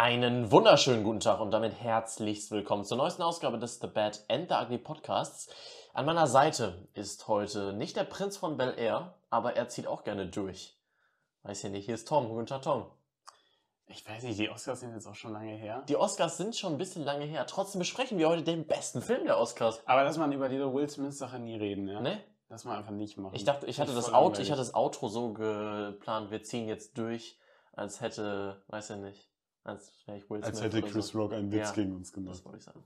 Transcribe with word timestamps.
Einen 0.00 0.52
wunderschönen 0.52 1.02
guten 1.02 1.18
Tag 1.18 1.40
und 1.40 1.50
damit 1.50 1.80
herzlichst 1.80 2.52
willkommen 2.52 2.84
zur 2.84 2.96
neuesten 2.96 3.22
Ausgabe 3.22 3.58
des 3.58 3.80
The 3.80 3.88
Bad 3.88 4.22
and 4.28 4.48
the 4.48 4.54
Ugly 4.54 4.78
Podcasts. 4.78 5.52
An 5.92 6.06
meiner 6.06 6.28
Seite 6.28 6.86
ist 6.94 7.26
heute 7.26 7.72
nicht 7.72 7.96
der 7.96 8.04
Prinz 8.04 8.36
von 8.36 8.56
Bel 8.56 8.74
Air, 8.78 9.14
aber 9.28 9.56
er 9.56 9.68
zieht 9.68 9.88
auch 9.88 10.04
gerne 10.04 10.28
durch. 10.28 10.78
Weiß 11.42 11.64
ja 11.64 11.70
nicht, 11.70 11.86
hier 11.86 11.96
ist 11.96 12.06
Tom. 12.06 12.28
Guten 12.28 12.46
Tag, 12.46 12.62
Tom. 12.62 12.86
Ich 13.88 14.08
weiß 14.08 14.22
nicht, 14.22 14.38
die 14.38 14.48
Oscars 14.48 14.78
sind 14.78 14.94
jetzt 14.94 15.08
auch 15.08 15.16
schon 15.16 15.32
lange 15.32 15.56
her. 15.56 15.82
Die 15.88 15.96
Oscars 15.96 16.36
sind 16.36 16.54
schon 16.54 16.74
ein 16.74 16.78
bisschen 16.78 17.02
lange 17.02 17.24
her. 17.24 17.44
Trotzdem 17.48 17.80
besprechen 17.80 18.18
wir 18.18 18.28
heute 18.28 18.44
den 18.44 18.68
besten 18.68 19.02
Film 19.02 19.24
der 19.24 19.36
Oscars. 19.36 19.82
Aber 19.84 20.04
dass 20.04 20.16
man 20.16 20.30
über 20.30 20.48
diese 20.48 20.72
Will 20.72 20.88
Smith-Sache 20.88 21.40
nie 21.40 21.56
reden, 21.56 21.88
ja? 21.88 22.00
Ne? 22.00 22.20
Lass 22.50 22.64
mal 22.64 22.78
einfach 22.78 22.92
nicht 22.92 23.18
machen. 23.18 23.34
Ich 23.34 23.44
dachte, 23.44 23.66
ich 23.66 23.80
hatte 23.80 23.96
das 23.96 24.12
langweilig. 24.12 24.38
ich 24.38 24.52
hatte 24.52 24.60
das 24.60 24.76
Outro 24.76 25.08
so 25.08 25.32
geplant, 25.32 26.30
wir 26.30 26.44
ziehen 26.44 26.68
jetzt 26.68 26.96
durch, 26.96 27.36
als 27.72 28.00
hätte, 28.00 28.62
weiß 28.68 28.90
ja 28.90 28.96
nicht, 28.96 29.28
als 29.68 29.92
Als 30.42 30.62
hätte 30.62 30.82
Chris 30.82 31.08
so. 31.08 31.18
Rock 31.20 31.32
einen 31.32 31.52
Witz 31.52 31.68
Ja. 31.68 31.72
gegen 31.74 31.94
uns 31.94 32.08
Das 32.08 32.14
gemacht. 32.14 32.44
wollte 32.44 32.58
ich 32.58 32.64
sagen. 32.64 32.82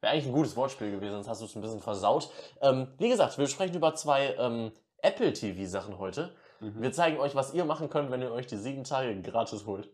Wäre 0.00 0.12
eigentlich 0.14 0.26
ein 0.26 0.32
gutes 0.32 0.56
Wortspiel 0.56 0.90
gewesen, 0.90 1.12
sonst 1.12 1.28
hast 1.28 1.40
du 1.42 1.46
es 1.46 1.54
ein 1.54 1.62
bisschen 1.62 1.80
versaut. 1.80 2.30
Ähm, 2.60 2.88
wie 2.98 3.08
gesagt, 3.08 3.38
wir 3.38 3.46
sprechen 3.46 3.76
über 3.76 3.94
zwei 3.94 4.34
ähm, 4.36 4.72
Apple 4.98 5.32
TV-Sachen 5.32 5.98
heute. 5.98 6.34
Mhm. 6.60 6.82
Wir 6.82 6.92
zeigen 6.92 7.18
euch, 7.18 7.34
was 7.34 7.54
ihr 7.54 7.64
machen 7.64 7.88
könnt, 7.88 8.10
wenn 8.10 8.20
ihr 8.22 8.32
euch 8.32 8.46
die 8.46 8.56
sieben 8.56 8.84
Tage 8.84 9.20
gratis 9.22 9.64
holt. 9.66 9.88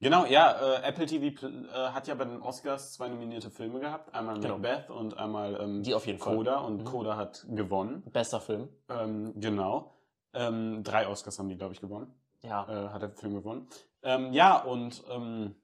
Genau, 0.00 0.26
ja, 0.26 0.76
äh, 0.78 0.82
Apple 0.88 1.06
TV 1.06 1.46
äh, 1.46 1.68
hat 1.90 2.08
ja 2.08 2.14
bei 2.14 2.24
den 2.24 2.42
Oscars 2.42 2.92
zwei 2.94 3.08
nominierte 3.08 3.50
Filme 3.50 3.80
gehabt. 3.80 4.14
Einmal 4.14 4.40
Genau. 4.40 4.58
Macbeth 4.58 4.90
und 4.90 5.16
einmal 5.16 5.58
ähm, 5.60 5.82
Die 5.82 5.94
auf 5.94 6.06
jeden 6.06 6.18
Fall. 6.18 6.36
Coda. 6.36 6.58
Und 6.60 6.78
Mhm. 6.78 6.84
Coda 6.84 7.16
hat 7.16 7.46
gewonnen. 7.48 8.02
Bester 8.12 8.40
Film. 8.40 8.68
Ähm, 8.90 9.32
genau. 9.40 9.94
Ähm, 10.34 10.82
drei 10.82 11.06
Oscars 11.08 11.38
haben 11.38 11.48
die, 11.48 11.56
glaube 11.56 11.74
ich, 11.74 11.80
gewonnen. 11.80 12.12
Ja. 12.44 12.68
äh, 12.68 12.88
hat 12.90 13.02
der 13.02 13.10
Film 13.10 13.34
gewonnen. 13.34 13.68
Ähm, 14.02 14.32
ja, 14.32 14.62
und 14.62 15.02
ähm, 15.10 15.54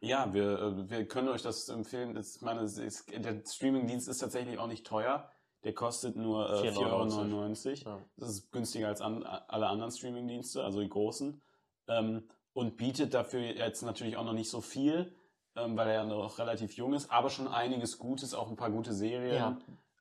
ja, 0.00 0.32
wir, 0.32 0.58
äh, 0.60 0.90
wir 0.90 1.08
können 1.08 1.28
euch 1.28 1.42
das 1.42 1.68
empfehlen. 1.68 2.14
Das, 2.14 2.36
ich 2.36 2.42
meine, 2.42 2.62
ist, 2.62 3.10
der 3.10 3.42
Streamingdienst 3.46 4.08
ist 4.08 4.18
tatsächlich 4.18 4.58
auch 4.58 4.66
nicht 4.66 4.86
teuer. 4.86 5.30
Der 5.64 5.74
kostet 5.74 6.16
nur 6.16 6.50
äh, 6.50 6.70
4,99 6.70 7.86
Euro. 7.86 7.98
ja. 7.98 8.04
Das 8.16 8.30
ist 8.30 8.50
günstiger 8.50 8.88
als 8.88 9.00
an, 9.00 9.22
alle 9.22 9.68
anderen 9.68 9.92
Streamingdienste, 9.92 10.62
also 10.64 10.80
die 10.80 10.88
großen. 10.88 11.40
Ähm, 11.88 12.28
und 12.52 12.76
bietet 12.76 13.14
dafür 13.14 13.40
jetzt 13.40 13.82
natürlich 13.82 14.16
auch 14.16 14.24
noch 14.24 14.32
nicht 14.32 14.50
so 14.50 14.60
viel, 14.60 15.14
ähm, 15.56 15.76
weil 15.76 15.88
er 15.88 15.94
ja 15.94 16.04
noch 16.04 16.38
relativ 16.38 16.76
jung 16.76 16.94
ist, 16.94 17.10
aber 17.10 17.30
schon 17.30 17.48
einiges 17.48 17.98
Gutes, 17.98 18.34
auch 18.34 18.50
ein 18.50 18.56
paar 18.56 18.70
gute 18.70 18.92
Serien. 18.92 19.34
Ja. 19.36 19.58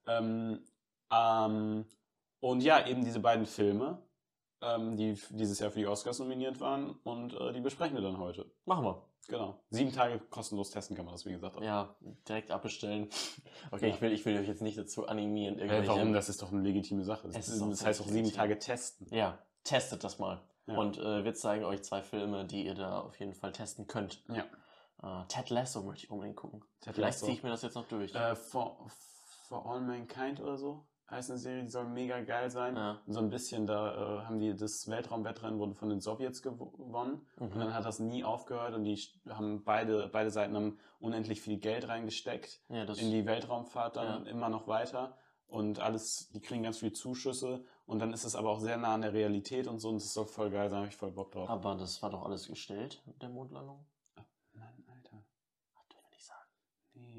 Ähm, 0.08 0.66
ähm, 1.11 1.86
und 2.39 2.61
ja, 2.61 2.86
eben 2.88 3.06
diese 3.06 3.20
beiden 3.20 3.45
Filme, 3.45 4.02
ähm, 4.62 4.95
die 4.98 5.17
dieses 5.31 5.59
Jahr 5.59 5.72
für 5.72 5.80
die 5.80 5.88
Oscars 5.88 6.20
nominiert 6.20 6.59
waren 6.59 6.92
und 7.04 7.34
äh, 7.34 7.54
die 7.54 7.62
besprechen 7.62 7.95
wir 7.95 8.02
dann 8.04 8.17
heute. 8.17 8.45
Machen 8.66 8.84
wir. 8.86 9.02
Genau. 9.28 9.59
Sieben 9.70 9.94
Tage 9.94 10.20
kostenlos 10.30 10.72
testen 10.72 10.95
kann 10.95 11.06
man 11.06 11.14
das, 11.14 11.26
wie 11.26 11.31
gesagt. 11.31 11.56
auch. 11.58 11.62
Ja, 11.62 11.95
direkt 12.28 12.52
abbestellen. 12.52 13.08
Okay, 13.72 13.88
Ja. 13.89 13.95
ich, 13.95 14.02
will, 14.02 14.12
ich 14.12 14.26
will 14.26 14.38
euch 14.38 14.48
jetzt 14.48 14.62
nicht 14.62 14.78
dazu 14.78 15.08
animieren. 15.08 15.56
Äh, 15.58 15.62
irgendwelche- 15.62 15.88
warum? 15.89 16.12
Das 16.14 16.28
ist 16.28 16.42
doch 16.42 16.52
eine 16.52 16.62
legitime 16.62 17.04
Sache. 17.04 17.28
Es 17.28 17.36
Das, 17.36 17.48
ist 17.50 17.62
das 17.62 17.86
heißt 17.86 18.02
auch 18.02 18.08
sieben. 18.08 18.32
Tage 18.34 18.58
testen. 18.59 19.08
Ja, 19.12 19.38
testet 19.64 20.04
das 20.04 20.17
mal. 20.20 20.42
Ja. 20.66 20.78
Und 20.78 20.98
äh, 20.98 21.23
wir 21.23 21.34
zeigen 21.36 21.64
euch 21.64 21.84
zwei 21.84 22.02
Filme, 22.02 22.45
die 22.45 22.66
ihr 22.66 22.73
da 22.76 23.00
auf 23.02 23.20
jeden 23.20 23.34
Fall 23.34 23.52
testen 23.52 23.88
könnt. 23.88 24.23
Ja. 24.30 24.44
Äh, 25.22 25.26
Ted 25.28 25.50
Lasso 25.50 25.82
möchte 25.84 26.06
ich 26.06 26.12
unbedingt 26.12 26.36
gucken. 26.38 26.64
Ted 26.82 26.95
Vielleicht 26.95 27.20
ziehe 27.20 27.34
ich 27.34 27.44
mir 27.44 27.50
das 27.50 27.62
jetzt 27.62 27.76
noch 27.76 27.88
durch. 27.88 28.14
Äh, 28.16 28.36
for, 28.36 28.86
for 29.48 29.66
All 29.72 29.82
Mankind 29.82 30.39
oder 30.42 30.58
so 30.58 30.84
heißt 31.12 31.30
eine 31.30 31.40
Serie, 31.40 31.64
die 31.64 31.70
soll 31.70 31.86
mega 31.86 32.22
geil 32.22 32.50
sein. 32.50 32.76
Ja. 32.76 33.02
Und 33.06 33.14
so 33.14 33.20
ein 33.20 33.30
bisschen, 33.30 33.67
da 33.67 34.22
äh, 34.22 34.26
haben 34.26 34.40
die 34.40 34.56
das 34.56 34.88
Weltraumwettrennen 34.88 35.59
wurde 35.59 35.73
von 35.76 35.90
den 35.90 36.00
Sowjets 36.00 36.42
gewo- 36.44 36.72
gewonnen. 36.78 37.26
Und 37.38 37.54
Mhm. 37.56 37.59
dann 37.59 37.73
hat 37.73 37.86
das 37.86 38.00
nie 38.00 38.23
aufgehört 38.23 38.73
und 38.73 38.84
die 38.86 38.95
haben 39.30 39.64
beide, 39.64 40.08
beide 40.08 40.32
Seiten 40.32 40.56
haben 40.56 40.80
unendlich 41.00 41.42
viel 41.42 41.58
Geld 41.59 41.88
reingesteckt 41.88 42.62
Ja, 42.70 42.84
in 42.84 43.12
die 43.12 43.26
Weltraumfahrt 43.26 43.98
dann 43.98 44.26
Ja. 44.26 44.32
immer 44.32 44.50
noch 44.50 44.67
weiter. 44.67 45.17
Und 45.48 45.80
alles, 45.80 46.30
die 46.32 46.39
kriegen 46.39 46.64
ganz 46.64 46.78
viele 46.78 46.94
Zuschüsse 46.94 47.66
und 47.86 47.99
dann 47.99 48.14
ist 48.14 48.23
es 48.23 48.36
aber 48.38 48.49
auch 48.52 48.60
sehr 48.61 48.78
nah 48.78 48.93
an 48.93 49.02
der 49.02 49.11
Realität 49.11 49.67
und 49.67 49.80
so 49.80 49.89
und 49.89 49.95
das 49.95 50.14
soll 50.14 50.26
voll 50.26 50.49
geil 50.49 50.70
sein, 50.70 50.80
habe 50.80 50.88
ich 50.88 50.95
voll 50.95 51.11
Bock 51.11 51.33
drauf. 51.33 51.49
aber 51.49 51.76
das 51.76 52.02
war 52.02 52.10
doch 52.10 52.23
alles 52.23 52.48
gestellt 52.48 53.02
mit 53.05 53.22
der 53.22 53.28
Mondlandung? 53.28 53.86
Mann, 54.54 54.83
Alter. 54.88 55.26
Ach, 55.76 55.86
dürfen 55.89 56.05
wir 56.05 56.11
nicht 56.11 56.26
sagen. 56.26 56.48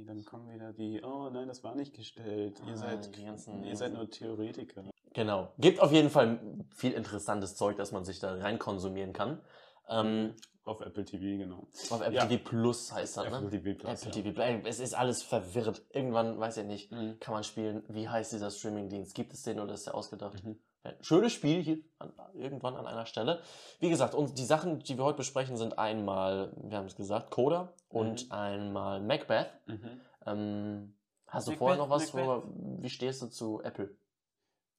Nee, 0.02 0.06
dann 0.08 0.24
kommen 0.24 0.52
wieder 0.52 0.72
die, 0.72 1.00
oh 1.04 1.30
nein, 1.30 1.46
das 1.48 1.62
war 1.62 1.74
nicht 1.74 1.94
gestellt. 1.94 2.60
Ah, 2.64 2.68
ihr 2.68 2.76
seid, 2.76 3.16
die 3.16 3.24
ganzen- 3.24 3.62
ihr 3.64 3.76
seid 3.76 3.92
nur 3.92 4.08
Theoretiker. 4.10 4.84
Genau. 5.14 5.52
Gibt 5.58 5.80
auf 5.80 5.92
jeden 5.92 6.10
Fall 6.10 6.40
viel 6.74 6.92
interessantes 6.92 7.54
Zeug, 7.56 7.76
das 7.76 7.92
man 7.92 8.04
sich 8.04 8.18
da 8.18 8.34
rein 8.34 8.58
konsumieren 8.58 9.12
kann. 9.12 9.40
Ähm, 9.88 10.34
Auf 10.64 10.80
Apple 10.80 11.04
TV, 11.04 11.38
genau. 11.38 11.66
auf 11.90 12.00
Apple 12.00 12.14
Ja. 12.14 12.26
TV 12.26 12.42
Plus 12.42 12.92
heißt 12.92 13.16
das, 13.16 13.26
Apple 13.26 13.42
ne? 13.42 13.50
TV 13.50 13.78
Plus. 13.78 14.02
Apple 14.04 14.16
ja. 14.16 14.22
TV 14.32 14.34
Plus. 14.62 14.68
Es 14.68 14.80
ist 14.80 14.94
alles 14.94 15.22
verwirrt. 15.22 15.82
Irgendwann, 15.90 16.38
weiß 16.38 16.56
ich 16.58 16.66
nicht, 16.66 16.92
Mhm. 16.92 17.18
kann 17.20 17.34
man 17.34 17.42
spielen. 17.44 17.82
Wie 17.88 18.08
heißt 18.08 18.32
dieser 18.32 18.50
Streamingdienst? 18.50 19.14
Gibt 19.14 19.32
es 19.34 19.42
den 19.42 19.58
oder 19.60 19.74
ist 19.74 19.86
der 19.86 19.94
ausgedacht? 19.94 20.42
Mhm. 20.44 20.58
Ein 20.84 20.96
schönes 21.00 21.32
Spiel 21.32 21.62
hier 21.62 21.78
an, 21.98 22.12
irgendwann 22.34 22.74
an 22.76 22.86
einer 22.86 23.06
Stelle. 23.06 23.40
Wie 23.78 23.88
gesagt, 23.88 24.14
und 24.14 24.36
die 24.36 24.44
Sachen, 24.44 24.80
die 24.80 24.96
wir 24.98 25.04
heute 25.04 25.18
besprechen, 25.18 25.56
sind 25.56 25.78
einmal, 25.78 26.52
wir 26.56 26.76
haben 26.78 26.86
es 26.86 26.96
gesagt, 26.96 27.30
Coda 27.30 27.72
und 27.88 28.26
Mhm. 28.26 28.32
einmal 28.32 29.00
Macbeth. 29.00 29.48
Mhm. 29.66 30.00
Ähm, 30.26 30.96
hast 31.28 31.46
du 31.46 31.52
Macbeth, 31.52 31.58
vorher 31.58 31.78
noch 31.78 31.88
was? 31.90 32.12
Macbeth. 32.12 32.26
Worüber, 32.26 32.82
wie 32.82 32.90
stehst 32.90 33.22
du 33.22 33.28
zu 33.28 33.62
Apple? 33.62 33.96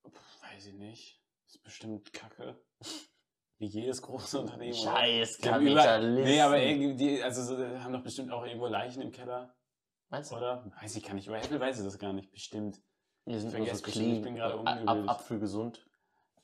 Pff, 0.05 0.41
Weiß 0.53 0.65
ich 0.67 0.73
nicht. 0.73 1.21
Ist 1.47 1.63
bestimmt 1.63 2.11
kacke. 2.11 2.57
Wie 3.59 3.67
jedes 3.67 4.01
große 4.01 4.41
Unternehmen. 4.41 4.73
Scheiß 4.73 5.37
Kapitalisten. 5.39 6.23
Nee, 6.23 6.41
aber 6.41 6.61
irgendwie, 6.61 7.23
also 7.23 7.43
so, 7.43 7.57
haben 7.79 7.93
doch 7.93 8.03
bestimmt 8.03 8.29
auch 8.31 8.45
irgendwo 8.45 8.67
Leichen 8.67 9.01
im 9.01 9.11
Keller, 9.11 9.55
Meinst 10.09 10.31
du? 10.31 10.35
oder? 10.35 10.69
Weiß 10.81 10.95
ich 10.97 11.03
gar 11.03 11.13
nicht. 11.13 11.27
Über 11.27 11.37
Apple 11.37 11.59
weiß 11.61 11.79
ich 11.79 11.85
das 11.85 11.97
gar 11.97 12.11
nicht. 12.11 12.29
Bestimmt. 12.31 12.81
Wir 13.25 13.39
sind 13.39 13.57
Ich 13.57 13.71
so 13.73 13.81
clean, 13.83 14.15
ich 14.15 14.21
bin 14.21 14.35
gerade 14.35 14.55
ab, 14.55 14.59
ungebildet. 14.59 15.09
apfelgesund. 15.09 15.85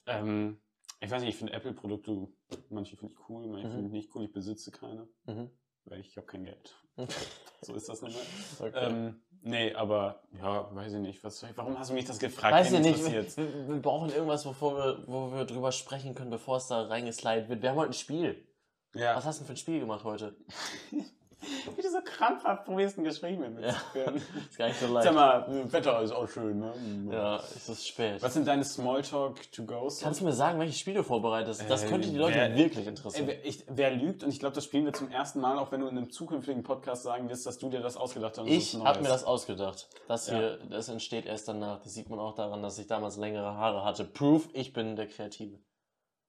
Ähm, 0.10 0.62
ich 1.02 1.10
weiß 1.12 1.22
nicht, 1.22 1.30
ich 1.30 1.38
finde 1.38 1.54
Apple-Produkte, 1.54 2.28
manche 2.70 2.98
finde 2.98 3.14
ich 3.14 3.30
cool, 3.30 3.48
manche 3.48 3.68
Mhm. 3.68 3.72
finde 3.74 3.88
ich 3.88 3.92
nicht 3.94 4.16
cool. 4.16 4.26
Ich 4.26 4.32
besitze 4.34 4.72
keine, 4.72 5.08
Mhm. 5.26 5.50
weil 5.86 6.00
ich 6.02 6.16
habe 6.18 6.28
kein 6.28 6.44
Geld. 6.44 6.76
So 7.62 7.76
ist 7.76 7.90
das 7.90 8.02
nun 8.02 8.14
mal. 8.14 8.22
Okay. 8.70 8.86
Ähm, 8.90 9.22
nee, 9.42 9.74
aber 9.74 10.24
ja, 10.32 10.74
weiß 10.74 10.94
ich 10.94 11.00
nicht. 11.00 11.22
Was, 11.26 11.44
warum 11.58 11.78
hast 11.78 11.90
du 11.90 11.94
mich 11.94 12.06
das 12.06 12.18
gefragt? 12.18 12.54
Weiß 12.54 12.72
ich 12.72 12.80
nicht, 12.80 13.04
wir, 13.06 13.68
wir 13.68 13.82
brauchen 13.82 14.10
irgendwas, 14.12 14.46
wovor 14.46 14.78
wir, 14.78 15.04
wo 15.08 15.34
wir 15.34 15.44
drüber 15.44 15.74
sprechen 15.74 16.16
können, 16.16 16.30
bevor 16.30 16.56
es 16.56 16.68
da 16.68 16.84
reingeslidet 16.84 17.50
wird. 17.50 17.62
Wir 17.62 17.72
haben 17.72 17.78
heute 17.78 17.90
ein 17.90 17.94
Spiel. 17.94 18.48
Ja. 18.96 19.14
Was 19.18 19.26
hast 19.26 19.40
du 19.40 19.42
denn 19.42 19.48
für 19.48 19.54
ein 19.54 19.58
Spiel 19.58 19.80
gemacht 19.82 20.06
heute? 20.06 20.38
Wie 21.76 21.82
du 21.82 21.90
so 21.90 22.00
krampfhaft 22.04 22.66
probierst, 22.66 22.98
ein 22.98 23.04
Gespräch 23.06 23.38
mit 23.38 23.54
mir 23.54 23.68
Ja. 23.68 23.74
zu 23.74 23.80
führen. 23.94 24.16
Ist 24.50 24.58
gar 24.58 24.68
nicht 24.68 24.80
so 24.80 24.88
Sag 24.88 25.04
leicht. 25.06 25.14
mal, 25.14 25.72
Wetter 25.72 26.02
ist 26.02 26.12
auch 26.12 26.28
schön, 26.28 26.60
ne? 26.60 26.74
Ja, 27.12 27.38
es 27.38 27.70
ist 27.70 27.88
spät. 27.88 28.22
Was 28.22 28.34
sind 28.34 28.46
deine 28.48 28.64
Smalltalk-to-Goes? 28.66 30.02
Kannst 30.02 30.20
du 30.22 30.26
mir 30.26 30.34
sagen, 30.34 30.60
welches 30.60 30.80
Spiel 30.80 30.94
du 30.96 31.04
vorbereitest? 31.04 31.64
Das 31.70 31.84
Äh, 31.84 31.88
könnte 31.88 32.10
die 32.10 32.18
Leute 32.18 32.36
wer- 32.38 32.56
wirklich 32.56 32.86
Ey, 32.86 32.90
interessieren. 32.90 33.28
wer, 33.28 33.46
ich, 33.46 33.64
wer 33.70 33.92
lügt, 33.92 34.24
und 34.24 34.30
ich 34.32 34.40
glaube, 34.40 34.56
das 34.56 34.66
spielen 34.66 34.86
wir 34.86 34.94
zum 34.94 35.10
ersten 35.12 35.40
Mal, 35.40 35.58
auch 35.58 35.72
wenn 35.72 35.80
du 35.82 35.88
in 35.88 35.98
einem 35.98 36.10
zukünftigen 36.12 36.64
Podcast 36.64 37.04
sagen 37.04 37.30
wirst, 37.30 37.46
dass 37.46 37.58
du 37.58 37.70
dir 37.70 37.80
das 37.82 37.96
ausgedacht 37.98 38.38
hast. 38.38 38.48
Ich 38.48 38.76
habe 38.76 39.02
mir 39.02 39.08
das 39.10 39.24
ausgedacht. 39.24 39.88
Das 40.08 40.28
Ja. 40.28 40.38
hier, 40.38 40.60
das 40.70 40.90
entsteht 40.90 41.26
erst 41.26 41.48
danach. 41.48 41.82
Das 41.82 41.94
sieht 41.94 42.10
man 42.10 42.20
auch 42.20 42.36
daran, 42.36 42.62
dass 42.62 42.78
ich 42.80 42.88
damals 42.88 43.18
längere 43.18 43.56
Haare 43.56 43.84
hatte. 43.86 44.04
Proof, 44.04 44.50
ich 44.54 44.74
bin 44.74 44.96
der 44.96 45.08
Kreative. 45.08 45.60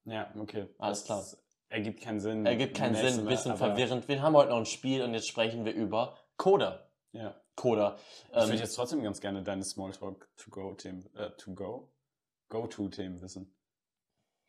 Ja, 0.05 0.31
okay. 0.39 0.67
Alles 0.79 1.03
Das 1.03 1.37
Ergibt 1.71 2.01
keinen 2.01 2.19
Sinn. 2.19 2.45
Ergibt 2.45 2.75
keinen 2.75 2.95
Sinn, 2.95 3.19
ein 3.21 3.25
bisschen 3.25 3.55
verwirrend. 3.55 4.07
Wir 4.09 4.21
haben 4.21 4.35
heute 4.35 4.49
noch 4.49 4.57
ein 4.57 4.65
Spiel 4.65 5.03
und 5.03 5.13
jetzt 5.13 5.27
sprechen 5.29 5.63
wir 5.63 5.73
über 5.73 6.17
Coda. 6.35 6.85
Ja. 7.13 7.33
Coda. 7.55 7.97
Ich 8.29 8.35
würde 8.35 8.51
Ähm, 8.53 8.59
jetzt 8.59 8.75
trotzdem 8.75 9.01
ganz 9.01 9.21
gerne 9.21 9.41
deine 9.41 9.63
Smalltalk-to-go-Themen, 9.63 11.09
äh, 11.15 11.31
to-go, 11.37 11.89
go-to-Themen 12.49 13.21
wissen. 13.21 13.55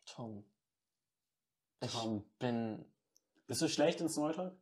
Tom. 0.05 0.43
Ich 1.79 1.93
Tom. 1.93 2.25
bin. 2.39 2.83
Bist 3.47 3.61
du 3.61 3.69
schlecht 3.69 4.01
in 4.01 4.09
Smalltalk? 4.09 4.57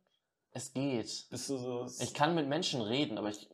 Es 0.52 0.72
geht. 0.72 1.26
Bist 1.30 1.50
du 1.50 1.56
so. 1.56 1.86
Ich 1.98 2.14
kann 2.14 2.36
mit 2.36 2.46
Menschen 2.46 2.80
reden, 2.80 3.18
aber 3.18 3.30
ich, 3.30 3.50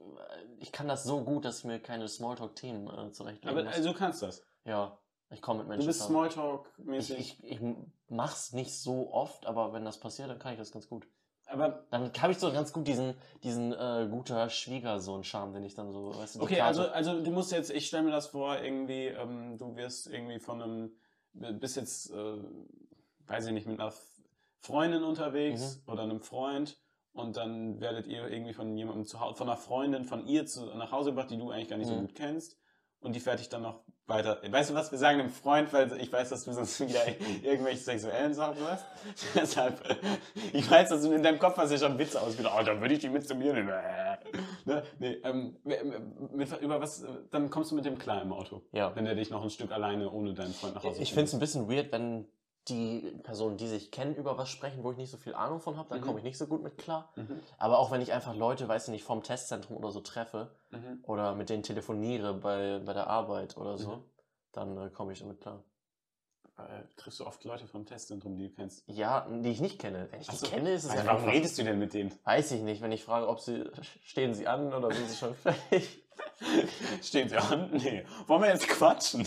ich 0.58 0.70
kann 0.70 0.87
das 0.87 1.04
so 1.04 1.25
gut, 1.25 1.46
dass 1.46 1.61
ich 1.61 1.64
mir 1.64 1.81
keine 1.81 2.08
Smalltalk-Themen 2.08 2.88
äh, 2.88 3.12
zurechtlegen 3.12 3.49
aber 3.49 3.64
muss. 3.64 3.75
also, 3.75 3.93
du 3.93 3.99
kannst 3.99 4.20
das. 4.22 4.43
ja, 4.64 4.99
ich 5.30 5.42
komme 5.42 5.60
mit 5.60 5.66
Du 5.66 5.70
Menschen 5.70 5.86
bist 5.86 5.98
klar. 6.06 6.08
Ich, 6.10 6.30
Smalltalk-mäßig. 6.30 7.19
ich, 7.19 7.44
ich 7.44 7.60
mach's 8.08 8.52
nicht 8.52 8.75
so 8.75 9.12
oft, 9.12 9.46
aber 9.46 9.72
wenn 9.72 9.84
das 9.84 10.00
passiert, 10.00 10.30
dann 10.30 10.38
kann 10.38 10.52
ich 10.52 10.58
das 10.58 10.72
ganz 10.72 10.88
gut. 10.88 11.06
Aber 11.46 11.86
Dann 11.90 12.12
habe 12.20 12.32
ich 12.32 12.38
so 12.38 12.52
ganz 12.52 12.72
gut 12.72 12.86
diesen, 12.86 13.14
diesen 13.42 13.72
äh, 13.72 14.06
guter 14.10 14.50
Schwiegersohn-Charme, 14.50 15.54
den 15.54 15.64
ich 15.64 15.75
dann 15.75 15.90
so, 15.92 16.14
weißt 16.14 16.36
du, 16.36 16.42
Okay, 16.42 16.56
Karte- 16.56 16.66
also, 16.66 17.12
also 17.12 17.22
du 17.25 17.30
musst 17.30 17.52
jetzt, 17.52 17.70
ich 17.70 17.86
stelle 17.86 18.02
mir 18.04 18.10
das 18.10 18.28
vor, 18.28 18.58
irgendwie, 18.58 19.06
ähm, 19.06 19.56
du 19.56 19.75
wirst 19.76 20.08
irgendwie 20.08 20.40
von 20.40 20.60
einem, 20.62 20.90
bist 21.32 21.76
jetzt, 21.76 22.10
äh, 22.10 22.36
weiß 23.26 23.46
ich 23.46 23.52
nicht, 23.52 23.66
mit 23.66 23.80
einer 23.80 23.92
Freundin 24.60 25.04
unterwegs 25.04 25.82
oder 25.86 26.02
einem 26.02 26.20
Freund 26.20 26.78
und 27.12 27.36
dann 27.36 27.80
werdet 27.80 28.06
ihr 28.06 28.28
irgendwie 28.28 28.52
von 28.52 28.76
jemandem 28.76 29.04
zu 29.06 29.20
Hause, 29.20 29.36
von 29.36 29.48
einer 29.48 29.56
Freundin 29.56 30.04
von 30.04 30.26
ihr 30.26 30.46
zu, 30.46 30.66
nach 30.66 30.92
Hause 30.92 31.10
gebracht, 31.10 31.30
die 31.30 31.38
du 31.38 31.50
eigentlich 31.50 31.69
gar 31.69 31.78
nicht 31.78 31.88
so 31.88 31.94
Mhm. 31.94 32.00
gut 32.00 32.14
kennst 32.14 32.58
und 33.00 33.14
die 33.14 33.20
fährt 33.20 33.40
dich 33.40 33.48
dann 33.48 33.62
noch 33.62 33.84
weiter. 34.08 34.38
Weißt 34.49 34.70
du 34.70 34.75
was, 34.75 34.90
wir 34.90 34.99
sagen 34.99 35.19
dem 35.19 35.31
Freund, 35.31 35.72
weil 35.72 36.00
ich 36.00 36.12
weiß, 36.12 36.31
dass 36.31 36.44
du 36.44 36.52
sonst 36.52 36.81
wieder 36.88 37.00
irgendwelche 37.43 37.78
sexuellen 37.78 38.34
Sachen 38.34 38.56
hast. 38.69 38.87
Deshalb, 39.34 39.81
ich 40.52 40.70
weiß, 40.70 40.88
dass 40.88 41.02
du 41.02 41.12
in 41.12 41.22
deinem 41.22 41.38
Kopf 41.38 41.56
hast 41.56 41.70
ja 41.70 41.78
schon 41.78 41.99
Witze 41.99 42.20
ausgedacht. 42.20 42.55
Oh, 42.58 42.64
dann 42.64 42.81
würde 42.81 42.94
ich 42.94 43.00
die 43.00 43.08
mit 43.08 43.26
zu 43.26 43.34
mir 43.34 43.52
nehmen. 43.52 43.69
ne? 44.64 44.82
nee, 44.99 45.19
ähm, 45.25 45.56
mit, 45.64 46.60
über 46.60 46.81
was, 46.81 47.05
dann 47.31 47.50
kommst 47.50 47.70
du 47.70 47.75
mit 47.75 47.84
dem 47.84 47.99
klar 47.99 48.22
im 48.22 48.32
Auto. 48.32 48.62
Ja. 48.72 48.94
Wenn 48.96 49.06
er 49.06 49.14
dich 49.14 49.31
noch 49.31 49.43
ein 49.43 49.50
Stück 49.50 49.72
alleine 49.72 50.11
ohne 50.11 50.34
deinen 50.34 50.54
Freund 50.54 50.75
nach 50.75 50.84
Hause 50.84 51.02
Ich 51.02 51.11
finde 51.11 51.25
es 51.25 51.34
ein 51.34 51.40
bisschen 51.40 51.70
weird, 51.70 51.93
wenn 51.93 52.26
die 52.68 53.18
Personen, 53.22 53.56
die 53.56 53.66
sich 53.68 53.90
kennen, 53.90 54.14
über 54.14 54.38
was 54.38 54.48
sprechen, 54.48 54.82
wo 54.84 54.90
ich 54.92 54.96
nicht 54.96 55.10
so 55.10 55.16
viel 55.16 55.34
Ahnung 55.34 55.60
von 55.60 55.76
habe, 55.76 55.88
dann 55.90 56.00
Mhm. 56.00 56.04
komme 56.04 56.18
ich 56.18 56.24
nicht 56.24 56.38
so 56.38 56.46
gut 56.46 56.62
mit 56.62 56.78
klar. 56.78 57.12
Mhm. 57.16 57.40
Aber 57.58 57.78
auch 57.78 57.90
wenn 57.90 58.00
ich 58.00 58.12
einfach 58.12 58.34
Leute, 58.34 58.68
weiß 58.68 58.84
ich 58.88 58.92
nicht, 58.92 59.04
vom 59.04 59.22
Testzentrum 59.22 59.76
oder 59.76 59.90
so 59.90 60.00
treffe 60.00 60.50
Mhm. 60.70 61.00
oder 61.04 61.34
mit 61.34 61.48
denen 61.50 61.62
telefoniere 61.62 62.34
bei, 62.34 62.80
bei 62.84 62.92
der 62.92 63.06
Arbeit 63.08 63.56
oder 63.56 63.76
so, 63.78 63.96
Mhm. 63.96 64.04
dann 64.52 64.76
äh, 64.86 64.90
komme 64.90 65.12
ich 65.12 65.20
damit 65.20 65.40
klar. 65.40 65.62
Äh, 66.58 66.82
triffst 66.96 67.20
du 67.20 67.26
oft 67.26 67.44
Leute 67.44 67.68
vom 67.68 67.86
Testzentrum, 67.86 68.36
die 68.36 68.48
du 68.48 68.54
kennst? 68.54 68.82
Ja, 68.88 69.28
die 69.30 69.50
ich 69.50 69.60
nicht 69.60 69.78
kenne. 69.78 70.08
Wenn 70.10 70.20
ich 70.20 70.28
Ach 70.28 70.34
die 70.38 70.46
kenne, 70.46 70.72
ist 70.72 70.84
es 70.84 70.90
Also, 70.90 71.04
ja 71.04 71.12
warum 71.12 71.28
redest 71.28 71.56
du 71.58 71.62
denn 71.62 71.78
mit 71.78 71.94
denen? 71.94 72.12
Weiß 72.24 72.50
ich 72.50 72.62
nicht, 72.62 72.82
wenn 72.82 72.90
ich 72.90 73.04
frage, 73.04 73.28
ob 73.28 73.38
sie 73.38 73.64
stehen 74.02 74.34
sie 74.34 74.48
an 74.48 74.74
oder 74.74 74.92
sind 74.92 75.08
sie 75.08 75.14
schon 75.16 75.34
fertig. 75.36 76.04
Stehen 77.02 77.28
sie 77.28 77.36
an? 77.36 77.70
Nee. 77.72 78.04
Wollen 78.26 78.42
wir 78.42 78.48
jetzt 78.50 78.68
quatschen? 78.68 79.26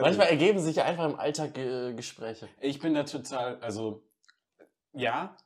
Manchmal 0.00 0.28
ergeben 0.28 0.58
sich 0.58 0.76
ja 0.76 0.84
einfach 0.84 1.06
im 1.06 1.18
Alltag 1.18 1.56
äh, 1.58 1.92
Gespräche. 1.94 2.48
Ich 2.60 2.78
bin 2.80 2.94
da 2.94 3.04
total, 3.04 3.58
also, 3.60 4.02
ja, 4.92 5.36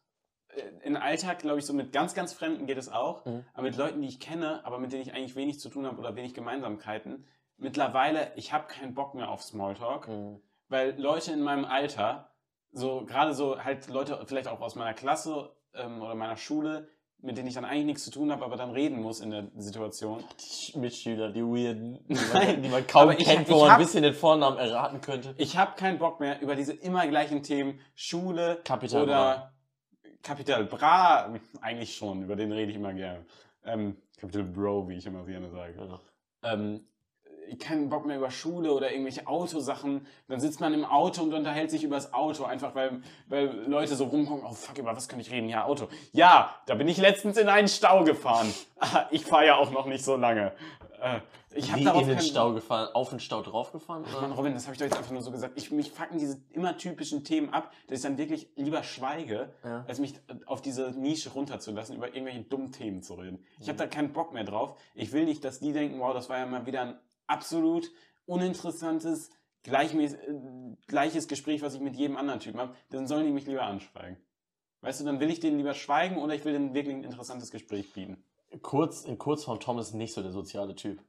äh, 0.48 0.62
im 0.84 0.96
Alltag, 0.96 1.38
glaube 1.38 1.58
ich, 1.58 1.66
so 1.66 1.72
mit 1.72 1.92
ganz, 1.92 2.14
ganz 2.14 2.32
Fremden 2.32 2.66
geht 2.66 2.78
es 2.78 2.88
auch, 2.88 3.24
Mhm. 3.24 3.44
aber 3.54 3.62
mit 3.62 3.76
Leuten, 3.76 4.00
die 4.02 4.08
ich 4.08 4.20
kenne, 4.20 4.64
aber 4.64 4.78
mit 4.78 4.92
denen 4.92 5.02
ich 5.02 5.12
eigentlich 5.14 5.36
wenig 5.36 5.60
zu 5.60 5.68
tun 5.68 5.86
habe 5.86 5.98
oder 5.98 6.16
wenig 6.16 6.34
Gemeinsamkeiten, 6.34 7.26
mittlerweile, 7.56 8.32
ich 8.36 8.52
habe 8.52 8.66
keinen 8.66 8.94
Bock 8.94 9.14
mehr 9.14 9.30
auf 9.30 9.42
Smalltalk, 9.42 10.08
Mhm. 10.08 10.40
weil 10.68 11.00
Leute 11.00 11.32
in 11.32 11.42
meinem 11.42 11.64
Alter, 11.64 12.30
so 12.72 13.04
gerade 13.04 13.34
so 13.34 13.62
halt 13.62 13.88
Leute 13.88 14.20
vielleicht 14.26 14.48
auch 14.48 14.60
aus 14.60 14.74
meiner 14.74 14.94
Klasse 14.94 15.54
ähm, 15.74 16.02
oder 16.02 16.14
meiner 16.16 16.36
Schule, 16.36 16.88
mit 17.24 17.36
denen 17.38 17.48
ich 17.48 17.54
dann 17.54 17.64
eigentlich 17.64 17.86
nichts 17.86 18.04
zu 18.04 18.10
tun 18.10 18.30
habe, 18.30 18.44
aber 18.44 18.56
dann 18.56 18.70
reden 18.70 19.00
muss 19.00 19.20
in 19.20 19.30
der 19.30 19.46
Situation. 19.56 20.22
Die 20.40 20.44
Sch- 20.44 20.78
Mitschüler, 20.78 21.30
die 21.30 21.42
weirden, 21.42 21.98
die 22.08 22.14
Nein, 22.14 22.46
man, 22.46 22.62
die 22.62 22.68
man 22.68 22.86
kaum 22.86 23.10
ich- 23.12 23.18
kennt, 23.24 23.48
wo 23.48 23.54
ich 23.54 23.60
man 23.62 23.70
hab- 23.70 23.78
ein 23.78 23.84
bisschen 23.84 24.02
den 24.02 24.14
Vornamen 24.14 24.58
erraten 24.58 25.00
könnte. 25.00 25.34
Ich 25.38 25.56
habe 25.56 25.72
keinen 25.76 25.98
Bock 25.98 26.20
mehr 26.20 26.40
über 26.42 26.54
diese 26.54 26.72
immer 26.74 27.06
gleichen 27.08 27.42
Themen 27.42 27.80
Schule 27.94 28.60
Kapital 28.64 29.02
oder 29.04 29.52
Kapital 30.22 30.64
Bra. 30.64 31.34
Eigentlich 31.60 31.96
schon, 31.96 32.22
über 32.22 32.36
den 32.36 32.52
rede 32.52 32.70
ich 32.70 32.76
immer 32.76 32.92
gerne. 32.94 33.24
Ähm, 33.64 33.96
Kapital 34.18 34.44
Bro, 34.44 34.88
wie 34.88 34.94
ich 34.96 35.06
immer 35.06 35.24
gerne 35.24 35.50
sage. 35.50 35.74
Ja. 36.42 36.52
Ähm, 36.52 36.86
keinen 37.58 37.88
Bock 37.88 38.06
mehr 38.06 38.16
über 38.16 38.30
Schule 38.30 38.72
oder 38.72 38.90
irgendwelche 38.92 39.26
Autosachen. 39.26 40.06
Dann 40.28 40.40
sitzt 40.40 40.60
man 40.60 40.74
im 40.74 40.84
Auto 40.84 41.22
und 41.22 41.32
unterhält 41.34 41.70
sich 41.70 41.84
über 41.84 41.96
das 41.96 42.12
Auto, 42.14 42.44
einfach 42.44 42.74
weil, 42.74 43.02
weil 43.28 43.46
Leute 43.66 43.94
so 43.96 44.04
rumkommen, 44.04 44.44
oh 44.44 44.52
fuck, 44.52 44.78
über 44.78 44.96
was 44.96 45.08
kann 45.08 45.20
ich 45.20 45.30
reden? 45.30 45.48
Ja, 45.48 45.64
Auto. 45.64 45.88
Ja, 46.12 46.54
da 46.66 46.74
bin 46.74 46.88
ich 46.88 46.98
letztens 46.98 47.36
in 47.36 47.48
einen 47.48 47.68
Stau 47.68 48.04
gefahren. 48.04 48.52
Ah, 48.78 49.06
ich 49.10 49.24
fahre 49.24 49.46
ja 49.46 49.56
auch 49.56 49.70
noch 49.70 49.86
nicht 49.86 50.04
so 50.04 50.16
lange. 50.16 50.52
Äh, 51.00 51.20
ich 51.56 51.70
habe 51.70 51.84
darauf 51.84 52.02
in 52.02 52.08
den 52.08 52.20
Stau 52.20 52.52
gefahren, 52.52 52.88
auf 52.94 53.10
den 53.10 53.20
Stau 53.20 53.40
draufgefahren? 53.40 54.04
Ach 54.08 54.22
Mann? 54.22 54.32
Robin, 54.32 54.54
das 54.54 54.64
habe 54.64 54.72
ich 54.74 54.78
doch 54.78 54.86
jetzt 54.86 54.96
einfach 54.96 55.12
nur 55.12 55.22
so 55.22 55.30
gesagt. 55.30 55.52
Ich, 55.56 55.70
mich 55.70 55.92
fucken 55.92 56.18
diese 56.18 56.40
immer 56.50 56.76
typischen 56.76 57.22
Themen 57.22 57.50
ab, 57.54 57.70
dass 57.86 57.98
ich 57.98 58.02
dann 58.02 58.18
wirklich 58.18 58.48
lieber 58.56 58.82
schweige, 58.82 59.50
Ja. 59.62 59.84
als 59.86 60.00
mich 60.00 60.14
auf 60.46 60.62
diese 60.62 60.90
Nische 60.90 61.30
runterzulassen, 61.30 61.94
über 61.96 62.08
irgendwelche 62.08 62.40
dummen 62.42 62.72
Themen 62.72 63.02
zu 63.02 63.14
reden. 63.14 63.44
Ich 63.60 63.66
Mhm. 63.66 63.68
habe 63.70 63.78
da 63.78 63.86
keinen 63.86 64.12
Bock 64.12 64.32
mehr 64.34 64.42
drauf. 64.44 64.76
Ich 64.96 65.12
will 65.12 65.24
nicht, 65.26 65.44
dass 65.44 65.60
die 65.60 65.72
denken, 65.72 66.00
wow, 66.00 66.12
das 66.12 66.28
war 66.28 66.38
ja 66.38 66.46
mal 66.46 66.66
wieder 66.66 66.80
ein 66.82 66.98
absolut 67.26 67.90
uninteressantes, 68.26 69.30
gleichmäß 69.62 70.14
äh, 70.14 70.34
gleiches 70.86 71.28
Gespräch, 71.28 71.62
was 71.62 71.74
ich 71.74 71.80
mit 71.80 71.96
jedem 71.96 72.16
anderen 72.16 72.40
Typen 72.40 72.60
habe. 72.60 72.74
Dann 72.90 73.06
sollen 73.06 73.26
die 73.26 73.32
mich 73.32 73.46
lieber 73.46 73.62
anschweigen. 73.62 74.18
Weißt 74.80 75.00
du, 75.00 75.04
dann 75.04 75.20
will 75.20 75.30
ich 75.30 75.40
denen 75.40 75.56
lieber 75.56 75.74
schweigen 75.74 76.18
oder 76.18 76.34
ich 76.34 76.44
will 76.44 76.52
denen 76.52 76.74
wirklich 76.74 76.94
ein 76.94 77.04
interessantes 77.04 77.50
Gespräch 77.50 77.92
bieten. 77.92 78.22
Kurz, 78.62 79.04
in 79.04 79.18
Kurzform, 79.18 79.58
Tom 79.60 79.78
ist 79.78 79.94
nicht 79.94 80.12
so 80.12 80.22
der 80.22 80.30
soziale 80.32 80.74
Typ. 80.74 81.02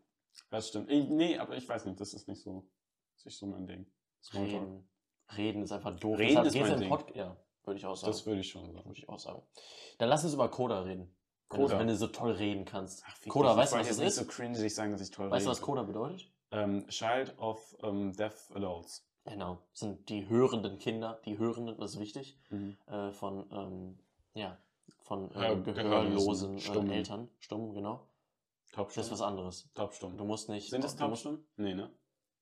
Das 0.50 0.69
stimmt. 0.69 0.89
Ich, 0.89 1.07
nee, 1.09 1.38
aber 1.38 1.56
ich 1.57 1.67
weiß 1.67 1.85
nicht, 1.85 2.00
das 2.00 2.13
ist 2.13 2.27
nicht 2.27 2.41
so, 2.41 2.65
das 3.13 3.21
ist 3.21 3.25
nicht 3.25 3.38
so 3.38 3.45
mein 3.47 3.67
Ding. 3.67 3.85
Reden. 4.33 4.88
Reden 5.35 5.62
ist 5.63 5.71
einfach 5.71 5.97
doof. 6.00 6.17
Reden 6.17 6.44
Deshalb 6.44 6.47
ist 6.47 6.69
mein 6.69 6.79
Ding. 6.79 6.89
Pod- 6.89 7.15
Ja, 7.15 7.35
würde 7.63 7.77
ich 7.77 7.85
auch 7.85 7.95
sagen. 7.95 8.12
Das 8.12 8.25
würde 8.25 8.41
ich 8.41 8.50
schon 8.50 8.65
sagen. 8.71 8.85
würde 8.85 8.97
ich 9.00 9.09
auch 9.09 9.19
sagen. 9.19 9.41
Dann 9.97 10.09
lass 10.09 10.23
uns 10.23 10.33
über 10.33 10.50
Coda 10.50 10.81
reden. 10.81 11.13
Wenn, 11.50 11.59
Coda. 11.62 11.74
Du, 11.75 11.80
wenn 11.80 11.88
du 11.88 11.95
so 11.95 12.07
toll 12.07 12.31
reden 12.31 12.65
kannst. 12.65 13.03
Ach, 13.07 13.15
Coda, 13.30 13.51
ich 13.51 13.57
weißt 13.57 13.74
du, 13.74 13.77
was 13.80 13.88
das 13.88 13.97
nicht 13.97 14.07
ist? 14.07 14.15
so 14.15 14.25
cringy 14.25 14.69
sagen, 14.69 14.92
dass 14.92 15.01
ich 15.01 15.12
toll 15.12 15.30
Weißt 15.30 15.45
du, 15.45 15.51
was 15.51 15.62
Coda 15.62 15.83
bedeutet? 15.83 16.31
Ähm, 16.51 16.88
Child 16.88 17.38
of 17.38 17.75
ähm, 17.83 18.13
Deaf 18.15 18.51
Adults. 18.56 19.07
Genau. 19.25 19.59
Das 19.71 19.80
sind 19.80 20.09
die 20.09 20.27
hörenden 20.30 20.77
Kinder, 20.77 21.19
die 21.25 21.38
Hörenden, 21.38 21.77
das 21.80 21.94
ist 21.95 22.00
wichtig, 22.00 22.38
Mhm. 22.50 22.77
äh, 22.88 23.12
von, 23.12 23.45
ähm, 23.51 24.00
ja, 24.33 24.57
von 25.01 25.31
Ja, 25.33 25.51
äh, 25.53 25.56
gehörlosen 25.57 26.59
Stummen. 26.59 26.92
äh, 26.92 26.97
Eltern. 26.97 27.30
Stumm, 27.39 27.74
genau. 27.74 28.07
Das 28.62 28.69
ist 28.69 28.75
Taubstumm. 28.75 29.12
was 29.12 29.21
anderes. 29.21 29.69
Taubstumm. 29.74 30.18
Du 30.18 30.25
musst 30.25 30.50
nicht. 30.50 30.69
Sind 30.69 30.83
es 30.83 30.95
du 30.95 31.07
musst, 31.07 31.24
Taubstumm? 31.24 31.45
Nee, 31.57 31.74
ne? 31.74 31.89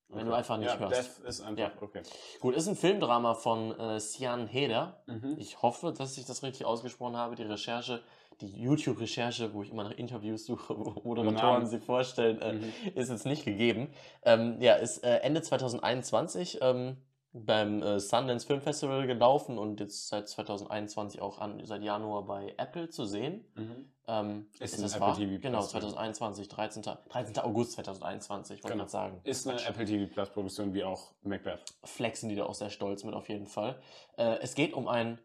Wenn 0.10 0.28
du 0.28 0.34
einfach 0.34 0.58
nicht 0.58 0.68
ja, 0.70 0.78
hörst. 0.78 0.94
Deaf 0.96 1.20
ist 1.28 1.42
einfach, 1.42 1.74
Ja. 1.76 1.82
okay. 1.82 2.04
Gut, 2.40 2.56
ist 2.56 2.68
ein 2.68 2.76
Filmdrama 2.76 3.34
von 3.34 3.72
äh, 3.80 4.00
Sian 4.00 4.48
Heder. 4.48 5.02
Mhm. 5.08 5.36
Ich 5.40 5.62
hoffe, 5.62 5.92
dass 5.94 6.18
ich 6.18 6.26
das 6.26 6.44
richtig 6.44 6.66
ausgesprochen 6.66 7.16
habe. 7.18 7.36
Die 7.36 7.44
Recherche, 7.44 8.04
die 8.42 8.62
YouTube-Recherche, 8.62 9.54
wo 9.54 9.64
ich 9.64 9.72
immer 9.72 9.84
nach 9.84 9.92
Interviews 9.98 10.46
suche, 10.46 10.76
wo 10.78 11.02
Moderatoren 11.04 11.66
sie 11.68 11.80
vorstellen, 11.80 12.42
äh, 12.42 12.54
Mhm. 12.54 12.74
ist 12.96 13.10
jetzt 13.10 13.26
nicht 13.26 13.46
gegeben. 13.46 13.90
Ähm, 14.24 14.62
ja, 14.62 14.76
ist 14.76 15.04
äh, 15.04 15.18
Ende 15.18 15.42
2021 15.42 16.60
ähm, 16.62 16.98
beim 17.36 17.82
äh, 17.82 18.00
Sundance 18.00 18.46
Film 18.46 18.62
Festival 18.62 19.08
gelaufen 19.08 19.58
und 19.58 19.80
jetzt 19.80 20.08
seit 20.08 20.28
2021 20.30 21.20
auch 21.22 21.40
an, 21.40 21.60
seit 21.66 21.82
Januar 21.82 22.26
bei 22.28 22.54
Apple 22.58 22.90
zu 22.90 23.06
sehen. 23.06 23.44
Mhm. 23.56 23.90
Ähm, 24.08 24.46
Ist 24.60 24.74
ist 24.76 24.84
das 24.84 24.96
Apple 24.96 25.08
wahr? 25.08 25.16
TV 25.16 25.30
Plus 25.32 25.42
Genau, 25.42 25.62
Film. 25.62 25.70
2021, 25.82 26.48
13. 26.50 26.84
13. 27.10 27.38
August 27.40 27.72
2021, 27.72 28.58
wollte 28.58 28.68
ich 28.68 28.72
Genau. 28.72 28.76
gerade 28.84 28.92
sagen. 28.92 29.22
Ist 29.24 29.48
eine 29.48 29.60
Apple 29.66 29.86
TV 29.86 30.14
Plus 30.14 30.30
Produktion 30.30 30.74
wie 30.74 30.84
auch 30.84 31.14
Macbeth. 31.24 31.64
flexen 31.86 32.30
die 32.30 32.36
da 32.36 32.44
auch 32.46 32.54
sehr 32.54 32.70
stolz 32.70 33.04
mit 33.04 33.16
auf 33.16 33.30
jeden 33.30 33.48
Fall. 33.48 33.80
Äh, 34.18 34.40
es 34.42 34.54
geht 34.56 34.74
um 34.74 34.88
ein 34.88 35.18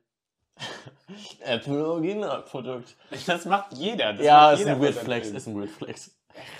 Apple 1.40 1.86
Originalprodukt. 1.86 2.96
Das 3.26 3.44
macht 3.46 3.72
jeder. 3.74 4.12
Das 4.12 4.24
Ja, 4.24 4.36
macht 4.42 4.52
ist 4.54 4.58
jeder 4.60 4.72
ein 4.72 4.78
bei 4.78 4.84
Weird 4.86 4.94
Flex, 4.96 5.28
ist 5.30 5.46
ein 5.46 5.56
Weird 5.58 5.70
Flex. 5.70 6.14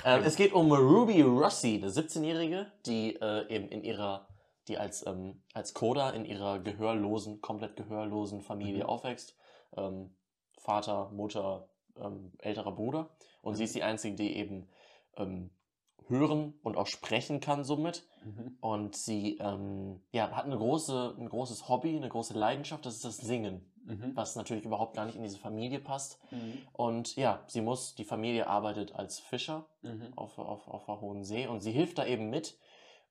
Ähm, 0.04 0.22
es 0.24 0.36
geht 0.36 0.52
um 0.52 0.72
Ruby 0.72 1.22
Rossi, 1.22 1.76
eine 1.82 1.90
17-Jährige, 1.90 2.66
die 2.86 3.14
äh, 3.20 3.46
eben 3.54 3.68
in 3.68 3.84
ihrer, 3.84 4.26
die 4.66 4.78
als, 4.78 5.06
ähm, 5.06 5.42
als 5.54 5.72
Coda 5.74 6.10
in 6.10 6.24
ihrer 6.24 6.58
gehörlosen, 6.58 7.40
komplett 7.40 7.76
gehörlosen 7.76 8.40
Familie 8.42 8.84
Mhm. 8.84 8.90
aufwächst. 8.90 9.36
Ähm, 9.76 10.14
Vater, 10.58 11.10
Mutter, 11.10 11.68
ähm, 12.00 12.32
älterer 12.38 12.72
Bruder. 12.72 13.10
Und 13.42 13.54
sie 13.54 13.62
Mhm. 13.62 13.64
ist 13.66 13.74
die 13.76 13.82
Einzige, 13.84 14.16
die 14.16 14.36
eben 14.36 14.68
ähm, 15.16 15.50
hören 16.08 16.54
und 16.62 16.76
auch 16.76 16.86
sprechen 16.86 17.38
kann 17.40 17.64
somit. 17.64 18.04
Mhm. 18.24 18.56
Und 18.60 18.96
sie 18.96 19.36
ähm, 19.38 20.00
ja, 20.12 20.30
hat 20.32 20.44
eine 20.46 20.56
große, 20.56 21.14
ein 21.18 21.28
großes 21.28 21.68
Hobby, 21.68 21.96
eine 21.96 22.08
große 22.08 22.34
Leidenschaft, 22.36 22.84
das 22.86 22.94
ist 22.96 23.04
das 23.04 23.16
Singen, 23.18 23.70
Mhm. 23.88 24.14
was 24.16 24.36
natürlich 24.36 24.64
überhaupt 24.64 24.94
gar 24.94 25.06
nicht 25.06 25.16
in 25.16 25.22
diese 25.22 25.38
Familie 25.38 25.80
passt. 25.80 26.18
Mhm. 26.30 26.58
Und 26.72 27.16
ja, 27.16 27.42
sie 27.46 27.60
muss, 27.62 27.94
die 27.94 28.04
Familie 28.04 28.46
arbeitet 28.46 28.94
als 28.94 29.18
Fischer 29.18 29.66
Mhm. 29.82 30.12
auf, 30.16 30.38
auf, 30.38 30.68
auf 30.68 30.84
der 30.86 31.00
Hohen 31.00 31.24
See 31.24 31.46
und 31.46 31.60
sie 31.60 31.72
hilft 31.72 31.98
da 31.98 32.04
eben 32.06 32.28
mit. 32.30 32.58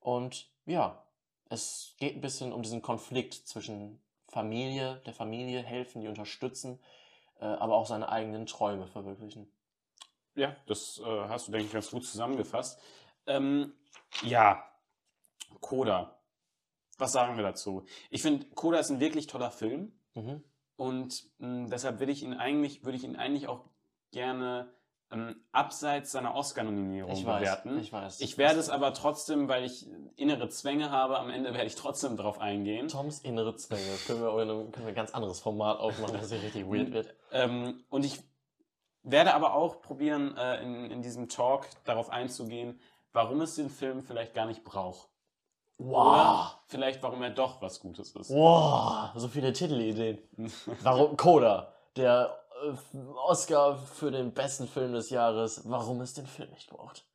Und 0.00 0.50
ja, 0.66 1.04
es 1.50 1.94
geht 1.98 2.14
ein 2.14 2.20
bisschen 2.20 2.52
um 2.52 2.62
diesen 2.62 2.82
Konflikt 2.82 3.34
zwischen 3.34 4.00
Familie, 4.28 5.02
der 5.06 5.14
Familie 5.14 5.62
helfen, 5.62 6.00
die 6.02 6.08
unterstützen, 6.08 6.78
äh, 7.40 7.44
aber 7.46 7.74
auch 7.76 7.86
seine 7.86 8.08
eigenen 8.10 8.46
Träume 8.46 8.86
verwirklichen. 8.86 9.50
Ja, 10.34 10.54
das 10.66 10.98
äh, 11.04 11.04
hast 11.28 11.48
du, 11.48 11.52
denke 11.52 11.66
ich, 11.66 11.72
ganz 11.72 11.90
gut 11.90 12.04
zusammengefasst. 12.04 12.78
Ähm, 13.26 13.72
ja, 14.22 14.62
Coda. 15.60 16.14
Was 16.98 17.12
sagen 17.12 17.36
wir 17.36 17.44
dazu? 17.44 17.84
Ich 18.10 18.22
finde, 18.22 18.46
Coda 18.54 18.78
ist 18.78 18.90
ein 18.90 19.00
wirklich 19.00 19.26
toller 19.26 19.50
Film 19.50 19.92
Mhm. 20.14 20.42
Und 20.78 21.24
mh, 21.38 21.68
deshalb 21.70 21.98
will 21.98 22.08
ich 22.08 22.22
ihn 22.22 22.34
eigentlich, 22.34 22.84
würde 22.84 22.96
ich 22.96 23.02
ihn 23.04 23.16
eigentlich 23.16 23.48
auch 23.48 23.64
gerne 24.12 24.72
ähm, 25.10 25.36
abseits 25.50 26.12
seiner 26.12 26.34
Oscar-Nominierung 26.36 27.10
Ich 27.12 27.26
weiß, 27.26 27.40
bewerten. 27.40 27.78
ich 27.80 27.92
weiß. 27.92 28.20
Ich 28.20 28.38
werde 28.38 28.60
es 28.60 28.70
aber 28.70 28.94
trotzdem, 28.94 29.48
weil 29.48 29.64
ich 29.64 29.86
innere 30.16 30.48
Zwänge 30.50 30.90
habe, 30.90 31.18
am 31.18 31.30
Ende 31.30 31.52
werde 31.52 31.66
ich 31.66 31.74
trotzdem 31.74 32.16
drauf 32.16 32.40
eingehen. 32.40 32.86
Toms 32.88 33.18
innere 33.18 33.56
Zwänge. 33.56 33.82
Das 33.90 34.06
können 34.06 34.22
wir 34.22 34.30
können 34.30 34.72
wir 34.76 34.88
ein 34.88 34.94
ganz 34.94 35.10
anderes 35.10 35.40
Format 35.40 35.80
aufmachen, 35.80 36.14
das 36.14 36.30
hier 36.30 36.42
richtig 36.42 36.66
weird 36.66 36.92
wird. 36.92 37.12
Ähm, 37.32 37.82
und 37.88 38.04
ich 38.04 38.20
werde 39.02 39.34
aber 39.34 39.54
auch 39.54 39.80
probieren, 39.80 40.36
äh, 40.36 40.62
in, 40.62 40.90
in 40.92 41.02
diesem 41.02 41.28
Talk 41.28 41.66
darauf 41.84 42.10
einzugehen, 42.10 42.80
warum 43.12 43.40
es 43.40 43.56
den 43.56 43.70
Film 43.70 44.02
vielleicht 44.02 44.32
gar 44.34 44.46
nicht 44.46 44.62
braucht. 44.62 45.08
Oder 45.78 46.60
vielleicht, 46.66 47.02
warum 47.02 47.22
er 47.22 47.30
doch 47.30 47.62
was 47.62 47.80
Gutes 47.80 48.10
ist. 48.10 48.30
Wow, 48.30 49.10
so 49.14 49.28
viele 49.28 49.52
Titelideen. 49.52 50.18
Warum 50.82 51.16
Coda, 51.16 51.72
der 51.94 52.36
äh, 52.64 52.98
Oscar 53.26 53.76
für 53.76 54.10
den 54.10 54.32
besten 54.32 54.66
Film 54.66 54.92
des 54.92 55.10
Jahres, 55.10 55.62
warum 55.64 56.00
es 56.00 56.14
den 56.14 56.26
Film 56.26 56.50
nicht 56.50 56.68
braucht. 56.68 57.06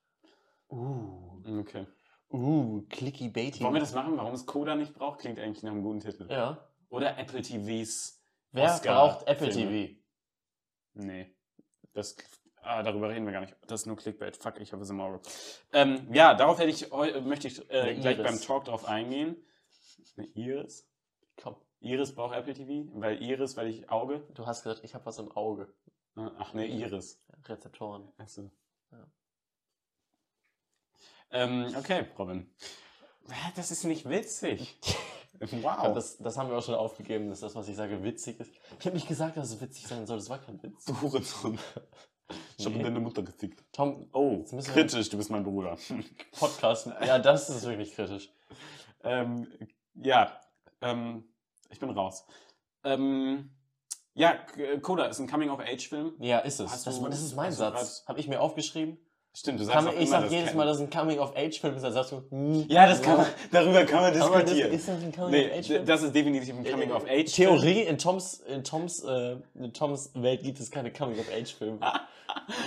Uh. 0.70 1.60
Okay. 1.60 1.86
Uh, 2.32 2.82
clicky 2.90 3.30
baity. 3.30 3.62
Wollen 3.64 3.74
wir 3.74 3.82
das 3.82 3.94
machen? 3.94 4.18
Warum 4.18 4.34
es 4.34 4.46
Coda 4.46 4.76
nicht 4.76 4.94
braucht, 4.94 5.20
klingt 5.20 5.40
eigentlich 5.40 5.64
nach 5.64 5.72
einem 5.72 5.84
guten 5.84 6.00
Titel. 6.00 6.28
Ja. 6.32 6.58
Oder 6.90 7.18
Apple 7.18 7.42
TVs. 7.42 8.24
Wer 8.52 8.72
Oscar 8.72 8.96
braucht 8.96 9.28
Apple 9.28 9.52
Filme. 9.52 9.88
TV? 9.88 10.00
Nee. 10.94 11.36
Das, 11.94 12.16
ah, 12.64 12.84
darüber 12.84 13.10
reden 13.10 13.26
wir 13.26 13.34
gar 13.34 13.42
nicht. 13.42 13.56
Das 13.68 13.82
ist 13.82 13.86
nur 13.86 13.96
Clickbait. 13.96 14.38
Fuck, 14.38 14.60
ich 14.60 14.72
habe 14.74 14.84
es 14.84 14.90
im 14.90 15.00
Auge. 15.00 15.22
Ähm, 15.72 16.08
ja, 16.14 16.34
darauf 16.34 16.60
hätte 16.60 16.70
ich, 16.70 16.90
möchte 17.24 17.48
ich 17.48 17.70
äh, 17.70 17.96
gleich 17.96 18.18
beim 18.18 18.40
Talk 18.40 18.66
drauf 18.66 18.86
eingehen. 18.86 19.36
Eine 20.18 20.28
Iris? 20.28 20.88
Komm, 21.42 21.56
Iris 21.80 22.14
braucht 22.14 22.36
Apple 22.36 22.54
TV? 22.54 22.90
Weil 22.94 23.22
Iris, 23.22 23.58
weil 23.58 23.68
ich 23.68 23.90
Auge? 23.90 24.26
du 24.34 24.46
hast 24.46 24.64
gesagt, 24.64 24.84
ich 24.84 24.94
habe 24.94 25.06
was 25.06 25.20
im 25.20 25.32
Auge. 25.32 25.74
Ach 26.16 26.54
ne, 26.54 26.68
Iris. 26.68 27.20
Rezeptoren. 27.46 28.12
Achso. 28.18 28.52
Ja. 28.92 29.08
Ähm, 31.32 31.74
okay, 31.78 32.06
Robin. 32.18 32.50
Das 33.56 33.72
ist 33.72 33.84
nicht 33.84 34.08
witzig. 34.10 34.80
Wow. 35.62 35.94
das, 35.94 36.18
das 36.20 36.38
haben 36.38 36.50
wir 36.50 36.58
auch 36.58 36.64
schon 36.64 36.76
aufgegeben, 36.76 37.30
dass 37.30 37.42
das, 37.42 37.56
was 37.56 37.68
ich 37.68 37.76
sage, 37.76 38.04
witzig 38.04 38.40
ist. 38.40 38.52
Ich 38.80 38.86
habe 38.86 38.96
nicht 38.96 39.08
gesagt, 39.08 39.36
dass 39.36 39.50
es 39.50 39.60
witzig 39.60 39.88
sein 39.88 40.06
soll, 40.06 40.18
das 40.18 40.30
war 40.30 40.40
kein 40.40 40.62
Witz. 40.62 40.86
Du 40.86 41.02
Hurensohn. 41.02 41.60
Ich 42.64 42.68
habe 42.68 42.78
Nee. 42.78 42.84
deine 42.84 43.00
Mutter 43.02 43.24
gefickt. 43.24 43.62
Tom, 43.74 44.08
Oh, 44.14 44.44
kritisch, 44.44 45.10
du 45.10 45.18
bist 45.18 45.30
mein 45.30 45.44
Bruder. 45.44 45.78
Podcast. 46.40 46.88
Ja, 47.06 47.20
das 47.20 47.50
ist 47.50 47.66
wirklich 47.66 47.94
kritisch. 47.94 48.32
ähm, 49.04 49.48
ja, 49.96 50.40
ähm, 50.82 51.26
ich 51.70 51.80
bin 51.80 51.90
raus. 51.90 52.26
Ähm, 52.86 53.52
ja, 54.14 54.38
Coda 54.82 55.06
ist 55.06 55.20
ein 55.20 55.28
Coming-of-Age-Film. 55.28 56.14
Ja, 56.20 56.40
ist 56.40 56.60
es. 56.60 56.84
Das, 56.84 57.02
das 57.02 57.22
ist 57.22 57.36
mein 57.36 57.52
Satz. 57.52 58.06
Habe 58.08 58.20
ich 58.20 58.28
mir 58.30 58.40
aufgeschrieben. 58.40 58.98
Stimmt, 59.36 59.60
du 59.60 59.64
sagst 59.64 59.88
auch 59.88 59.94
ich 59.98 60.10
sag 60.10 60.30
jedes 60.30 60.54
Mal, 60.54 60.66
dass 60.68 60.80
ein 60.80 60.92
Coming-of-Age-Film 60.92 61.76
ist, 61.76 61.82
dann 61.84 61.92
sagst 61.94 62.12
du, 62.12 62.22
hm, 62.30 62.66
Ja, 62.70 62.86
das 62.88 63.02
kann 63.02 63.18
man, 63.18 63.26
darüber 63.52 63.84
kann 63.84 64.02
man 64.04 64.22
Aber 64.22 64.42
das 64.42 64.46
diskutieren. 64.46 64.72
ist 64.72 64.88
das 64.88 64.96
ein 64.96 65.06
nee, 65.08 65.12
Coming-of-Age-Film? 65.16 65.86
das 65.88 66.04
ist 66.04 66.16
definitiv 66.16 66.56
ein 66.56 66.64
Coming-of-Age. 66.64 67.32
Theorie, 67.34 67.82
in 67.82 67.98
Toms, 67.98 68.36
in 68.48 68.64
Toms, 68.64 69.04
äh, 69.04 69.38
in 69.56 69.74
Toms 69.74 70.12
Welt 70.14 70.44
gibt 70.44 70.60
es 70.60 70.70
keine 70.70 70.92
Coming-of-Age-Filme. 70.92 71.80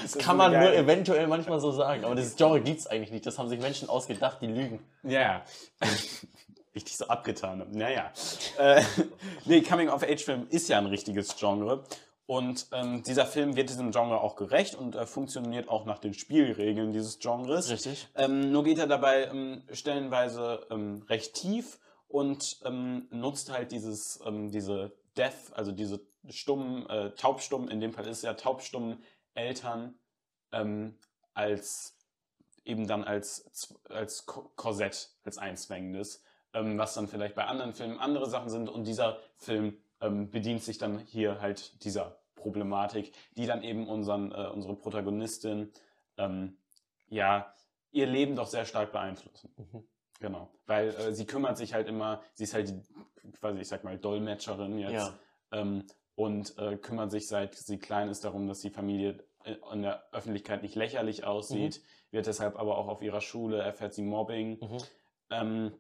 Das 0.03 0.13
Das 0.13 0.19
kann 0.25 0.37
man 0.37 0.53
nur 0.53 0.61
geile- 0.61 0.77
eventuell 0.77 1.27
manchmal 1.27 1.59
so 1.61 1.71
sagen. 1.73 2.05
Aber 2.05 2.15
dieses 2.15 2.37
Genre 2.37 2.61
gibt 2.61 2.79
es 2.81 2.87
eigentlich 2.87 3.11
nicht. 3.11 3.27
Das 3.27 3.37
haben 3.39 3.49
sich 3.49 3.61
Menschen 3.61 3.89
ausgedacht, 3.89 4.39
die 4.41 4.47
lügen. 4.47 4.79
Ja. 5.03 5.43
Richtig 6.75 6.97
so 6.97 7.09
abgetan. 7.09 7.61
habe. 7.61 7.77
Naja. 7.77 8.13
Äh, 8.59 8.83
nee, 9.45 9.63
Coming-of-Age-Film 9.63 10.47
ist 10.51 10.69
ja 10.69 10.79
ein 10.79 10.87
richtiges 10.87 11.37
Genre. 11.37 11.83
Und 12.27 12.67
ähm, 12.73 13.05
dieser 13.05 13.25
Film 13.25 13.55
wird 13.55 13.69
diesem 13.69 13.93
Genre 13.93 14.21
auch 14.21 14.35
gerecht 14.35 14.75
und 14.75 14.97
äh, 14.97 15.07
funktioniert 15.07 15.69
auch 15.69 15.85
nach 15.85 16.01
den 16.01 16.13
Spielregeln 16.13 16.93
dieses 16.93 17.21
Genres. 17.21 17.71
Richtig. 17.71 18.09
Ähm, 18.17 18.51
nur 18.51 18.65
geht 18.65 18.79
er 18.79 18.89
dabei 18.89 19.27
ähm, 19.27 19.63
stellenweise 19.73 20.67
ähm, 20.71 21.03
recht 21.09 21.35
tief 21.35 21.79
und 22.09 22.59
ähm, 22.65 23.07
nutzt 23.11 23.53
halt 23.53 23.71
dieses, 23.71 24.21
ähm, 24.27 24.51
diese 24.51 24.93
Deaf, 25.17 25.53
also 25.55 25.71
diese 25.71 26.01
stummen, 26.29 26.89
äh, 26.91 27.13
taubstummen, 27.15 27.69
in 27.69 27.81
dem 27.81 27.93
Fall 27.93 28.07
ist 28.07 28.19
es 28.19 28.23
ja 28.23 28.35
taubstummen 28.35 29.03
Eltern 29.35 29.95
als 31.35 31.99
eben 32.65 32.87
dann 32.87 33.05
als, 33.05 33.75
als 33.91 34.25
Ko- 34.25 34.51
Korsett, 34.55 35.11
als 35.25 35.37
einzwängendes, 35.37 36.23
was 36.53 36.95
dann 36.95 37.09
vielleicht 37.09 37.35
bei 37.35 37.45
anderen 37.45 37.75
Filmen 37.75 37.99
andere 37.99 38.31
Sachen 38.31 38.49
sind 38.49 38.71
und 38.71 38.85
dieser 38.85 39.19
Film 39.37 39.77
ähm, 40.01 40.31
bedient 40.31 40.63
sich 40.63 40.79
dann 40.79 40.99
hier 40.99 41.41
halt 41.41 41.85
dieser 41.85 42.19
Problematik, 42.35 43.13
die 43.37 43.47
dann 43.47 43.63
eben 43.63 43.89
unseren, 43.89 44.33
äh, 44.33 44.49
unsere 44.49 44.77
Protagonistin 44.77 45.73
ähm, 46.17 46.57
ja, 47.09 47.53
ihr 47.93 48.07
Leben 48.07 48.37
doch 48.37 48.47
sehr 48.47 48.65
stark 48.65 48.93
beeinflussen. 48.93 49.53
Mhm. 49.57 49.85
Genau. 50.21 50.51
Weil 50.67 50.89
äh, 50.89 51.13
sie 51.13 51.27
kümmert 51.27 51.57
sich 51.57 51.75
halt 51.75 51.89
immer, 51.89 52.23
sie 52.35 52.45
ist 52.45 52.55
halt 52.55 52.69
die, 52.69 53.33
quasi, 53.33 53.61
ich 53.61 53.69
sag 53.69 53.85
mal, 53.85 53.99
Dolmetscherin 53.99 54.79
jetzt. 54.79 54.93
Ja. 54.93 55.19
Ähm, 55.53 55.85
und 56.15 56.57
äh, 56.59 56.77
kümmert 56.77 57.11
sich 57.11 57.29
seit 57.29 57.55
sie 57.55 57.79
klein 57.79 58.09
ist 58.09 58.25
darum, 58.25 58.49
dass 58.49 58.61
die 58.61 58.71
Familie 58.71 59.23
äh, 59.45 59.57
in 59.73 59.83
der 59.83 60.03
Öffentlichkeit 60.13 60.63
nicht 60.63 60.75
lächerlich 60.75 61.25
aussieht. 61.25 61.83
Wird 62.11 62.27
deshalb 62.27 62.57
aber 62.59 62.79
auch 62.79 62.89
auf 62.89 63.03
ihrer 63.03 63.21
Schule, 63.21 63.59
erfährt 63.61 63.93
sie 63.93 64.03
Mobbing. 64.03 64.59
Mhm. 64.61 64.79
Ähm, 65.31 65.73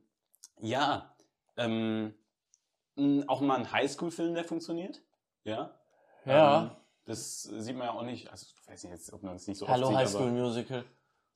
ja, 0.60 1.14
ähm, 1.56 2.14
auch 3.26 3.40
mal 3.40 3.56
ein 3.58 3.70
Highschool-Film, 3.72 4.34
der 4.34 4.44
funktioniert. 4.44 5.02
Ja. 5.44 5.70
Ja. 6.24 6.62
Ähm, 6.62 6.70
das 7.04 7.42
sieht 7.42 7.76
man 7.76 7.86
ja 7.88 7.92
auch 7.94 8.02
nicht. 8.02 8.30
Also, 8.30 8.46
ich 8.60 8.68
weiß 8.68 8.84
nicht, 8.84 8.92
jetzt, 8.92 9.12
ob 9.12 9.22
man 9.22 9.36
es 9.36 9.46
nicht 9.46 9.58
so 9.58 9.68
Hallo 9.68 9.84
oft 9.86 9.90
sieht, 9.92 9.98
High 9.98 10.08
School 10.10 10.22
aber- 10.22 10.30
Musical. 10.32 10.84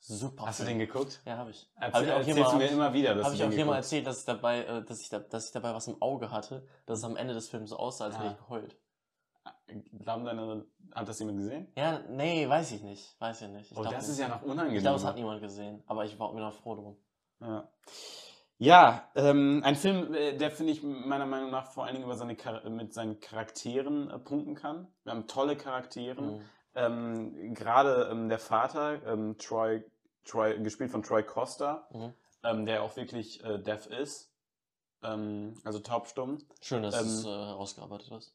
Super. 0.02 0.46
Hast 0.46 0.60
du 0.60 0.64
Film. 0.64 0.78
den 0.78 0.86
geguckt? 0.88 1.20
Ja, 1.26 1.36
habe 1.36 1.50
ich. 1.50 1.70
Erzähl, 1.76 1.92
Hab 1.92 2.02
ich 2.02 2.12
auch 2.12 2.24
hier 2.24 2.28
erzählst 2.28 2.38
mal- 2.40 2.50
du 2.52 2.56
mir 2.56 2.70
immer 2.70 2.92
wieder, 2.94 3.14
dass 3.14 3.26
Habe 3.26 3.36
du 3.36 3.42
ich 3.42 3.48
auch 3.48 3.52
hier 3.54 3.66
mal 3.66 3.76
erzählt, 3.76 4.06
dass 4.06 4.20
ich 4.20 4.24
dabei, 4.24 4.64
äh, 4.64 4.82
dass 4.82 5.00
ich, 5.02 5.10
da, 5.10 5.18
dass 5.18 5.44
ich 5.46 5.52
dabei 5.52 5.74
was 5.74 5.86
im 5.88 6.00
Auge 6.00 6.30
hatte, 6.30 6.66
dass 6.86 6.98
es 7.00 7.04
am 7.04 7.16
Ende 7.16 7.34
des 7.34 7.48
Films 7.50 7.68
so 7.70 7.76
aussah, 7.76 8.06
als 8.06 8.16
hätte 8.16 8.28
Ah. 8.28 8.32
ich 8.32 8.38
geheult. 8.38 8.76
Haben 10.06 10.24
deine, 10.24 10.64
hat 10.94 11.06
das 11.08 11.18
jemand 11.18 11.38
gesehen? 11.38 11.70
Ja, 11.76 12.00
nee, 12.08 12.48
weiß 12.48 12.72
ich 12.72 12.82
nicht. 12.82 13.14
Weiß 13.20 13.42
ich 13.42 13.48
nicht. 13.48 13.70
Ich 13.70 13.76
Oh, 13.76 13.82
glaub 13.82 13.92
das 13.94 14.08
ist 14.08 14.18
ja 14.18 14.28
noch 14.28 14.42
unangenehm. 14.42 14.76
Ich 14.78 14.82
glaube, 14.82 14.96
es 14.96 15.04
hat 15.04 15.16
niemand 15.16 15.40
gesehen, 15.42 15.82
aber 15.86 16.04
ich 16.06 16.18
war 16.18 16.32
mir 16.32 16.40
noch 16.40 16.54
froh 16.54 16.74
drum. 16.74 16.96
Ja, 17.40 17.70
ja 18.60 19.10
ähm, 19.16 19.62
ein 19.64 19.74
Film, 19.74 20.14
äh, 20.14 20.36
der 20.36 20.50
finde 20.50 20.72
ich 20.72 20.82
meiner 20.82 21.26
Meinung 21.26 21.50
nach 21.50 21.72
vor 21.72 21.84
allen 21.84 21.94
Dingen 21.94 22.04
über 22.04 22.16
seine 22.16 22.36
Char 22.36 22.68
mit 22.68 22.94
seinen 22.94 23.18
Charakteren 23.18 24.10
äh, 24.10 24.18
punkten 24.18 24.54
kann. 24.54 24.86
Wir 25.04 25.12
haben 25.12 25.26
tolle 25.26 25.56
Charaktere. 25.56 26.20
Mhm. 26.20 26.42
Ähm, 26.74 27.54
Gerade 27.54 28.08
ähm, 28.12 28.28
der 28.28 28.38
Vater, 28.38 29.04
ähm, 29.06 29.36
Troy, 29.38 29.82
Troy, 30.24 30.56
gespielt 30.62 30.90
von 30.90 31.02
Troy 31.02 31.24
Costa, 31.24 31.88
Mhm. 31.90 32.12
ähm, 32.44 32.66
der 32.66 32.82
auch 32.84 32.94
wirklich 32.96 33.42
äh, 33.42 33.58
deaf 33.58 33.86
ist. 33.86 34.30
Ähm, 35.02 35.54
also 35.64 35.80
taubstumm. 35.80 36.38
Schön, 36.60 36.82
dass 36.82 36.96
du 36.98 37.04
es 37.04 37.24
äh, 37.24 37.28
herausgearbeitet 37.28 38.10
hast. 38.12 38.34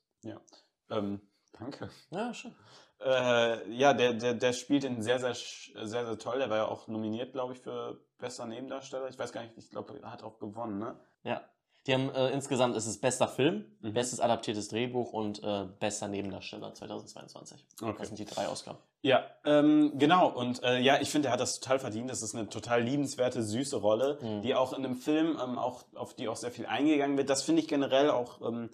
Ähm, 0.90 1.22
danke. 1.58 1.90
Ja, 2.10 2.34
schön. 2.34 2.54
Äh, 3.00 3.72
ja, 3.72 3.94
der, 3.94 4.14
der, 4.14 4.34
der 4.34 4.54
spielt 4.54 4.84
ihn 4.84 5.02
sehr, 5.02 5.20
sehr, 5.20 5.36
sehr, 5.36 6.06
sehr 6.06 6.18
toll. 6.18 6.40
Der 6.40 6.50
war 6.50 6.58
ja 6.58 6.66
auch 6.66 6.88
nominiert, 6.88 7.34
glaube 7.34 7.54
ich, 7.54 7.60
für 7.60 8.00
bester 8.18 8.46
Nebendarsteller. 8.46 9.08
Ich 9.10 9.18
weiß 9.20 9.32
gar 9.32 9.42
nicht, 9.42 9.54
ich 9.58 9.70
glaube, 9.70 10.00
er 10.02 10.12
hat 10.12 10.24
auch 10.24 10.40
gewonnen, 10.40 10.80
ne? 10.80 10.96
Ja. 11.24 11.42
Die 11.88 11.94
haben 11.94 12.10
äh, 12.16 12.30
insgesamt 12.32 12.76
ist 12.76 12.88
es 12.88 13.00
bester 13.00 13.28
Film, 13.28 13.66
Mhm. 13.82 13.94
bestes 13.94 14.20
adaptiertes 14.20 14.70
Drehbuch 14.70 15.14
und 15.14 15.44
äh, 15.44 15.68
bester 15.80 16.08
Nebendarsteller 16.08 16.74
2022. 16.74 17.64
Okay. 17.80 17.96
Das 18.00 18.08
sind 18.08 18.18
die 18.18 18.26
drei 18.26 18.48
Ausgaben. 18.48 18.80
Ja, 19.04 19.24
ähm, 19.46 19.92
genau. 19.96 20.30
Und 20.30 20.64
äh, 20.64 20.80
ja, 20.80 21.00
ich 21.00 21.12
finde, 21.12 21.28
er 21.28 21.34
hat 21.34 21.40
das 21.40 21.60
total 21.60 21.78
verdient. 21.78 22.10
Das 22.10 22.24
ist 22.24 22.34
eine 22.34 22.50
total 22.50 22.82
liebenswerte, 22.82 23.44
süße 23.44 23.76
Rolle, 23.78 24.18
Mhm. 24.20 24.42
die 24.42 24.56
auch 24.56 24.74
in 24.74 24.84
einem 24.84 24.96
Film, 24.96 25.38
ähm, 25.40 25.60
auch, 25.60 25.84
auf 25.94 26.16
die 26.16 26.28
auch 26.28 26.38
sehr 26.38 26.50
viel 26.52 26.66
eingegangen 26.66 27.18
wird. 27.18 27.30
Das 27.30 27.44
finde 27.44 27.62
ich 27.62 27.68
generell 27.68 28.10
auch 28.10 28.42
ähm, 28.42 28.72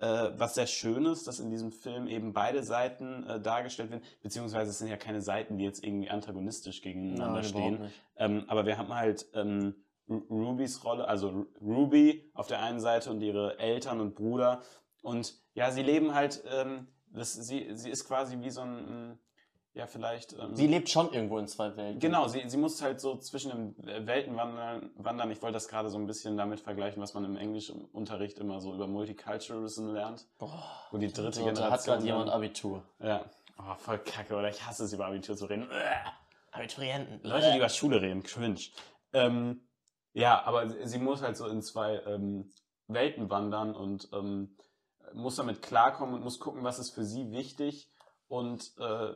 äh, 0.00 0.30
was 0.36 0.54
sehr 0.54 0.66
Schönes, 0.66 1.24
dass 1.24 1.40
in 1.40 1.50
diesem 1.50 1.70
Film 1.72 2.06
eben 2.08 2.32
beide 2.32 2.62
Seiten 2.62 3.24
äh, 3.24 3.40
dargestellt 3.40 3.90
werden. 3.90 4.02
Beziehungsweise 4.22 4.70
es 4.70 4.78
sind 4.78 4.88
ja 4.88 4.96
keine 4.96 5.20
Seiten, 5.22 5.56
die 5.58 5.64
jetzt 5.64 5.84
irgendwie 5.84 6.10
antagonistisch 6.10 6.82
gegeneinander 6.82 7.42
Nein, 7.42 7.44
stehen. 7.44 7.90
Ähm, 8.16 8.44
aber 8.48 8.66
wir 8.66 8.76
haben 8.78 8.94
halt 8.94 9.26
ähm, 9.34 9.74
Ru- 10.08 10.26
Rubys 10.28 10.84
Rolle, 10.84 11.06
also 11.08 11.28
Ru- 11.30 11.46
Ruby 11.60 12.30
auf 12.34 12.46
der 12.46 12.62
einen 12.62 12.80
Seite 12.80 13.10
und 13.10 13.20
ihre 13.20 13.58
Eltern 13.58 14.00
und 14.00 14.14
Bruder. 14.14 14.62
Und 15.02 15.34
ja, 15.54 15.70
sie 15.70 15.82
leben 15.82 16.14
halt, 16.14 16.42
ähm, 16.50 16.88
das, 17.06 17.34
sie, 17.34 17.68
sie 17.74 17.90
ist 17.90 18.06
quasi 18.06 18.40
wie 18.40 18.50
so 18.50 18.62
ein, 18.62 19.18
ja, 19.74 19.86
vielleicht. 19.86 20.32
Ähm, 20.34 20.54
Sie 20.54 20.66
lebt 20.66 20.88
schon 20.88 21.12
irgendwo 21.12 21.38
in 21.38 21.46
zwei 21.48 21.76
Welten. 21.76 21.98
Genau, 22.00 22.28
sie, 22.28 22.48
sie 22.48 22.56
muss 22.56 22.80
halt 22.82 23.00
so 23.00 23.16
zwischen 23.18 23.74
den 23.76 24.06
Welten 24.06 24.36
wandern. 24.36 24.90
wandern. 24.96 25.30
Ich 25.30 25.42
wollte 25.42 25.54
das 25.54 25.68
gerade 25.68 25.90
so 25.90 25.98
ein 25.98 26.06
bisschen 26.06 26.36
damit 26.36 26.60
vergleichen, 26.60 27.02
was 27.02 27.12
man 27.14 27.24
im 27.24 27.36
Englischunterricht 27.36 28.38
immer 28.38 28.60
so 28.60 28.72
über 28.74 28.86
Multiculturalism 28.86 29.88
lernt. 29.88 30.26
Boah, 30.38 30.64
Wo 30.90 30.98
die 30.98 31.12
dritte 31.12 31.32
so, 31.40 31.44
da 31.44 31.48
hat 31.50 31.54
Generation. 31.56 31.84
gerade 31.94 32.06
jemand 32.06 32.30
Abitur. 32.30 32.82
ja. 33.00 33.24
Oh, 33.56 33.74
voll 33.78 33.98
kacke, 33.98 34.34
oder? 34.34 34.48
Ich 34.48 34.66
hasse 34.66 34.82
es, 34.84 34.92
über 34.92 35.06
Abitur 35.06 35.36
zu 35.36 35.44
reden. 35.46 35.68
Abiturienten. 36.50 37.20
Leute, 37.22 37.50
die 37.52 37.58
über 37.58 37.68
Schule 37.68 38.00
reden, 38.02 38.22
cringe. 38.24 38.58
Ähm, 39.12 39.60
ja, 40.12 40.42
aber 40.44 40.68
sie, 40.68 40.86
sie 40.86 40.98
muss 40.98 41.22
halt 41.22 41.36
so 41.36 41.46
in 41.46 41.62
zwei 41.62 42.00
ähm, 42.06 42.50
Welten 42.88 43.30
wandern 43.30 43.74
und 43.74 44.08
ähm, 44.12 44.56
muss 45.12 45.36
damit 45.36 45.62
klarkommen 45.62 46.14
und 46.16 46.24
muss 46.24 46.40
gucken, 46.40 46.64
was 46.64 46.78
ist 46.78 46.90
für 46.90 47.04
sie 47.04 47.30
wichtig. 47.30 47.88
Und 48.26 48.72
äh, 48.78 49.12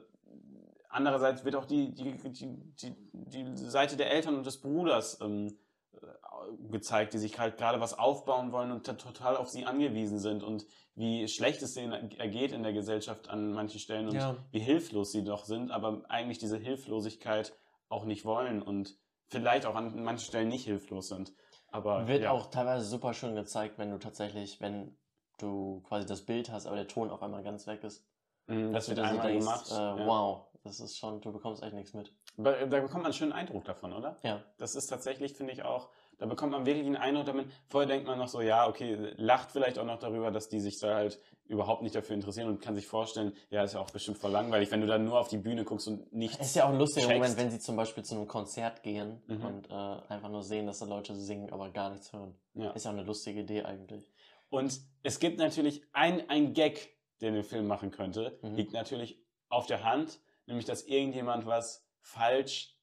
andererseits 0.89 1.45
wird 1.45 1.57
auch 1.57 1.65
die, 1.65 1.93
die, 1.93 2.17
die, 2.17 2.95
die, 3.13 3.45
die 3.45 3.57
Seite 3.57 3.97
der 3.97 4.11
Eltern 4.11 4.37
und 4.37 4.47
des 4.47 4.61
Bruders 4.61 5.21
ähm, 5.21 5.59
äh, 5.93 6.69
gezeigt, 6.71 7.15
die 7.15 7.19
sich 7.19 7.39
halt 7.39 7.57
gerade 7.57 7.81
was 7.81 7.99
aufbauen 7.99 8.53
wollen 8.53 8.73
und 8.73 8.85
total 8.85 9.37
auf 9.37 9.49
sie 9.49 9.67
angewiesen 9.67 10.19
sind 10.19 10.43
und 10.43 10.67
wie 10.95 11.29
schlecht 11.29 11.63
es 11.63 11.75
denen 11.75 12.11
ergeht 12.13 12.53
in 12.53 12.63
der 12.63 12.73
Gesellschaft 12.73 13.29
an 13.29 13.53
manchen 13.53 13.79
Stellen 13.81 14.09
und 14.09 14.15
Ja. 14.15 14.37
wie 14.51 14.59
hilflos 14.59 15.13
sie 15.13 15.25
doch 15.25 15.45
sind, 15.45 15.71
aber 15.71 16.03
eigentlich 16.09 16.39
diese 16.39 16.59
Hilflosigkeit 16.59 17.55
auch 17.89 18.05
nicht 18.05 18.25
wollen 18.25 18.63
und 18.63 18.99
vielleicht 19.29 19.67
auch 19.67 19.75
an 19.75 20.03
manchen 20.03 20.27
Stellen 20.27 20.49
nicht 20.49 20.65
hilflos 20.65 21.09
sind. 21.09 21.33
Aber 21.71 22.09
Wird 22.09 22.23
ja. 22.23 22.31
auch 22.31 22.51
teilweise 22.51 22.87
super 22.87 23.13
schön 23.15 23.35
gezeigt, 23.35 23.79
wenn 23.79 23.91
du 23.91 23.99
tatsächlich, 23.99 24.61
wenn 24.61 24.97
du 25.39 25.83
quasi 25.83 26.07
das 26.07 26.25
Bild 26.25 26.51
hast, 26.51 26.67
aber 26.67 26.77
der 26.77 26.89
Ton 26.89 27.11
auf 27.11 27.23
einmal 27.23 27.43
ganz 27.43 27.67
weg 27.67 27.85
ist. 27.85 28.05
Mm, 28.47 28.73
das 28.73 28.89
wird 28.89 28.99
dir 28.99 29.03
so 29.03 29.09
einmal 29.11 29.29
denkst, 29.29 29.45
gemacht. 29.45 29.71
Äh, 29.71 29.75
ja. 29.75 30.07
Wow, 30.07 30.48
das 30.65 30.81
ist 30.81 30.99
schon, 30.99 31.21
du 31.21 31.33
bekommst 31.33 31.63
echt 31.63 31.73
nichts 31.75 31.95
mit. 31.95 32.13
Da 32.37 32.53
bekommt 32.67 32.93
man 32.95 33.07
einen 33.07 33.13
schönen 33.15 33.33
Eindruck 33.33 33.65
davon, 33.65 33.93
oder? 33.93 34.17
Ja. 34.23 34.43
Das 34.59 34.75
ist 34.75 34.87
tatsächlich, 34.87 35.35
finde 35.35 35.53
ich 35.53 35.63
auch, 35.65 35.89
da 36.19 36.27
bekommt 36.27 36.53
man 36.53 36.67
wirklich 36.67 36.85
einen 36.87 36.97
Eindruck 36.97 37.27
damit. 37.27 37.47
Vorher 37.69 37.89
denkt 37.89 38.07
man 38.07 38.19
noch 38.19 38.29
so, 38.29 38.41
ja, 38.41 38.69
okay, 38.69 38.95
lacht 39.17 39.51
vielleicht 39.53 39.79
auch 39.79 39.85
noch 39.85 39.99
darüber, 39.99 40.31
dass 40.31 40.49
die 40.49 40.61
sich 40.61 40.79
da 40.81 40.95
halt 40.97 41.21
überhaupt 41.47 41.83
nicht 41.83 41.95
dafür 41.95 42.15
interessieren 42.15 42.49
und 42.49 42.61
kann 42.61 42.75
sich 42.75 42.87
vorstellen, 42.87 43.33
ja, 43.51 43.63
ist 43.63 43.75
ja 43.75 43.81
auch 43.81 43.91
bestimmt 43.91 44.19
voll 44.19 44.31
langweilig, 44.33 44.71
wenn 44.71 44.81
du 44.81 44.87
dann 44.87 45.05
nur 45.05 45.19
auf 45.19 45.29
die 45.29 45.39
Bühne 45.39 45.65
guckst 45.65 45.89
und 45.89 46.13
nichts. 46.13 46.37
Es 46.41 46.49
ist 46.49 46.57
ja 46.57 46.65
auch 46.67 46.71
ein 46.71 46.79
lustiger. 46.79 47.09
Moment, 47.15 47.37
wenn 47.37 47.51
sie 47.51 47.59
zum 47.61 47.77
Beispiel 47.77 48.05
zu 48.05 48.17
einem 48.17 48.27
Konzert 48.29 48.83
gehen 48.83 49.23
Mhm. 49.27 49.45
und 49.45 49.71
äh, 49.71 49.73
einfach 49.73 50.29
nur 50.29 50.43
sehen, 50.43 50.67
dass 50.67 50.79
da 50.81 50.87
Leute 50.87 51.15
singen, 51.15 51.51
aber 51.53 51.71
gar 51.71 51.91
nichts 51.91 52.13
hören. 52.13 52.35
Ja. 52.55 52.71
Ist 52.73 52.85
ja 52.85 52.91
auch 52.91 52.97
eine 52.97 53.05
lustige 53.07 53.41
Idee 53.41 53.63
eigentlich. 53.63 54.07
Und 54.51 54.79
es 55.03 55.19
gibt 55.21 55.39
natürlich 55.39 55.83
ein, 55.93 56.29
ein 56.29 56.53
Gag, 56.53 56.91
den 57.21 57.35
den 57.35 57.45
Film 57.45 57.67
machen 57.67 57.91
könnte, 57.91 58.39
Mhm. 58.43 58.55
liegt 58.57 58.73
natürlich 58.73 59.19
auf 59.49 59.67
der 59.67 59.85
Hand, 59.85 60.21
nämlich 60.49 60.65
dass 60.65 60.83
irgendjemand 60.83 61.47
was 61.47 61.87
falsch 62.01 62.75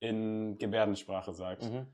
in 0.00 0.56
Gebärdensprache 0.58 1.32
sagt. 1.32 1.64
Mhm. 1.64 1.86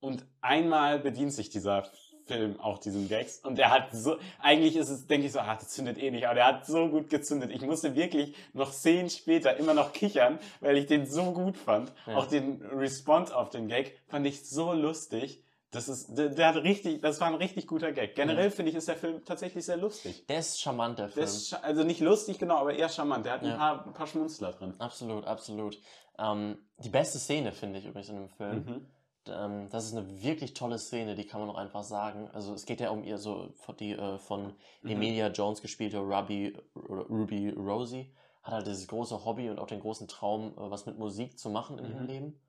Und 0.00 0.26
einmal 0.42 0.98
bedient 0.98 1.32
sich 1.32 1.48
dieser 1.48 1.84
Film 2.26 2.58
auch 2.58 2.78
diesen 2.78 3.08
Gags 3.08 3.38
und 3.38 3.58
der 3.58 3.70
hat 3.70 3.92
so, 3.92 4.18
eigentlich 4.38 4.76
ist 4.76 4.88
es, 4.88 5.06
denke 5.06 5.26
ich 5.26 5.32
so, 5.32 5.40
ah, 5.40 5.56
das 5.56 5.68
zündet 5.68 5.98
eh 5.98 6.10
nicht, 6.10 6.26
aber 6.26 6.34
der 6.34 6.46
hat 6.46 6.66
so 6.66 6.88
gut 6.88 7.10
gezündet. 7.10 7.50
Ich 7.50 7.62
musste 7.62 7.94
wirklich 7.94 8.34
noch 8.54 8.72
Szenen 8.72 9.10
später 9.10 9.56
immer 9.56 9.74
noch 9.74 9.92
kichern, 9.92 10.38
weil 10.60 10.76
ich 10.78 10.86
den 10.86 11.06
so 11.06 11.32
gut 11.32 11.56
fand. 11.56 11.92
Ja. 12.06 12.16
Auch 12.16 12.26
den 12.26 12.62
Response 12.62 13.36
auf 13.36 13.50
den 13.50 13.68
Gag 13.68 13.98
fand 14.08 14.26
ich 14.26 14.48
so 14.48 14.72
lustig. 14.72 15.43
Das 15.74 15.88
ist, 15.88 16.14
der, 16.16 16.28
der 16.30 16.48
hat 16.48 16.56
richtig, 16.62 17.02
das 17.02 17.20
war 17.20 17.28
ein 17.28 17.34
richtig 17.34 17.66
guter 17.66 17.92
Gag. 17.92 18.14
Generell 18.14 18.50
finde 18.50 18.70
ich, 18.70 18.76
ist 18.76 18.88
der 18.88 18.96
Film 18.96 19.24
tatsächlich 19.24 19.64
sehr 19.64 19.76
lustig. 19.76 20.26
Der 20.26 20.38
ist 20.38 20.60
charmant, 20.60 20.98
der 20.98 21.06
Der 21.06 21.12
Film. 21.14 21.24
ist, 21.26 21.52
scha- 21.52 21.60
also 21.62 21.82
nicht 21.84 22.00
lustig, 22.00 22.38
genau, 22.38 22.56
aber 22.56 22.74
eher 22.74 22.88
charmant. 22.88 23.26
Der 23.26 23.32
hat 23.34 23.42
Ja. 23.42 23.52
ein, 23.52 23.58
paar, 23.58 23.86
ein 23.86 23.92
paar 23.92 24.06
Schmunzler 24.06 24.52
drin. 24.52 24.74
Absolut, 24.78 25.24
absolut. 25.26 25.78
Ähm, 26.18 26.58
die 26.78 26.88
beste 26.90 27.18
Szene 27.18 27.52
finde 27.52 27.78
ich 27.80 27.86
übrigens 27.86 28.08
in 28.08 28.16
dem 28.16 28.28
Film. 28.30 28.56
Mhm. 28.64 28.86
Ähm, 29.26 29.68
das 29.70 29.86
ist 29.86 29.96
eine 29.96 30.22
wirklich 30.22 30.54
tolle 30.54 30.78
Szene, 30.78 31.14
die 31.14 31.26
kann 31.26 31.40
man 31.40 31.50
auch 31.50 31.56
einfach 31.58 31.82
sagen. 31.82 32.28
Also 32.32 32.52
es 32.54 32.66
geht 32.66 32.80
ja 32.80 32.90
um 32.90 33.02
ihr 33.04 33.18
so 33.18 33.52
die 33.80 33.92
äh, 33.92 34.18
von 34.18 34.54
Mhm. 34.82 34.90
Emilia 34.90 35.28
Jones 35.28 35.62
gespielte 35.62 35.98
Ruby, 35.98 36.56
Ruby 36.76 37.50
Rosie 37.50 38.12
hat 38.42 38.52
halt 38.52 38.66
dieses 38.66 38.86
große 38.88 39.24
Hobby 39.24 39.48
und 39.48 39.58
auch 39.58 39.66
den 39.66 39.80
großen 39.80 40.06
Traum, 40.06 40.52
äh, 40.52 40.70
was 40.70 40.84
mit 40.84 40.98
Musik 40.98 41.38
zu 41.38 41.48
machen 41.48 41.78
in 41.78 41.86
ihrem 41.86 42.02
Mhm. 42.02 42.06
Leben. 42.06 42.40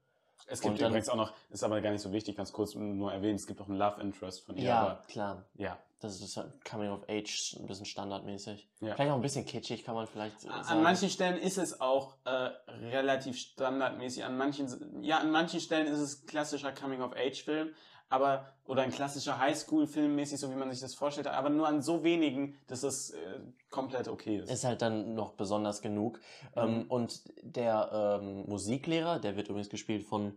Es 0.47 0.61
gibt 0.61 0.79
Und 0.79 0.87
übrigens 0.87 1.09
auch 1.09 1.15
noch, 1.15 1.33
ist 1.49 1.63
aber 1.63 1.81
gar 1.81 1.91
nicht 1.91 2.01
so 2.01 2.11
wichtig, 2.11 2.37
ganz 2.37 2.51
kurz 2.53 2.75
nur 2.75 3.11
erwähnen, 3.11 3.35
es 3.35 3.47
gibt 3.47 3.61
auch 3.61 3.67
einen 3.67 3.77
Love 3.77 3.99
Interest 4.01 4.45
von 4.45 4.55
ihr. 4.55 4.63
Ja, 4.65 4.79
Aber, 4.81 5.01
klar. 5.07 5.45
ja. 5.55 5.77
Das 6.01 6.21
ist 6.21 6.37
halt 6.37 6.63
Coming 6.69 6.91
of 6.91 7.01
Age, 7.09 7.55
ein 7.59 7.65
bisschen 7.65 7.85
standardmäßig. 7.85 8.67
Ja. 8.81 8.93
Vielleicht 8.93 9.11
auch 9.11 9.15
ein 9.15 9.21
bisschen 9.21 9.45
kitschig, 9.45 9.83
kann 9.83 9.95
man 9.95 10.05
vielleicht 10.05 10.43
äh, 10.43 10.49
An 10.49 10.63
sagen. 10.63 10.83
manchen 10.83 11.09
Stellen 11.09 11.37
ist 11.37 11.57
es 11.57 11.81
auch 11.81 12.17
äh, 12.25 12.29
relativ 12.91 13.37
standardmäßig. 13.37 14.23
An 14.23 14.37
manchen, 14.37 15.01
ja, 15.03 15.17
an 15.19 15.31
manchen 15.31 15.59
Stellen 15.61 15.87
ist 15.87 15.99
es 15.99 16.25
klassischer 16.27 16.71
Coming-of-Age-Film, 16.73 17.73
aber 18.15 18.45
oder 18.65 18.81
ein 18.81 18.91
klassischer 18.91 19.37
Highschool-Film 19.39 20.15
mäßig, 20.15 20.39
so 20.39 20.49
wie 20.49 20.55
man 20.55 20.71
sich 20.71 20.79
das 20.79 20.95
vorstellt, 20.95 21.27
aber 21.27 21.49
nur 21.49 21.67
an 21.67 21.81
so 21.83 22.03
wenigen, 22.03 22.57
dass 22.67 22.81
es 22.83 23.11
äh, 23.11 23.17
komplett 23.69 24.07
okay 24.07 24.37
ist. 24.39 24.49
ist 24.51 24.63
halt 24.63 24.81
dann 24.81 25.13
noch 25.13 25.33
besonders 25.33 25.81
genug. 25.81 26.19
Mhm. 26.55 26.61
Ähm, 26.61 26.85
und 26.89 27.21
der 27.43 28.19
ähm, 28.21 28.45
Musiklehrer, 28.47 29.19
der 29.19 29.35
wird 29.35 29.49
übrigens 29.49 29.69
gespielt 29.69 30.03
von 30.03 30.33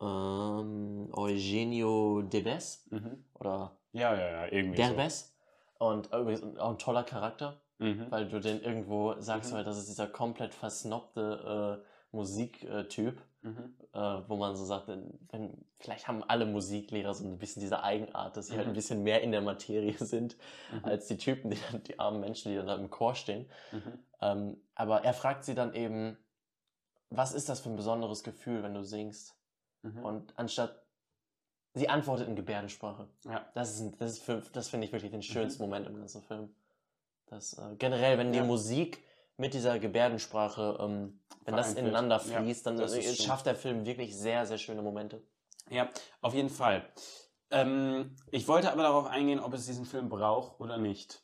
ähm, 0.00 1.08
Eugenio 1.12 2.22
Debes 2.22 2.84
Mhm. 2.90 3.24
oder 3.34 3.76
Ja, 3.92 4.14
ja, 4.14 4.30
ja, 4.30 4.52
irgendwie. 4.52 4.76
Derbes. 4.76 5.32
Und 5.78 6.06
übrigens 6.08 6.58
auch 6.58 6.70
ein 6.70 6.78
toller 6.78 7.04
Charakter, 7.04 7.60
So. 7.78 7.84
Mhm. 7.86 8.06
weil 8.10 8.28
du 8.28 8.40
den 8.40 8.60
irgendwo 8.62 9.14
sagst, 9.20 9.52
Mhm. 9.52 9.56
halt, 9.56 9.66
das 9.66 9.78
ist 9.78 9.88
dieser 9.88 10.06
komplett 10.06 10.52
versnobte 10.54 11.80
äh, 11.82 11.86
Musiktyp, 12.12 13.20
Mhm. 13.42 13.76
äh, 13.92 13.98
wo 14.28 14.36
man 14.36 14.56
so 14.56 14.64
sagt, 14.64 14.88
wenn, 14.88 15.64
vielleicht 15.78 16.08
haben 16.08 16.24
alle 16.24 16.46
Musiklehrer 16.46 17.14
so 17.14 17.24
ein 17.24 17.38
bisschen 17.38 17.60
diese 17.60 17.82
Eigenart, 17.84 18.36
dass 18.36 18.48
sie 18.48 18.54
halt 18.56 18.66
Mhm. 18.66 18.72
ein 18.72 18.74
bisschen 18.74 19.02
mehr 19.04 19.22
in 19.22 19.30
der 19.32 19.40
Materie 19.42 19.94
sind, 20.04 20.36
Mhm. 20.72 20.84
als 20.84 21.06
die 21.06 21.16
Typen, 21.16 21.50
die, 21.50 21.58
dann, 21.70 21.82
die 21.84 21.98
armen 21.98 22.20
Menschen, 22.20 22.50
die 22.50 22.56
dann 22.56 22.66
da 22.66 22.74
im 22.74 22.90
Chor 22.90 23.14
stehen. 23.14 23.48
Mhm. 23.72 23.98
Ähm, 24.20 24.56
aber 24.74 25.04
er 25.04 25.14
fragt 25.14 25.44
sie 25.44 25.54
dann 25.54 25.74
eben, 25.74 26.16
was 27.10 27.32
ist 27.32 27.48
das 27.48 27.60
für 27.60 27.68
ein 27.70 27.76
besonderes 27.76 28.24
Gefühl, 28.24 28.62
wenn 28.62 28.74
du 28.74 28.82
singst? 28.82 29.36
Mhm. 29.82 30.04
Und 30.04 30.38
anstatt, 30.38 30.82
sie 31.74 31.88
antwortet 31.88 32.26
in 32.26 32.34
Gebärdensprache. 32.34 33.06
ja. 33.26 33.46
Das 33.54 33.78
ist, 33.78 34.00
das 34.00 34.12
ist 34.12 34.22
für, 34.22 34.42
das 34.52 34.68
finde 34.68 34.86
ich 34.86 34.92
wirklich 34.92 35.12
den 35.12 35.22
schönsten 35.22 35.62
Moment 35.62 35.86
im 35.86 35.96
ganzen 35.96 36.22
Film. 36.22 36.52
Das, 37.26 37.52
äh, 37.58 37.76
generell, 37.76 38.18
wenn 38.18 38.32
die 38.32 38.38
Ja. 38.38 38.44
Musik 38.44 39.04
mit 39.36 39.54
dieser 39.54 39.78
Gebärdensprache, 39.78 40.78
ähm, 40.80 41.20
wenn 41.44 41.56
das 41.56 41.74
ineinander 41.74 42.22
Ja, 42.26 42.40
fließt, 42.40 42.66
dann 42.66 42.76
das 42.76 42.94
äh, 42.94 43.14
schafft 43.14 43.46
der 43.46 43.54
Film 43.54 43.86
wirklich 43.86 44.16
sehr, 44.16 44.46
sehr 44.46 44.58
schöne 44.58 44.82
Momente. 44.82 45.22
Ja, 45.70 45.90
auf 46.20 46.34
jeden 46.34 46.50
Fall. 46.50 46.88
Ähm, 47.50 48.16
ich 48.30 48.48
wollte 48.48 48.72
aber 48.72 48.82
darauf 48.82 49.06
eingehen, 49.06 49.40
ob 49.40 49.54
es 49.54 49.66
diesen 49.66 49.84
Film 49.84 50.08
braucht 50.08 50.60
oder 50.60 50.78
nicht. 50.78 51.22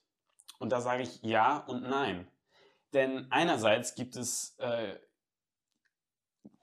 Und 0.58 0.70
da 0.70 0.80
sage 0.80 1.02
ich 1.02 1.22
ja 1.22 1.58
und 1.66 1.82
nein. 1.82 2.28
Denn 2.92 3.26
einerseits 3.30 3.94
gibt 3.94 4.16
es, 4.16 4.54
äh, 4.58 4.94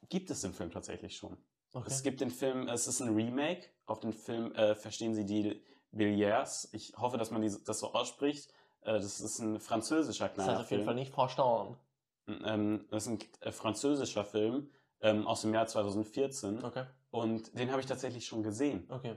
gibt 0.09 0.29
es 0.29 0.41
den 0.41 0.53
Film 0.53 0.71
tatsächlich 0.71 1.17
schon. 1.17 1.37
Es 1.85 2.01
gibt 2.03 2.21
den 2.21 2.31
Film, 2.31 2.67
es 2.67 2.87
ist 2.87 2.99
ein 3.01 3.13
Remake 3.13 3.67
auf 3.85 3.99
den 3.99 4.13
Film 4.13 4.53
äh, 4.53 4.75
Verstehen 4.75 5.13
Sie 5.13 5.25
die 5.25 5.61
Billiards. 5.91 6.69
Ich 6.71 6.93
hoffe, 6.97 7.17
dass 7.17 7.31
man 7.31 7.41
die, 7.41 7.53
das 7.65 7.79
so 7.79 7.93
ausspricht. 7.93 8.51
Äh, 8.81 8.93
das 8.93 9.19
ist 9.19 9.39
ein 9.39 9.59
französischer 9.59 10.27
das 10.27 10.33
kleiner 10.35 10.51
heißt 10.51 10.61
auf 10.61 10.71
jeden 10.71 10.81
Film. 10.81 10.85
Fall 10.85 10.95
nicht 10.95 11.13
verstanden. 11.13 11.77
Ähm, 12.27 12.85
das 12.91 13.07
ist 13.07 13.09
ein 13.09 13.19
äh, 13.41 13.51
französischer 13.51 14.23
Film 14.25 14.69
ähm, 15.01 15.27
aus 15.27 15.41
dem 15.41 15.53
Jahr 15.53 15.67
2014. 15.67 16.63
Okay, 16.63 16.85
Und 17.11 17.57
den 17.57 17.71
habe 17.71 17.81
ich 17.81 17.87
tatsächlich 17.87 18.25
schon 18.25 18.43
gesehen. 18.43 18.85
okay. 18.89 19.15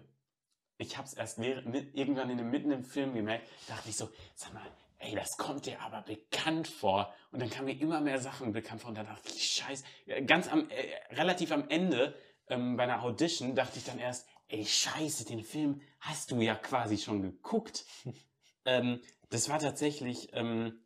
Ich 0.79 0.97
habe 0.97 1.07
es 1.07 1.15
erst 1.15 1.39
irgendwann 1.39 2.29
in 2.31 2.39
dem, 2.39 2.51
mitten 2.51 2.73
im 2.73 2.83
Film 2.83 3.15
gemerkt, 3.15 3.47
dachte 3.69 3.89
ich 3.89 3.97
so, 3.97 4.09
sag 4.35 4.53
mal, 4.53 4.67
ey, 4.99 5.15
das 5.15 5.37
kommt 5.37 5.67
dir 5.67 5.81
aber 5.81 6.03
bekannt 6.03 6.67
vor. 6.67 7.13
Und 7.31 7.41
dann 7.41 7.51
kamen 7.51 7.67
mir 7.67 7.81
immer 7.81 8.01
mehr 8.01 8.19
Sachen 8.19 8.53
bekannt 8.53 8.81
vor 8.81 8.89
und 8.89 8.97
dann 8.99 9.07
dachte 9.07 9.29
ich, 9.29 9.45
scheiße, 9.45 9.85
Ja, 10.07 10.21
ganz 10.21 10.51
am, 10.51 10.69
äh, 10.71 11.15
relativ 11.15 11.53
am 11.53 11.69
Ende 11.69 12.17
ähm, 12.49 12.77
bei 12.77 12.83
einer 12.85 13.03
Audition 13.03 13.55
dachte 13.55 13.79
ich 13.79 13.85
dann 13.85 13.99
erst, 14.01 14.27
ey, 14.49 14.65
scheiße, 14.65 15.25
den 15.25 15.45
Film 15.45 15.83
hast 16.01 16.33
du 16.33 16.41
ja 16.41 16.57
quasi 16.57 16.99
schon 16.99 17.23
geguckt. 17.23 17.85
ähm, 18.65 19.01
das 19.31 19.49
war 19.49 19.59
tatsächlich, 19.59 20.29
ähm, 20.33 20.85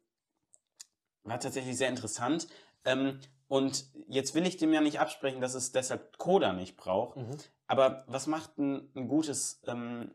war 1.24 1.40
tatsächlich 1.40 1.76
sehr 1.76 1.88
interessant. 1.88 2.48
Ähm, 2.84 3.20
und 3.48 3.86
jetzt 4.08 4.34
will 4.34 4.46
ich 4.46 4.56
dem 4.56 4.72
ja 4.72 4.80
nicht 4.80 5.00
absprechen, 5.00 5.40
dass 5.40 5.54
es 5.54 5.72
deshalb 5.72 6.18
Coda 6.18 6.52
nicht 6.52 6.76
braucht. 6.76 7.16
Mhm. 7.16 7.36
Aber 7.66 8.04
was 8.06 8.26
macht 8.26 8.58
ein, 8.58 8.90
ein 8.94 9.08
gutes, 9.08 9.62
ähm, 9.66 10.12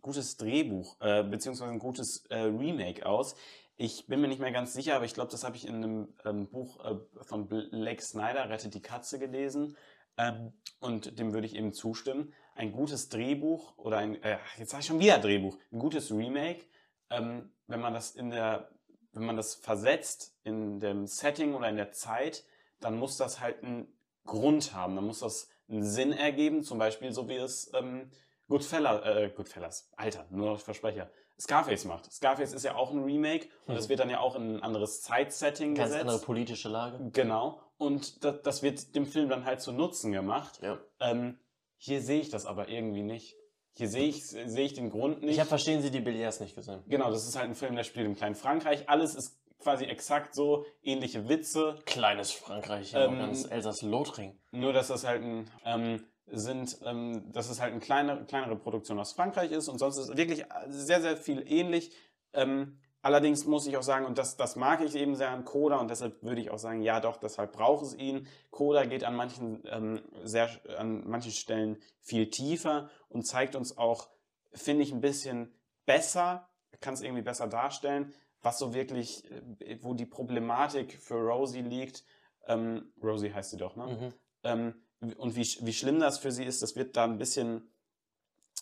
gutes 0.00 0.36
Drehbuch, 0.36 1.00
äh, 1.00 1.22
beziehungsweise 1.22 1.72
ein 1.72 1.78
gutes 1.78 2.26
äh, 2.26 2.38
Remake 2.38 3.06
aus? 3.06 3.36
Ich 3.76 4.06
bin 4.06 4.20
mir 4.20 4.28
nicht 4.28 4.40
mehr 4.40 4.52
ganz 4.52 4.74
sicher, 4.74 4.94
aber 4.94 5.04
ich 5.04 5.14
glaube, 5.14 5.30
das 5.30 5.44
habe 5.44 5.56
ich 5.56 5.66
in 5.66 5.76
einem 5.76 6.14
ähm, 6.24 6.48
Buch 6.48 6.84
äh, 6.84 6.96
von 7.24 7.48
Blake 7.48 8.02
Snyder, 8.02 8.48
Rettet 8.48 8.74
die 8.74 8.82
Katze, 8.82 9.18
gelesen. 9.18 9.76
Ähm, 10.16 10.52
und 10.80 11.18
dem 11.18 11.32
würde 11.32 11.46
ich 11.46 11.56
eben 11.56 11.72
zustimmen. 11.72 12.32
Ein 12.54 12.72
gutes 12.72 13.08
Drehbuch 13.08 13.78
oder 13.78 13.98
ein, 13.98 14.22
äh, 14.22 14.38
jetzt 14.58 14.70
sage 14.70 14.82
ich 14.82 14.86
schon 14.86 15.00
wieder 15.00 15.18
Drehbuch, 15.18 15.56
ein 15.72 15.78
gutes 15.78 16.12
Remake, 16.12 16.64
ähm, 17.12 17.52
wenn 17.66 17.80
man 17.80 17.94
das 17.94 18.12
in 18.12 18.30
der, 18.30 18.68
wenn 19.12 19.24
man 19.24 19.36
das 19.36 19.54
versetzt 19.54 20.36
in 20.44 20.80
dem 20.80 21.06
Setting 21.06 21.54
oder 21.54 21.68
in 21.68 21.76
der 21.76 21.92
Zeit, 21.92 22.44
dann 22.80 22.98
muss 22.98 23.16
das 23.16 23.40
halt 23.40 23.62
einen 23.62 23.86
Grund 24.26 24.74
haben, 24.74 24.96
dann 24.96 25.04
muss 25.06 25.20
das 25.20 25.48
einen 25.68 25.84
Sinn 25.84 26.12
ergeben, 26.12 26.62
zum 26.62 26.78
Beispiel 26.78 27.12
so 27.12 27.28
wie 27.28 27.36
es 27.36 27.70
ähm, 27.74 28.10
Goodfellas, 28.48 29.04
äh, 29.04 29.30
Goodfellas, 29.34 29.90
Alter, 29.96 30.26
nur 30.30 30.52
noch 30.52 30.60
Versprecher, 30.60 31.10
Scarface 31.40 31.84
macht. 31.86 32.12
Scarface 32.12 32.52
ist 32.52 32.64
ja 32.64 32.74
auch 32.74 32.90
ein 32.92 33.02
Remake 33.04 33.48
und 33.66 33.74
Mhm. 33.74 33.78
es 33.80 33.88
wird 33.88 34.00
dann 34.00 34.10
ja 34.10 34.20
auch 34.20 34.34
in 34.36 34.56
ein 34.56 34.62
anderes 34.62 35.02
Zeitsetting 35.02 35.74
Ganz 35.74 35.88
gesetzt. 35.90 36.02
andere 36.08 36.18
politische 36.20 36.68
Lage. 36.68 37.10
Genau. 37.12 37.60
Und 37.78 38.22
das, 38.24 38.42
das 38.42 38.62
wird 38.62 38.94
dem 38.94 39.06
Film 39.06 39.28
dann 39.28 39.44
halt 39.44 39.60
zu 39.60 39.72
Nutzen 39.72 40.12
gemacht. 40.12 40.60
Ja. 40.62 40.78
Ähm, 41.00 41.38
hier 41.78 42.00
sehe 42.00 42.20
ich 42.20 42.30
das 42.30 42.46
aber 42.46 42.68
irgendwie 42.68 43.02
nicht. 43.02 43.36
Hier 43.74 43.88
sehe 43.88 44.08
ich, 44.08 44.26
sehe 44.26 44.64
ich 44.64 44.74
den 44.74 44.90
Grund 44.90 45.22
nicht. 45.22 45.32
Ich 45.32 45.40
habe 45.40 45.48
Verstehen 45.48 45.80
Sie 45.82 45.90
die 45.90 46.00
Billiards 46.00 46.40
nicht 46.40 46.54
gesehen. 46.54 46.82
genau, 46.86 47.10
das 47.10 47.26
ist 47.26 47.36
halt 47.36 47.48
ein 47.48 47.54
Film, 47.54 47.74
der 47.74 47.84
spielt 47.84 48.06
im 48.06 48.14
kleinen 48.14 48.34
Frankreich. 48.34 48.88
Alles 48.88 49.14
ist 49.14 49.38
quasi 49.58 49.84
exakt 49.84 50.34
so, 50.34 50.66
ähnliche 50.82 51.28
Witze. 51.28 51.78
Kleines 51.86 52.32
Frankreich, 52.32 52.92
ja, 52.92 53.04
Ähm, 53.06 53.18
ganz 53.18 53.44
Elsass-Lothring. 53.44 54.38
Nur, 54.50 54.72
dass 54.72 54.88
das 54.88 55.04
halt 55.04 55.22
ein, 55.22 55.50
ähm, 55.64 56.04
sind, 56.26 56.78
ähm, 56.84 57.30
dass 57.32 57.48
es 57.48 57.60
halt 57.60 57.72
eine 57.72 57.80
kleine, 57.80 58.24
kleinere 58.26 58.56
Produktion 58.56 58.98
aus 58.98 59.12
Frankreich 59.12 59.52
ist 59.52 59.68
und 59.68 59.78
sonst 59.78 59.98
ist 59.98 60.16
wirklich 60.16 60.44
sehr, 60.68 61.00
sehr 61.00 61.16
viel 61.16 61.44
ähnlich. 61.50 61.92
Ähm, 62.32 62.78
allerdings 63.02 63.44
muss 63.44 63.66
ich 63.66 63.76
auch 63.76 63.82
sagen, 63.82 64.06
und 64.06 64.16
das, 64.16 64.36
das 64.36 64.56
mag 64.56 64.80
ich 64.80 64.94
eben 64.94 65.14
sehr 65.14 65.30
an 65.30 65.44
Coda 65.44 65.76
und 65.76 65.90
deshalb 65.90 66.22
würde 66.22 66.40
ich 66.40 66.50
auch 66.50 66.58
sagen, 66.58 66.80
ja 66.82 67.00
doch, 67.00 67.18
deshalb 67.18 67.52
braucht 67.52 67.84
es 67.84 67.94
ihn. 67.94 68.26
Coda 68.50 68.84
geht 68.84 69.04
an 69.04 69.16
manchen, 69.16 69.62
ähm, 69.66 70.02
sehr, 70.24 70.48
an 70.78 71.06
manchen 71.06 71.32
Stellen 71.32 71.78
viel 72.00 72.30
tiefer 72.30 72.88
und 73.08 73.26
zeigt 73.26 73.54
uns 73.56 73.76
auch, 73.76 74.08
finde 74.52 74.84
ich, 74.84 74.92
ein 74.92 75.00
bisschen 75.00 75.54
besser, 75.84 76.48
kann 76.80 76.94
es 76.94 77.02
irgendwie 77.02 77.22
besser 77.22 77.48
darstellen, 77.48 78.14
was 78.40 78.58
so 78.58 78.74
wirklich, 78.74 79.30
äh, 79.60 79.78
wo 79.82 79.94
die 79.94 80.06
Problematik 80.06 81.00
für 81.00 81.16
Rosie 81.16 81.62
liegt. 81.62 82.04
Ähm, 82.46 82.92
Rosie 83.02 83.32
heißt 83.32 83.50
sie 83.50 83.56
doch, 83.56 83.76
ne? 83.76 83.86
Mhm. 83.86 84.14
Ähm, 84.44 84.74
und 85.16 85.34
wie, 85.34 85.42
wie 85.42 85.72
schlimm 85.72 85.98
das 85.98 86.18
für 86.18 86.30
sie 86.30 86.44
ist, 86.44 86.62
das 86.62 86.76
wird 86.76 86.96
da 86.96 87.04
ein 87.04 87.18
bisschen, 87.18 87.72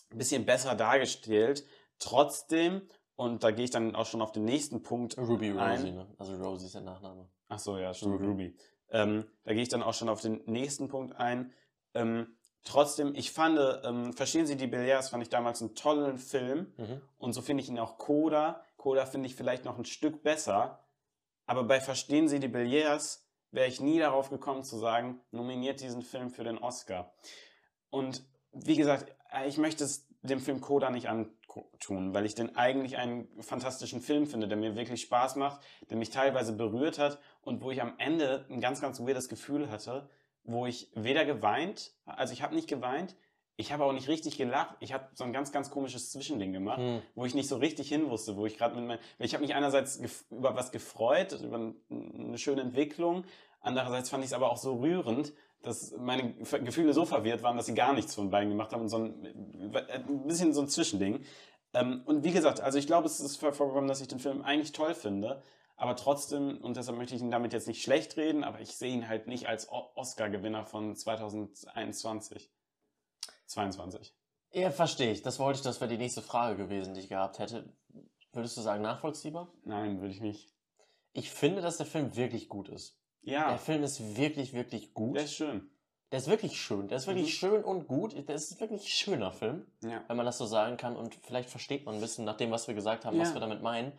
ein 0.09 0.17
bisschen 0.17 0.45
besser 0.45 0.75
dargestellt. 0.75 1.65
Trotzdem, 1.99 2.81
und 3.21 3.43
da 3.43 3.51
gehe 3.51 3.65
ich 3.65 3.69
dann 3.69 3.95
auch 3.95 4.07
schon 4.07 4.19
auf 4.19 4.31
den 4.31 4.45
nächsten 4.45 4.81
Punkt 4.81 5.15
Ruby 5.15 5.51
ein. 5.51 5.77
Rosie, 5.77 5.91
ne? 5.91 6.07
Also 6.17 6.33
Rosie 6.37 6.65
ist 6.65 6.73
der 6.73 6.81
Nachname. 6.81 7.29
Ach 7.49 7.59
so, 7.59 7.77
ja, 7.77 7.93
stimmt, 7.93 8.15
Ruby. 8.15 8.25
Ruby. 8.25 8.55
Ähm, 8.89 9.25
da 9.43 9.53
gehe 9.53 9.61
ich 9.61 9.69
dann 9.69 9.83
auch 9.83 9.93
schon 9.93 10.09
auf 10.09 10.21
den 10.21 10.41
nächsten 10.47 10.87
Punkt 10.87 11.15
ein. 11.17 11.53
Ähm, 11.93 12.35
trotzdem, 12.63 13.13
ich 13.13 13.31
fand, 13.31 13.59
ähm, 13.83 14.13
Verstehen 14.13 14.47
Sie 14.47 14.55
die 14.55 14.65
Billets, 14.65 15.09
fand 15.09 15.21
ich 15.21 15.29
damals 15.29 15.61
einen 15.61 15.75
tollen 15.75 16.17
Film. 16.17 16.73
Mhm. 16.77 17.01
Und 17.19 17.33
so 17.33 17.43
finde 17.43 17.61
ich 17.61 17.69
ihn 17.69 17.77
auch 17.77 17.99
Coda. 17.99 18.65
Coda 18.77 19.05
finde 19.05 19.27
ich 19.27 19.35
vielleicht 19.35 19.65
noch 19.65 19.77
ein 19.77 19.85
Stück 19.85 20.23
besser. 20.23 20.83
Aber 21.45 21.63
bei 21.63 21.79
Verstehen 21.79 22.27
Sie 22.27 22.39
die 22.39 22.47
Billets 22.47 23.27
wäre 23.51 23.67
ich 23.67 23.79
nie 23.79 23.99
darauf 23.99 24.31
gekommen 24.31 24.63
zu 24.63 24.79
sagen, 24.79 25.21
nominiert 25.29 25.79
diesen 25.81 26.01
Film 26.01 26.31
für 26.31 26.43
den 26.43 26.57
Oscar. 26.57 27.13
Und 27.91 28.23
wie 28.51 28.77
gesagt, 28.77 29.13
äh, 29.31 29.47
ich 29.47 29.59
möchte 29.59 29.83
es 29.83 30.07
dem 30.23 30.39
Film 30.39 30.59
Coda 30.61 30.89
nicht 30.89 31.07
antun, 31.57 32.13
weil 32.13 32.25
ich 32.25 32.35
den 32.35 32.55
eigentlich 32.55 32.97
einen 32.97 33.27
fantastischen 33.41 34.01
Film 34.01 34.27
finde, 34.27 34.47
der 34.47 34.57
mir 34.57 34.75
wirklich 34.75 35.01
Spaß 35.01 35.35
macht, 35.35 35.61
der 35.89 35.97
mich 35.97 36.09
teilweise 36.09 36.53
berührt 36.53 36.99
hat 36.99 37.19
und 37.41 37.61
wo 37.61 37.71
ich 37.71 37.81
am 37.81 37.93
Ende 37.97 38.45
ein 38.49 38.61
ganz, 38.61 38.81
ganz 38.81 38.99
weirdes 39.01 39.29
Gefühl 39.29 39.69
hatte, 39.69 40.09
wo 40.43 40.65
ich 40.65 40.89
weder 40.95 41.25
geweint, 41.25 41.91
also 42.05 42.33
ich 42.33 42.41
habe 42.41 42.55
nicht 42.55 42.67
geweint, 42.67 43.15
ich 43.57 43.71
habe 43.71 43.83
auch 43.83 43.93
nicht 43.93 44.07
richtig 44.07 44.37
gelacht, 44.37 44.75
ich 44.79 44.91
habe 44.93 45.07
so 45.13 45.23
ein 45.23 45.33
ganz, 45.33 45.51
ganz 45.51 45.69
komisches 45.69 46.11
Zwischending 46.11 46.51
gemacht, 46.53 46.79
Hm. 46.79 47.01
wo 47.13 47.25
ich 47.25 47.35
nicht 47.35 47.47
so 47.47 47.57
richtig 47.57 47.89
hin 47.89 48.09
wusste, 48.09 48.35
wo 48.37 48.45
ich 48.45 48.57
gerade 48.57 48.75
mit 48.75 48.87
meinem, 48.87 48.99
ich 49.19 49.33
habe 49.33 49.43
mich 49.43 49.53
einerseits 49.53 50.01
über 50.31 50.55
was 50.55 50.71
gefreut, 50.71 51.33
über 51.43 51.57
ein- 51.57 51.75
eine 51.89 52.37
schöne 52.39 52.61
Entwicklung, 52.61 53.23
andererseits 53.59 54.09
fand 54.09 54.23
ich 54.23 54.29
es 54.31 54.33
aber 54.33 54.51
auch 54.51 54.57
so 54.57 54.75
rührend, 54.77 55.33
dass 55.63 55.91
meine 55.97 56.33
Ge- 56.33 56.63
Gefühle 56.63 56.93
so 56.93 57.05
verwirrt 57.05 57.43
waren, 57.43 57.57
dass 57.57 57.65
sie 57.67 57.73
gar 57.73 57.93
nichts 57.93 58.15
von 58.15 58.29
beiden 58.29 58.49
gemacht 58.49 58.73
haben 58.73 58.81
und 58.81 58.89
so 58.89 58.97
ein, 58.97 59.73
ein 59.73 60.27
bisschen 60.27 60.53
so 60.53 60.61
ein 60.61 60.67
Zwischending. 60.67 61.23
Ähm, 61.73 62.01
und 62.05 62.23
wie 62.23 62.31
gesagt, 62.31 62.61
also 62.61 62.77
ich 62.77 62.87
glaube, 62.87 63.07
es 63.07 63.19
ist 63.19 63.37
vorgekommen, 63.37 63.87
dass 63.87 64.01
ich 64.01 64.07
den 64.07 64.19
Film 64.19 64.41
eigentlich 64.41 64.71
toll 64.71 64.93
finde, 64.93 65.41
aber 65.77 65.95
trotzdem, 65.95 66.57
und 66.61 66.77
deshalb 66.77 66.97
möchte 66.97 67.15
ich 67.15 67.21
ihn 67.21 67.31
damit 67.31 67.53
jetzt 67.53 67.67
nicht 67.67 67.81
schlecht 67.81 68.17
reden, 68.17 68.43
aber 68.43 68.59
ich 68.59 68.75
sehe 68.75 68.93
ihn 68.93 69.07
halt 69.07 69.27
nicht 69.27 69.47
als 69.47 69.67
Oscar-Gewinner 69.69 70.65
von 70.65 70.95
2021. 70.95 72.51
22. 73.47 74.15
Ja, 74.53 74.69
verstehe 74.69 75.11
ich. 75.11 75.21
Das 75.21 75.39
wollte 75.39 75.57
ich, 75.59 75.63
das 75.63 75.79
wäre 75.81 75.89
die 75.89 75.97
nächste 75.97 76.21
Frage 76.21 76.57
gewesen, 76.57 76.93
die 76.93 76.99
ich 77.01 77.09
gehabt 77.09 77.39
hätte. 77.39 77.73
Würdest 78.33 78.57
du 78.57 78.61
sagen, 78.61 78.81
nachvollziehbar? 78.81 79.51
Nein, 79.63 80.01
würde 80.01 80.13
ich 80.13 80.21
nicht. 80.21 80.53
Ich 81.13 81.31
finde, 81.31 81.61
dass 81.61 81.77
der 81.77 81.85
Film 81.85 82.15
wirklich 82.15 82.47
gut 82.47 82.69
ist. 82.69 83.00
Ja, 83.21 83.49
Der 83.49 83.57
Film 83.59 83.83
ist 83.83 84.15
wirklich, 84.17 84.53
wirklich 84.53 84.93
gut. 84.93 85.15
der 85.15 85.23
ist 85.25 85.33
schön. 85.35 85.69
Der 86.11 86.19
ist 86.19 86.27
wirklich 86.27 86.59
schön. 86.59 86.87
Der 86.87 86.97
ist 86.97 87.07
wirklich 87.07 87.27
Mhm. 87.27 87.37
schön 87.37 87.63
und 87.63 87.87
gut. 87.87 88.13
Der 88.27 88.35
ist 88.35 88.59
wirklich 88.59 88.81
ein 88.81 88.85
schöner 88.87 89.31
Film, 89.31 89.65
Ja. 89.83 90.03
wenn 90.07 90.17
man 90.17 90.25
das 90.25 90.37
so 90.37 90.45
sagen 90.45 90.75
kann. 90.77 90.95
Und 90.97 91.15
vielleicht 91.15 91.49
versteht 91.49 91.85
man 91.85 91.95
ein 91.95 92.01
bisschen, 92.01 92.25
nach 92.25 92.35
dem, 92.37 92.51
was 92.51 92.67
wir 92.67 92.75
gesagt 92.75 93.05
haben, 93.05 93.17
was 93.19 93.29
Ja. 93.29 93.35
wir 93.35 93.41
damit 93.41 93.61
meinen. 93.61 93.93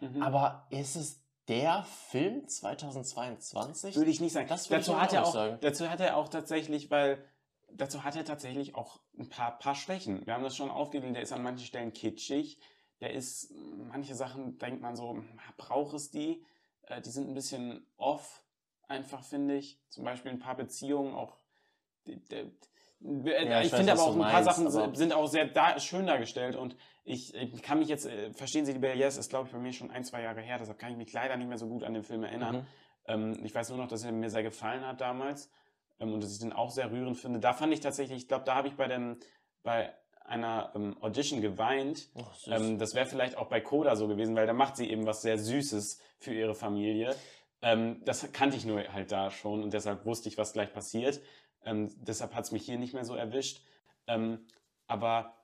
Mhm. 0.00 0.22
Aber 0.22 0.66
ist 0.70 0.96
es 0.96 1.22
der 1.48 1.84
Film 2.10 2.48
2022? 2.48 3.96
Würde 3.96 4.10
ich 4.10 4.20
nicht 4.20 4.32
sagen. 4.32 4.48
Das 4.48 4.68
dazu 4.68 5.00
hat 5.00 5.12
er 5.12 5.26
auch, 5.26 5.32
sagen. 5.32 5.58
dazu 5.60 5.88
hat 5.88 6.00
er 6.00 6.16
auch 6.16 6.28
tatsächlich, 6.28 6.90
weil 6.90 7.24
dazu 7.72 8.02
hat 8.04 8.16
er 8.16 8.24
tatsächlich 8.24 8.74
auch 8.74 9.00
ein 9.18 9.28
paar, 9.28 9.58
paar 9.58 9.74
Schwächen. 9.74 10.26
Wir 10.26 10.34
haben 10.34 10.44
das 10.44 10.56
schon 10.56 10.70
aufgegeben, 10.70 11.14
der 11.14 11.22
ist 11.22 11.32
an 11.32 11.42
manchen 11.42 11.66
Stellen 11.66 11.92
kitschig. 11.92 12.58
Der 13.00 13.12
ist, 13.12 13.52
manche 13.90 14.14
Sachen 14.14 14.58
denkt 14.58 14.80
man 14.82 14.94
so, 14.96 15.22
braucht 15.56 15.94
es 15.94 16.10
die? 16.10 16.44
Äh, 16.82 17.00
Die 17.02 17.10
sind 17.10 17.28
ein 17.28 17.34
bisschen 17.34 17.86
off, 17.96 18.42
einfach 18.88 19.22
finde 19.24 19.56
ich. 19.56 19.80
Zum 19.88 20.04
Beispiel 20.04 20.32
ein 20.32 20.38
paar 20.38 20.56
Beziehungen 20.56 21.14
auch. 21.14 21.36
die- 22.06 22.16
die- 22.16 22.50
Ja, 23.00 23.60
ich 23.60 23.66
ich 23.66 23.74
finde 23.74 23.92
aber 23.92 24.02
auch 24.02 24.12
ein 24.14 24.20
paar 24.20 24.32
meinst, 24.32 24.48
Sachen 24.56 24.94
sind 24.96 25.12
auch 25.12 25.26
sehr 25.26 25.46
da, 25.46 25.78
schön 25.80 26.06
dargestellt 26.06 26.56
und 26.56 26.76
ich, 27.04 27.34
ich 27.34 27.62
kann 27.62 27.78
mich 27.80 27.88
jetzt, 27.88 28.06
äh, 28.06 28.32
verstehen 28.32 28.64
Sie 28.64 28.72
die 28.72 28.78
Belles, 28.80 29.16
ist 29.16 29.30
glaube 29.30 29.46
ich 29.46 29.52
bei 29.52 29.58
mir 29.58 29.72
schon 29.72 29.90
ein, 29.90 30.04
zwei 30.04 30.22
Jahre 30.22 30.40
her, 30.40 30.58
deshalb 30.58 30.78
kann 30.78 30.90
ich 30.92 30.96
mich 30.96 31.12
leider 31.12 31.36
nicht 31.36 31.48
mehr 31.48 31.58
so 31.58 31.68
gut 31.68 31.82
an 31.84 31.94
den 31.94 32.02
Film 32.04 32.22
erinnern. 32.24 32.56
Mhm. 32.56 32.66
Ähm, 33.06 33.44
ich 33.44 33.54
weiß 33.54 33.68
nur 33.70 33.78
noch, 33.78 33.88
dass 33.88 34.04
er 34.04 34.12
mir 34.12 34.30
sehr 34.30 34.42
gefallen 34.44 34.86
hat 34.86 35.00
damals 35.00 35.50
ähm, 36.00 36.12
und 36.12 36.22
dass 36.22 36.32
ich 36.32 36.38
den 36.40 36.52
auch 36.52 36.70
sehr 36.70 36.90
rührend 36.92 37.16
finde. 37.16 37.40
Da 37.40 37.52
fand 37.52 37.72
ich 37.72 37.80
tatsächlich, 37.80 38.18
ich 38.22 38.28
glaube, 38.28 38.44
da 38.44 38.54
habe 38.54 38.68
ich 38.68 38.74
bei, 38.76 38.86
dem, 38.88 39.18
bei 39.64 39.92
einer 40.24 40.70
ähm, 40.76 40.96
Audition 41.00 41.40
geweint. 41.40 42.08
Süß. 42.34 42.48
Ähm, 42.48 42.78
das 42.78 42.94
wäre 42.94 43.06
vielleicht 43.06 43.36
auch 43.36 43.48
bei 43.48 43.60
Coda 43.60 43.96
so 43.96 44.06
gewesen, 44.06 44.36
weil 44.36 44.46
da 44.46 44.52
macht 44.52 44.76
sie 44.76 44.88
eben 44.88 45.06
was 45.06 45.22
sehr 45.22 45.38
Süßes 45.38 46.00
für 46.18 46.32
ihre 46.34 46.54
Familie. 46.54 47.14
Ähm, 47.62 48.02
das 48.04 48.30
kannte 48.32 48.56
ich 48.56 48.64
nur 48.64 48.82
halt 48.92 49.12
da 49.12 49.30
schon 49.30 49.62
und 49.62 49.72
deshalb 49.72 50.04
wusste 50.04 50.28
ich, 50.28 50.36
was 50.36 50.52
gleich 50.52 50.72
passiert. 50.72 51.20
Ähm, 51.64 51.94
deshalb 52.00 52.34
hat 52.34 52.44
es 52.44 52.52
mich 52.52 52.64
hier 52.64 52.78
nicht 52.78 52.92
mehr 52.92 53.04
so 53.04 53.14
erwischt. 53.14 53.64
Ähm, 54.08 54.46
aber 54.88 55.34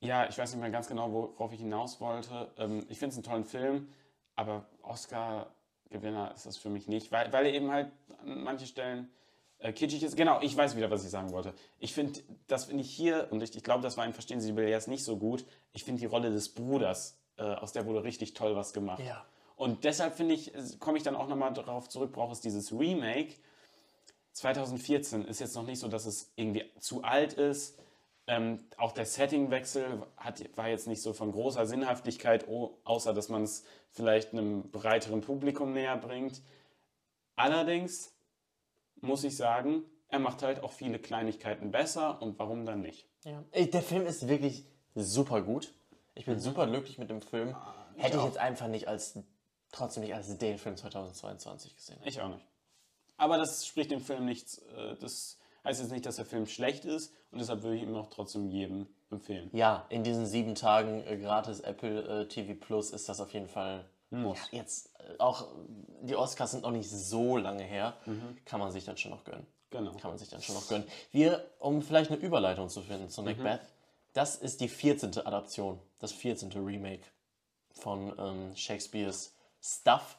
ja, 0.00 0.26
ich 0.28 0.38
weiß 0.38 0.52
nicht 0.52 0.60
mehr 0.60 0.70
ganz 0.70 0.88
genau, 0.88 1.12
worauf 1.12 1.52
ich 1.52 1.60
hinaus 1.60 2.00
wollte. 2.00 2.50
Ähm, 2.56 2.86
ich 2.88 2.98
finde 2.98 3.12
es 3.12 3.16
einen 3.16 3.24
tollen 3.24 3.44
Film, 3.44 3.88
aber 4.34 4.66
Oscar-Gewinner 4.82 6.32
ist 6.34 6.46
das 6.46 6.56
für 6.56 6.70
mich 6.70 6.88
nicht, 6.88 7.12
weil, 7.12 7.30
weil 7.32 7.46
er 7.46 7.52
eben 7.52 7.70
halt 7.70 7.92
an 8.22 8.42
manchen 8.42 8.66
Stellen 8.66 9.10
äh, 9.58 9.74
kitschig 9.74 10.02
ist. 10.02 10.16
Genau, 10.16 10.40
ich 10.40 10.56
weiß 10.56 10.74
wieder, 10.74 10.90
was 10.90 11.04
ich 11.04 11.10
sagen 11.10 11.32
wollte. 11.32 11.52
Ich 11.78 11.92
finde, 11.92 12.20
das 12.46 12.64
finde 12.64 12.82
ich 12.82 12.90
hier, 12.90 13.28
und 13.30 13.42
ich, 13.42 13.54
ich 13.54 13.62
glaube, 13.62 13.82
das 13.82 13.98
war 13.98 14.06
in 14.06 14.14
Verstehen 14.14 14.40
Sie 14.40 14.48
die 14.48 14.54
Billets 14.54 14.86
nicht 14.86 15.04
so 15.04 15.18
gut, 15.18 15.44
ich 15.72 15.84
finde 15.84 16.00
die 16.00 16.06
Rolle 16.06 16.30
des 16.30 16.54
Bruders, 16.54 17.20
äh, 17.36 17.42
aus 17.42 17.72
der 17.72 17.84
wurde 17.84 18.02
richtig 18.02 18.32
toll 18.32 18.56
was 18.56 18.72
gemacht. 18.72 19.00
ja. 19.00 19.26
Und 19.60 19.84
deshalb 19.84 20.14
finde 20.14 20.32
ich, 20.32 20.54
komme 20.78 20.96
ich 20.96 21.04
dann 21.04 21.14
auch 21.14 21.28
nochmal 21.28 21.52
darauf 21.52 21.86
zurück, 21.90 22.12
braucht 22.12 22.32
es 22.32 22.40
dieses 22.40 22.72
Remake. 22.72 23.34
2014 24.32 25.26
ist 25.26 25.38
jetzt 25.38 25.54
noch 25.54 25.66
nicht 25.66 25.80
so, 25.80 25.88
dass 25.88 26.06
es 26.06 26.32
irgendwie 26.34 26.64
zu 26.78 27.04
alt 27.04 27.34
ist. 27.34 27.78
Ähm, 28.26 28.64
auch 28.78 28.92
der 28.92 29.04
Settingwechsel 29.04 30.06
hat, 30.16 30.42
war 30.56 30.68
jetzt 30.68 30.86
nicht 30.86 31.02
so 31.02 31.12
von 31.12 31.30
großer 31.30 31.66
Sinnhaftigkeit, 31.66 32.48
oh, 32.48 32.78
außer 32.84 33.12
dass 33.12 33.28
man 33.28 33.42
es 33.42 33.66
vielleicht 33.90 34.32
einem 34.32 34.70
breiteren 34.70 35.20
Publikum 35.20 35.74
näher 35.74 35.98
bringt. 35.98 36.40
Allerdings 37.36 38.14
muss 39.02 39.24
ich 39.24 39.36
sagen, 39.36 39.82
er 40.08 40.20
macht 40.20 40.42
halt 40.42 40.64
auch 40.64 40.72
viele 40.72 40.98
Kleinigkeiten 40.98 41.70
besser 41.70 42.22
und 42.22 42.38
warum 42.38 42.64
dann 42.64 42.80
nicht? 42.80 43.06
Ja. 43.24 43.44
Der 43.52 43.82
Film 43.82 44.06
ist 44.06 44.26
wirklich 44.26 44.64
super 44.94 45.42
gut. 45.42 45.74
Ich 46.14 46.24
bin 46.24 46.38
super 46.38 46.66
glücklich 46.66 46.96
mit 46.96 47.10
dem 47.10 47.20
Film. 47.20 47.54
Hätte 47.96 48.16
ich 48.16 48.24
jetzt 48.24 48.38
einfach 48.38 48.66
nicht 48.66 48.88
als, 48.88 49.18
trotzdem 49.72 50.02
nicht 50.02 50.14
als 50.14 50.36
den 50.38 50.58
Film 50.58 50.76
2022 50.76 51.76
gesehen. 51.76 51.98
Ich 52.04 52.20
auch 52.20 52.28
nicht. 52.28 52.44
Aber 53.16 53.36
das 53.36 53.66
spricht 53.66 53.90
dem 53.90 54.00
Film 54.00 54.24
nichts. 54.24 54.58
äh, 54.76 54.96
Das 55.00 55.38
heißt 55.64 55.80
jetzt 55.80 55.90
nicht, 55.92 56.06
dass 56.06 56.16
der 56.16 56.24
Film 56.24 56.46
schlecht 56.46 56.84
ist 56.84 57.12
und 57.30 57.38
deshalb 57.38 57.62
würde 57.62 57.76
ich 57.76 57.82
ihm 57.82 57.94
auch 57.96 58.08
trotzdem 58.10 58.48
jedem 58.48 58.86
empfehlen. 59.10 59.50
Ja, 59.52 59.86
in 59.90 60.04
diesen 60.04 60.26
sieben 60.26 60.54
Tagen 60.54 61.04
äh, 61.06 61.18
gratis 61.18 61.60
Apple 61.60 62.22
äh, 62.22 62.28
TV 62.28 62.54
Plus 62.54 62.90
ist 62.90 63.08
das 63.08 63.20
auf 63.20 63.32
jeden 63.32 63.48
Fall. 63.48 63.84
Muss. 64.12 64.38
Ja, 64.50 64.58
jetzt 64.58 64.90
auch 65.18 65.46
die 66.02 66.16
Oscars 66.16 66.50
sind 66.50 66.62
noch 66.64 66.72
nicht 66.72 66.90
so 66.90 67.36
lange 67.36 67.62
her. 67.62 67.96
Kann 68.44 68.58
man 68.58 68.72
sich 68.72 68.84
dann 68.84 68.96
schon 68.96 69.12
noch 69.12 69.22
gönnen. 69.22 69.46
Genau. 69.70 69.92
Kann 69.98 70.10
man 70.10 70.18
sich 70.18 70.28
dann 70.28 70.42
schon 70.42 70.56
noch 70.56 70.66
gönnen. 70.66 70.84
Wir, 71.12 71.48
um 71.60 71.80
vielleicht 71.80 72.10
eine 72.10 72.18
Überleitung 72.18 72.68
zu 72.68 72.80
finden 72.82 73.08
zu 73.08 73.22
Macbeth, 73.22 73.60
das 74.12 74.34
ist 74.34 74.60
die 74.60 74.68
14. 74.68 75.16
Adaption, 75.18 75.78
das 76.00 76.10
14. 76.10 76.50
Remake 76.54 77.04
von 77.70 78.12
ähm, 78.18 78.56
Shakespeares 78.56 79.32
Stuff. 79.62 80.16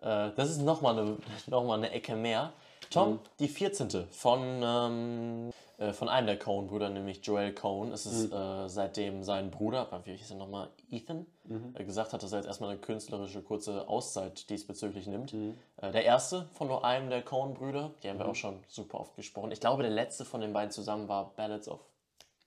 Äh, 0.00 0.30
das 0.36 0.50
ist 0.50 0.62
nochmal 0.62 0.98
eine, 0.98 1.18
noch 1.46 1.64
mal 1.64 1.74
eine 1.74 1.90
Ecke 1.90 2.16
mehr. 2.16 2.52
Tom, 2.90 3.20
die 3.38 3.48
14. 3.48 4.06
von, 4.10 4.62
ähm, 4.64 5.50
äh, 5.76 5.92
von 5.92 6.08
einem 6.08 6.26
der 6.26 6.38
Coen-Brüder, 6.38 6.88
nämlich 6.88 7.24
Joel 7.24 7.52
Coen. 7.52 7.92
Es 7.92 8.06
ist 8.06 8.32
äh, 8.32 8.68
seitdem 8.68 9.22
sein 9.22 9.50
Bruder, 9.50 9.88
wie 10.04 10.16
hieß 10.16 10.30
er 10.30 10.36
nochmal, 10.36 10.70
Ethan, 10.90 11.26
äh, 11.74 11.84
gesagt 11.84 12.14
hat, 12.14 12.22
dass 12.22 12.32
er 12.32 12.38
jetzt 12.38 12.46
erstmal 12.46 12.70
eine 12.70 12.78
künstlerische 12.78 13.42
kurze 13.42 13.86
Auszeit 13.88 14.48
diesbezüglich 14.48 15.06
nimmt. 15.06 15.34
Äh, 15.34 15.92
der 15.92 16.04
erste 16.04 16.46
von 16.54 16.68
nur 16.68 16.84
einem 16.84 17.10
der 17.10 17.22
Coen-Brüder, 17.22 17.90
die 18.02 18.08
haben 18.08 18.18
wir 18.18 18.28
auch 18.28 18.34
schon 18.34 18.58
super 18.68 19.00
oft 19.00 19.14
gesprochen. 19.16 19.52
Ich 19.52 19.60
glaube, 19.60 19.82
der 19.82 19.92
letzte 19.92 20.24
von 20.24 20.40
den 20.40 20.54
beiden 20.54 20.70
zusammen 20.70 21.08
war 21.08 21.32
Ballads 21.36 21.68
of 21.68 21.80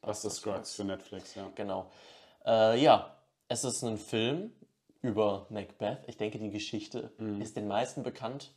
das 0.02 0.24
Scruggs 0.24 0.74
für 0.74 0.84
Netflix, 0.84 1.36
ja. 1.36 1.48
Genau. 1.54 1.86
Äh, 2.44 2.82
ja, 2.82 3.16
es 3.48 3.64
ist 3.64 3.84
ein 3.84 4.00
Film 4.00 4.52
über 5.02 5.48
Macbeth. 5.50 6.00
Ich 6.08 6.18
denke, 6.18 6.40
die 6.40 6.52
Geschichte 6.52 7.12
ist 7.40 7.56
den 7.56 7.68
meisten 7.68 8.04
bekannt. 8.04 8.54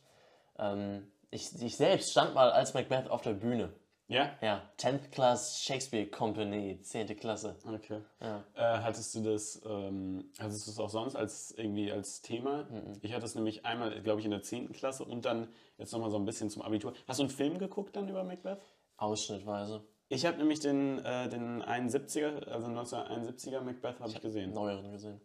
Ähm, 0.57 1.07
ich, 1.31 1.61
ich 1.61 1.75
selbst 1.75 2.11
stand 2.11 2.33
mal 2.35 2.51
als 2.51 2.73
Macbeth 2.73 3.09
auf 3.09 3.21
der 3.21 3.33
Bühne. 3.33 3.73
Ja? 4.07 4.37
Ja, 4.41 4.61
10th 4.77 5.09
Class 5.09 5.63
Shakespeare 5.63 6.05
Company, 6.05 6.79
10. 6.79 7.17
Klasse. 7.17 7.55
Okay. 7.65 8.01
Ja. 8.21 8.43
Äh, 8.53 8.83
hattest 8.83 9.15
du 9.15 9.21
das, 9.23 9.61
ähm, 9.65 10.29
hattest 10.37 10.67
du 10.67 10.71
es 10.71 10.79
auch 10.79 10.89
sonst 10.89 11.15
als 11.15 11.51
irgendwie 11.57 11.91
als 11.91 12.21
Thema? 12.21 12.67
Ich 13.01 13.13
hatte 13.13 13.25
es 13.25 13.33
nämlich 13.33 13.65
einmal, 13.65 13.99
glaube 14.03 14.19
ich, 14.19 14.25
in 14.25 14.31
der 14.31 14.43
10. 14.43 14.73
Klasse 14.73 15.05
und 15.05 15.25
dann 15.25 15.47
jetzt 15.79 15.91
nochmal 15.91 16.11
so 16.11 16.17
ein 16.17 16.25
bisschen 16.25 16.51
zum 16.51 16.61
Abitur. 16.61 16.93
Hast 17.07 17.19
du 17.19 17.23
einen 17.23 17.31
Film 17.31 17.57
geguckt 17.57 17.95
dann 17.95 18.07
über 18.07 18.23
Macbeth? 18.23 18.61
Ausschnittweise. 18.97 19.83
Ich 20.07 20.25
habe 20.27 20.37
nämlich 20.37 20.59
den, 20.59 21.03
äh, 21.03 21.27
den 21.27 21.63
71er, 21.63 22.45
also 22.45 22.67
1971er 22.67 23.61
Macbeth 23.61 23.99
habe 23.99 24.11
ich 24.11 24.21
gesehen. 24.21 24.53
Neueren 24.53 24.91
gesehen. 24.91 25.19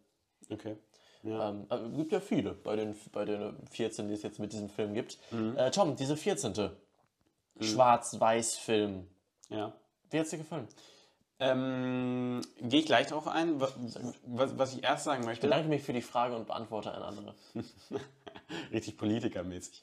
Okay. 0.49 0.77
Ja. 1.23 1.51
Ähm, 1.51 1.67
äh, 1.71 1.97
gibt 1.97 2.13
ja 2.13 2.21
viele 2.21 2.53
bei 2.55 2.77
den, 2.77 2.95
bei 3.13 3.25
den 3.25 3.55
14, 3.71 4.09
die 4.09 4.15
es 4.15 4.23
jetzt 4.23 4.39
mit 4.39 4.53
diesem 4.53 4.71
Film 4.71 4.95
gibt. 4.95 5.19
Mhm. 5.31 5.57
Äh, 5.57 5.71
Tom, 5.71 5.97
diese 5.97 6.17
14. 6.17 6.71
Schwarz-Weiß-Film. 7.61 9.07
Ja. 9.51 9.73
Wie 10.11 10.19
hat 10.19 10.25
es 10.25 10.31
dir 10.31 10.39
gefallen? 10.39 10.69
Ähm, 11.39 12.41
Gehe 12.61 12.81
ich 12.81 12.87
gleich 12.87 13.07
darauf 13.09 13.27
ein. 13.27 13.61
Was, 13.61 13.75
was, 14.27 14.59
was 14.59 14.75
ich 14.75 14.85
erst 14.85 15.05
sagen 15.05 15.23
Ich 15.23 15.27
möchte. 15.27 15.47
bedanke 15.47 15.69
mich 15.69 15.83
für 15.83 15.93
die 15.93 16.03
Frage 16.03 16.37
und 16.37 16.47
beantworte 16.47 16.93
eine 16.93 17.05
andere. 17.05 17.35
Richtig 18.73 18.99
politikermäßig. 18.99 19.83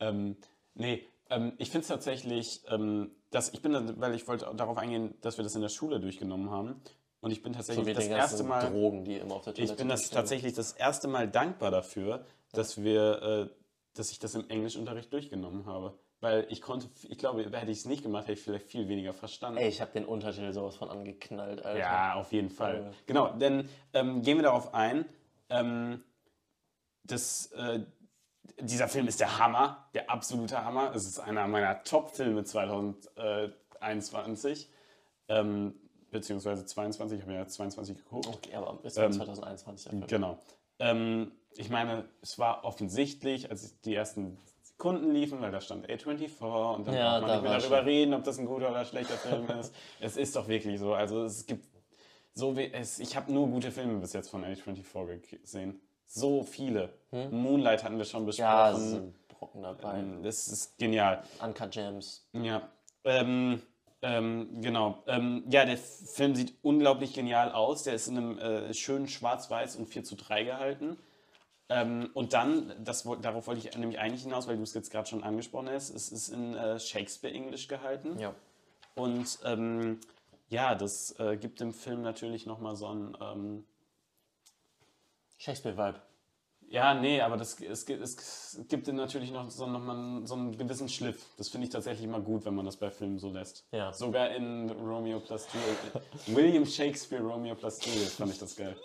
ähm, 0.00 0.36
nee, 0.74 1.06
ähm, 1.30 1.52
ich 1.58 1.70
finde 1.70 1.82
es 1.82 1.88
tatsächlich, 1.88 2.62
ähm, 2.68 3.10
dass 3.30 3.50
ich 3.52 3.62
bin, 3.62 4.00
weil 4.00 4.14
ich 4.14 4.26
wollte 4.28 4.50
darauf 4.54 4.76
eingehen, 4.76 5.14
dass 5.22 5.38
wir 5.38 5.44
das 5.44 5.54
in 5.54 5.62
der 5.62 5.68
Schule 5.70 6.00
durchgenommen 6.00 6.50
haben. 6.50 6.80
Und 7.20 7.32
ich 7.32 7.42
bin 7.42 7.52
So 7.52 7.58
tatsächlich 7.58 7.86
wie 7.86 7.92
das 7.94 8.06
erste 8.06 8.44
Mal. 8.44 8.70
Drogen, 8.70 9.04
die 9.04 9.16
immer 9.16 9.34
auf 9.36 9.44
der 9.44 9.54
Toilette 9.54 9.72
Ich 9.72 9.78
bin 9.78 9.88
das 9.88 10.02
stehen. 10.04 10.14
tatsächlich 10.14 10.52
das 10.54 10.72
erste 10.72 11.08
Mal 11.08 11.28
dankbar 11.28 11.70
dafür, 11.70 12.24
dass 12.52 12.82
wir, 12.82 13.22
äh, 13.22 13.48
dass 13.94 14.10
ich 14.12 14.18
das 14.20 14.34
im 14.34 14.48
Englischunterricht 14.48 15.12
durchgenommen 15.12 15.66
habe. 15.66 15.98
Weil 16.20 16.46
ich 16.48 16.62
konnte, 16.62 16.88
ich 17.08 17.18
glaube, 17.18 17.44
hätte 17.44 17.70
ich 17.70 17.78
es 17.78 17.84
nicht 17.84 18.02
gemacht, 18.02 18.24
hätte 18.24 18.32
ich 18.32 18.42
vielleicht 18.42 18.66
viel 18.66 18.88
weniger 18.88 19.12
verstanden. 19.12 19.58
Ey, 19.58 19.68
ich 19.68 19.80
habe 19.80 19.92
den 19.92 20.04
Untertitel 20.04 20.52
sowas 20.52 20.74
von 20.74 20.90
angeknallt, 20.90 21.64
Alter. 21.64 21.78
Ja, 21.78 22.14
auf 22.14 22.32
jeden 22.32 22.50
Fall. 22.50 22.86
Ja. 22.86 22.90
Genau, 23.06 23.28
denn 23.34 23.68
ähm, 23.92 24.22
gehen 24.22 24.36
wir 24.36 24.42
darauf 24.42 24.74
ein. 24.74 25.04
Ähm, 25.48 26.02
das, 27.04 27.52
äh, 27.52 27.84
dieser 28.60 28.88
Film 28.88 29.06
ist 29.06 29.20
der 29.20 29.38
Hammer, 29.38 29.86
der 29.94 30.10
absolute 30.10 30.64
Hammer. 30.64 30.92
Es 30.92 31.06
ist 31.06 31.20
einer 31.20 31.46
meiner 31.46 31.84
Top-Filme 31.84 32.42
2021. 32.42 34.68
Ähm, 35.28 35.78
beziehungsweise 36.10 36.64
22, 36.64 37.18
ich 37.18 37.22
habe 37.24 37.34
ja 37.34 37.46
22 37.46 37.96
geguckt. 37.96 38.26
Okay, 38.28 38.54
aber 38.54 38.78
ist 38.84 38.96
Ähm, 38.98 39.12
2021 39.12 39.84
der 39.84 39.90
Film. 39.92 40.06
Genau. 40.06 40.38
Ähm, 40.78 41.32
ich 41.56 41.70
meine, 41.70 42.08
es 42.22 42.38
war 42.38 42.64
offensichtlich, 42.64 43.50
als 43.50 43.80
die 43.80 43.94
ersten 43.94 44.38
Sekunden 44.62 45.10
liefen, 45.12 45.40
weil 45.40 45.50
da 45.50 45.60
stand 45.60 45.88
A24 45.88 46.74
und 46.76 46.86
dann 46.86 46.94
Ja, 46.94 47.18
braucht 47.18 47.22
man 47.22 47.28
da 47.28 47.34
nicht 47.34 47.42
mehr 47.42 47.58
darüber 47.58 47.76
schon. 47.78 47.84
reden, 47.86 48.14
ob 48.14 48.24
das 48.24 48.38
ein 48.38 48.46
guter 48.46 48.70
oder 48.70 48.84
schlechter 48.84 49.14
Film 49.14 49.48
ist. 49.58 49.74
Es 50.00 50.16
ist 50.16 50.36
doch 50.36 50.46
wirklich 50.48 50.78
so. 50.78 50.94
Also 50.94 51.24
es 51.24 51.46
gibt 51.46 51.66
so 52.34 52.56
wie 52.56 52.72
es, 52.72 53.00
ich 53.00 53.16
habe 53.16 53.32
nur 53.32 53.48
gute 53.48 53.72
Filme 53.72 53.98
bis 53.98 54.12
jetzt 54.12 54.28
von 54.30 54.44
A24 54.44 55.40
gesehen. 55.40 55.80
So 56.06 56.44
viele. 56.44 56.94
Moonlight 57.10 57.82
hatten 57.82 57.98
wir 57.98 58.04
schon 58.04 58.22
Hm? 58.26 58.30
Ja, 58.30 58.70
es 58.70 58.76
besprochen. 58.76 58.90
sind 58.90 59.28
Brocken 59.28 59.62
dabei. 59.62 59.98
Ähm, 59.98 60.22
das 60.22 60.46
ist 60.46 60.78
genial. 60.78 61.22
Uncut 61.42 61.72
Gems. 61.72 62.28
Ja, 62.32 62.68
ähm, 63.04 63.60
ähm, 64.02 64.60
genau. 64.60 65.02
Ähm, 65.06 65.44
ja, 65.50 65.64
der 65.64 65.76
Film 65.76 66.34
sieht 66.34 66.54
unglaublich 66.62 67.14
genial 67.14 67.52
aus. 67.52 67.82
Der 67.82 67.94
ist 67.94 68.08
in 68.08 68.16
einem 68.16 68.38
äh, 68.38 68.74
schönen 68.74 69.08
Schwarz-Weiß 69.08 69.76
und 69.76 69.86
4 69.86 70.04
zu 70.04 70.14
3 70.14 70.44
gehalten. 70.44 70.98
Ähm, 71.68 72.10
und 72.14 72.32
dann, 72.32 72.72
das, 72.82 73.06
darauf 73.20 73.46
wollte 73.46 73.66
ich 73.66 73.76
nämlich 73.76 73.98
eigentlich 73.98 74.22
hinaus, 74.22 74.46
weil 74.46 74.56
du 74.56 74.62
es 74.62 74.72
jetzt 74.72 74.90
gerade 74.90 75.08
schon 75.08 75.22
angesprochen 75.22 75.68
hast, 75.68 75.90
es 75.90 76.10
ist 76.10 76.28
in 76.28 76.54
äh, 76.54 76.78
Shakespeare-Englisch 76.78 77.68
gehalten. 77.68 78.18
Ja. 78.18 78.34
Und 78.94 79.38
ähm, 79.44 80.00
ja, 80.48 80.74
das 80.74 81.18
äh, 81.18 81.36
gibt 81.36 81.60
dem 81.60 81.74
Film 81.74 82.02
natürlich 82.02 82.46
nochmal 82.46 82.76
so 82.76 82.86
ein... 82.88 83.16
Ähm, 83.20 83.64
Shakespeare-Vibe. 85.38 86.00
Ja, 86.70 86.94
nee, 86.94 87.20
aber 87.20 87.36
das, 87.36 87.58
es, 87.60 87.86
gibt- 87.86 88.02
es 88.02 88.60
gibt 88.68 88.86
natürlich 88.88 89.30
noch 89.32 89.50
so, 89.50 89.66
noch 89.66 89.80
mal 89.80 90.26
so 90.26 90.34
einen 90.34 90.56
gewissen 90.56 90.88
Schliff. 90.88 91.24
Das 91.36 91.48
finde 91.48 91.66
ich 91.66 91.72
tatsächlich 91.72 92.04
immer 92.04 92.20
gut, 92.20 92.44
wenn 92.44 92.54
man 92.54 92.66
das 92.66 92.76
bei 92.76 92.90
Filmen 92.90 93.18
so 93.18 93.30
lässt. 93.30 93.64
Ja. 93.72 93.92
Sogar 93.92 94.30
in 94.30 94.70
Romeo 94.70 95.20
plus 95.20 95.46
Juliet. 95.52 96.06
William 96.26 96.66
Shakespeare, 96.66 97.22
Romeo 97.22 97.54
plus 97.54 97.78
Juliet, 97.84 98.08
fand 98.10 98.32
ich 98.32 98.38
das 98.38 98.54
geil. 98.56 98.76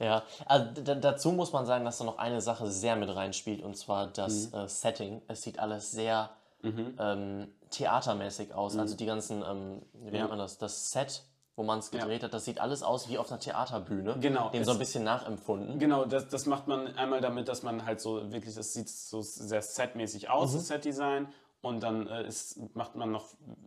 Ja, 0.00 0.22
also 0.46 0.70
dazu 0.94 1.32
muss 1.32 1.52
man 1.52 1.66
sagen, 1.66 1.84
dass 1.84 1.98
da 1.98 2.04
noch 2.04 2.18
eine 2.18 2.40
Sache 2.40 2.70
sehr 2.70 2.96
mit 2.96 3.14
reinspielt 3.14 3.62
und 3.62 3.76
zwar 3.76 4.06
das 4.08 4.50
Mhm. 4.50 4.58
äh, 4.58 4.68
Setting. 4.68 5.22
Es 5.28 5.42
sieht 5.42 5.58
alles 5.58 5.90
sehr 5.92 6.30
ähm, 6.64 7.48
theatermäßig 7.70 8.52
aus. 8.54 8.76
Also 8.76 8.96
die 8.96 9.06
ganzen, 9.06 9.42
ähm, 9.48 9.82
wie 9.92 9.98
Mhm. 9.98 10.04
Ja. 10.06 10.10
nennt 10.20 10.30
man 10.30 10.38
das, 10.38 10.58
das 10.58 10.90
Set, 10.90 11.22
wo 11.58 11.64
man 11.64 11.80
es 11.80 11.90
gedreht 11.90 12.22
hat, 12.22 12.32
das 12.32 12.44
sieht 12.44 12.60
alles 12.60 12.84
aus 12.84 13.08
wie 13.08 13.18
auf 13.18 13.32
einer 13.32 13.40
Theaterbühne. 13.40 14.16
Genau, 14.20 14.48
Dem 14.50 14.62
so 14.62 14.70
ein 14.70 14.78
bisschen 14.78 15.02
nachempfunden. 15.02 15.80
Genau, 15.80 16.04
das, 16.04 16.28
das 16.28 16.46
macht 16.46 16.68
man 16.68 16.96
einmal 16.96 17.20
damit, 17.20 17.48
dass 17.48 17.64
man 17.64 17.84
halt 17.84 18.00
so 18.00 18.30
wirklich, 18.30 18.54
das 18.54 18.72
sieht 18.72 18.88
so 18.88 19.22
sehr 19.22 19.60
setmäßig 19.60 20.30
aus, 20.30 20.52
das 20.52 20.68
Setdesign. 20.68 21.26
Und 21.60 21.82
dann 21.82 22.06
äh, 22.06 22.28
ist, 22.28 22.60
macht 22.76 22.94
man 22.94 23.10
noch 23.10 23.26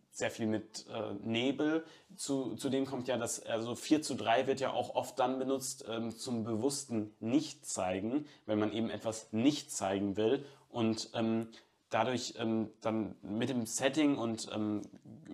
sehr 0.10 0.32
viel 0.32 0.48
mit 0.48 0.86
äh, 0.88 1.14
Nebel. 1.22 1.84
Zu, 2.16 2.56
zudem 2.56 2.86
kommt 2.86 3.10
ja 3.10 3.18
das, 3.18 3.46
also 3.46 3.76
4 3.76 4.02
zu 4.02 4.16
3 4.16 4.48
wird 4.48 4.62
ja 4.62 4.72
auch 4.72 4.96
oft 4.96 5.20
dann 5.20 5.38
benutzt 5.38 5.84
ähm, 5.90 6.16
zum 6.16 6.46
bewussten 6.46 7.14
Nicht-Zeigen, 7.20 8.26
wenn 8.46 8.58
man 8.58 8.72
eben 8.72 8.90
etwas 8.90 9.28
nicht 9.34 9.70
zeigen 9.70 10.16
will. 10.16 10.46
Und 10.70 11.10
ähm, 11.14 11.50
dadurch 11.90 12.36
ähm, 12.38 12.70
dann 12.80 13.16
mit 13.22 13.50
dem 13.50 13.66
Setting 13.66 14.18
und 14.18 14.48
ähm, 14.54 14.82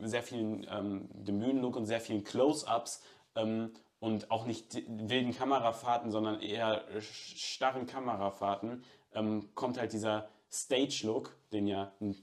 sehr 0.03 0.23
vielen 0.23 0.65
ähm, 0.69 1.09
dem 1.13 1.39
Bühnenlook 1.39 1.75
und 1.75 1.85
sehr 1.85 2.01
vielen 2.01 2.23
Close-ups 2.23 3.01
ähm, 3.35 3.71
und 3.99 4.29
auch 4.31 4.45
nicht 4.45 4.75
wilden 4.87 5.33
Kamerafahrten, 5.33 6.11
sondern 6.11 6.41
eher 6.41 6.83
starren 6.99 7.87
Kamerafahrten, 7.87 8.83
ähm, 9.13 9.49
kommt 9.55 9.79
halt 9.79 9.93
dieser 9.93 10.29
Stage-Look, 10.51 11.35
den 11.51 11.67
ja 11.67 11.91
ein, 11.99 12.15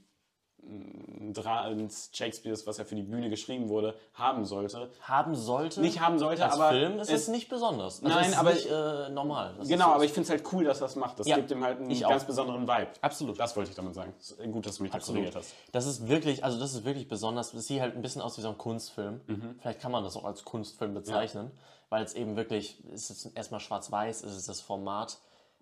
ein, 0.67 1.33
Dra 1.33 1.61
ein 1.63 1.89
Shakespeares, 2.11 2.65
was 2.67 2.77
ja 2.77 2.85
für 2.85 2.95
die 2.95 3.03
Bühne 3.03 3.29
geschrieben 3.29 3.69
wurde, 3.69 3.95
haben 4.13 4.45
sollte. 4.45 4.89
Haben 5.01 5.35
sollte. 5.35 5.81
Nicht 5.81 5.99
haben 5.99 6.17
sollte, 6.19 6.43
als 6.45 6.53
aber 6.55 6.69
Film 6.69 6.99
ist 6.99 7.09
es- 7.09 7.21
es 7.23 7.27
nicht 7.27 7.49
besonders. 7.49 8.03
Also 8.03 8.07
Nein, 8.15 8.25
es 8.25 8.31
ist 8.31 8.37
aber- 8.37 8.53
nicht 8.53 8.69
äh, 8.69 9.09
normal. 9.09 9.55
Das 9.57 9.67
Genau, 9.67 9.85
so. 9.87 9.91
aber 9.91 10.03
ich 10.05 10.11
finde 10.11 10.23
es 10.25 10.29
halt 10.31 10.43
cool, 10.53 10.63
dass 10.63 10.79
das 10.79 10.95
macht. 10.95 11.19
Das 11.19 11.27
Ja, 11.27 11.35
gibt 11.35 11.51
ihm 11.51 11.63
halt 11.63 11.79
einen 11.79 11.89
ich 11.91 12.05
auch. 12.05 12.09
ganz 12.09 12.25
besonderen 12.25 12.67
Vibe. 12.67 12.87
Absolut. 13.01 13.39
Das 13.39 13.55
wollte 13.55 13.69
ich 13.69 13.75
damit 13.75 13.93
sagen. 13.95 14.13
Es 14.19 14.35
Gut, 14.37 14.65
dass 14.65 14.77
du 14.77 14.83
mich 14.83 14.91
da 14.91 14.99
korrigiert 14.99 15.35
hast. 15.35 15.53
Das 15.71 15.85
ist 15.85 16.07
wirklich, 16.07 16.43
also 16.43 16.59
das 16.59 16.73
ist 16.73 16.85
wirklich 16.85 17.07
besonders. 17.07 17.51
Das 17.51 17.67
sieht 17.67 17.81
halt 17.81 17.95
ein 17.95 18.01
bisschen 18.01 18.21
aus 18.21 18.37
wie 18.37 18.41
so 18.41 18.49
ein 18.49 18.57
Kunstfilm. 18.57 19.21
Mhm. 19.27 19.55
Vielleicht 19.61 19.79
kann 19.81 19.91
man 19.91 20.03
das 20.03 20.15
auch 20.15 20.23
als 20.25 20.43
Kunstfilm 20.45 20.93
bezeichnen, 20.93 21.51
weil 21.89 22.03
es 22.03 22.13
eben 22.13 22.35
wirklich, 22.35 22.77
es 22.93 23.09
ist 23.09 23.25
erstmal 23.35 23.59
schwarz-weiß, 23.59 24.23
es 24.23 24.35
ist 24.35 24.49
das 24.49 24.61
Format. 24.61 25.17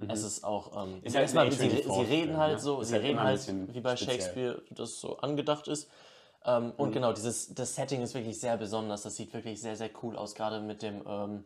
Es 0.09 0.23
ist 0.23 0.43
auch, 0.43 0.83
ähm, 0.83 0.95
Mhm. 0.95 1.03
Ist 1.03 1.15
halt 1.15 1.23
erstmal, 1.23 1.51
sie, 1.51 1.69
sie 1.69 1.77
A24 1.77 1.99
reden 1.99 2.07
Film, 2.25 2.37
halt 2.37 2.53
ne? 2.53 2.59
so, 2.59 2.81
Ist 2.81 2.87
sie 2.89 2.93
halt 2.95 3.03
reden 3.03 3.19
halt, 3.21 3.47
wie 3.73 3.79
bei 3.79 3.95
speziell. 3.95 4.19
Shakespeare 4.19 4.61
das 4.71 4.99
so 4.99 5.17
angedacht 5.17 5.67
ist. 5.67 5.89
Ähm, 6.45 6.65
Mhm. 6.65 6.71
und 6.77 6.91
genau, 6.91 7.13
dieses, 7.13 7.53
das 7.53 7.75
Setting 7.75 8.01
ist 8.01 8.13
wirklich 8.13 8.39
sehr 8.39 8.57
besonders. 8.57 9.03
Das 9.03 9.15
sieht 9.15 9.33
wirklich 9.33 9.61
sehr, 9.61 9.75
sehr 9.77 9.89
cool 10.01 10.17
aus, 10.17 10.35
gerade 10.35 10.59
mit 10.59 10.81
dem, 10.81 11.03
ähm, 11.07 11.45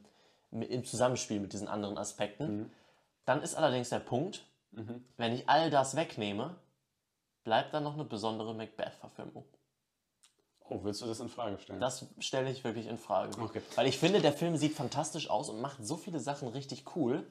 mit, 0.50 0.70
im 0.72 0.84
Zusammenspiel 0.84 1.40
mit 1.40 1.54
diesen 1.54 1.68
anderen 1.68 1.98
Aspekten. 1.98 2.62
Mhm. 2.62 2.72
Dann 3.26 3.42
ist 3.44 3.56
allerdings 3.56 3.90
der 3.90 4.00
Punkt, 4.00 4.44
wenn 5.18 5.34
ich 5.34 5.50
all 5.50 5.70
das 5.70 5.96
wegnehme, 5.96 6.56
bleibt 7.44 7.74
dann 7.74 7.84
noch 7.84 7.96
eine 7.96 8.06
besondere 8.06 8.54
Macbeth-Verfilmung. 8.54 9.44
Oh, 10.70 10.80
willst 10.84 11.02
du 11.02 11.06
das 11.06 11.20
in 11.22 11.30
Frage 11.30 11.58
stellen? 11.60 11.80
Das 11.80 12.06
stelle 12.20 12.50
ich 12.52 12.64
wirklich 12.64 12.88
in 12.88 12.98
Frage. 12.98 13.40
Okay. 13.42 13.62
Weil 13.76 13.88
ich 13.88 13.98
finde, 13.98 14.20
der 14.20 14.34
Film 14.34 14.58
sieht 14.58 14.74
fantastisch 14.76 15.30
aus 15.30 15.50
und 15.50 15.62
macht 15.62 15.78
so 15.86 15.96
viele 15.96 16.20
Sachen 16.20 16.50
richtig 16.50 16.84
cool. 16.96 17.26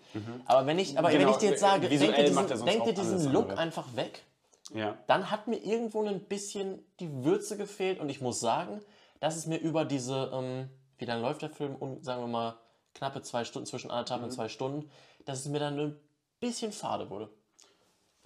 Aber 0.46 0.66
wenn 0.66 0.78
ich, 0.78 0.98
aber 0.98 1.10
Genau, 1.10 1.24
wenn 1.24 1.30
ich 1.30 1.36
dir 1.36 1.50
jetzt 1.50 1.60
sage, 1.60 1.90
visuell 1.90 2.12
denk 2.12 2.34
dir 2.34 2.44
diesen, 2.44 2.66
denk 2.66 2.84
dir 2.84 2.94
diesen 2.94 3.32
Look 3.32 3.42
andere. 3.44 3.58
einfach 3.58 3.94
weg, 3.94 4.24
ja. 4.72 4.96
dann 5.06 5.30
hat 5.30 5.48
mir 5.48 5.56
irgendwo 5.56 6.02
ein 6.02 6.20
bisschen 6.20 6.82
die 7.00 7.24
Würze 7.24 7.56
gefehlt 7.56 8.00
und 8.00 8.08
ich 8.08 8.20
muss 8.22 8.40
sagen, 8.40 8.80
dass 9.20 9.36
es 9.36 9.46
mir 9.46 9.58
über 9.58 9.84
diese, 9.84 10.30
ähm, 10.32 10.70
wie 10.98 11.04
lange 11.04 11.20
läuft 11.22 11.42
der 11.42 11.50
Film, 11.50 11.74
um, 11.76 12.02
sagen 12.02 12.22
wir 12.22 12.28
mal, 12.28 12.56
knappe 12.94 13.20
zwei 13.22 13.44
Stunden, 13.44 13.66
zwischen 13.66 13.90
anderthalb 13.90 14.20
Mhm. 14.22 14.26
und 14.28 14.30
zwei 14.30 14.48
Stunden, 14.48 14.90
dass 15.26 15.40
es 15.40 15.46
mir 15.46 15.58
dann 15.58 15.78
ein 15.78 16.00
bisschen 16.40 16.72
fade 16.72 17.10
wurde. 17.10 17.28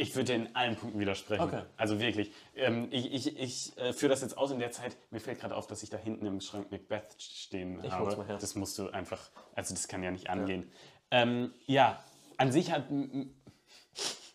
Ich 0.00 0.16
würde 0.16 0.32
dir 0.32 0.34
in 0.36 0.56
allen 0.56 0.76
Punkten 0.76 0.98
widersprechen. 0.98 1.42
Okay. 1.42 1.62
Also 1.76 2.00
wirklich. 2.00 2.32
Ähm, 2.56 2.88
ich 2.90 3.12
ich, 3.12 3.38
ich 3.38 3.78
äh, 3.78 3.92
führe 3.92 4.10
das 4.10 4.22
jetzt 4.22 4.38
aus 4.38 4.50
in 4.50 4.58
der 4.58 4.70
Zeit. 4.70 4.96
Mir 5.10 5.20
fällt 5.20 5.40
gerade 5.40 5.54
auf, 5.54 5.66
dass 5.66 5.82
ich 5.82 5.90
da 5.90 5.98
hinten 5.98 6.24
im 6.26 6.40
Schrank 6.40 6.70
Macbeth 6.72 7.14
stehen 7.18 7.82
Ich 7.84 7.92
habe. 7.92 8.16
mal 8.16 8.26
her. 8.26 8.38
Das 8.40 8.54
musst 8.54 8.78
du 8.78 8.88
einfach. 8.88 9.30
Also, 9.54 9.74
das 9.74 9.88
kann 9.88 10.02
ja 10.02 10.10
nicht 10.10 10.30
angehen. 10.30 10.70
Ja, 11.12 11.20
ähm, 11.22 11.52
ja 11.66 12.02
an 12.38 12.50
sich 12.50 12.72
hat. 12.72 12.84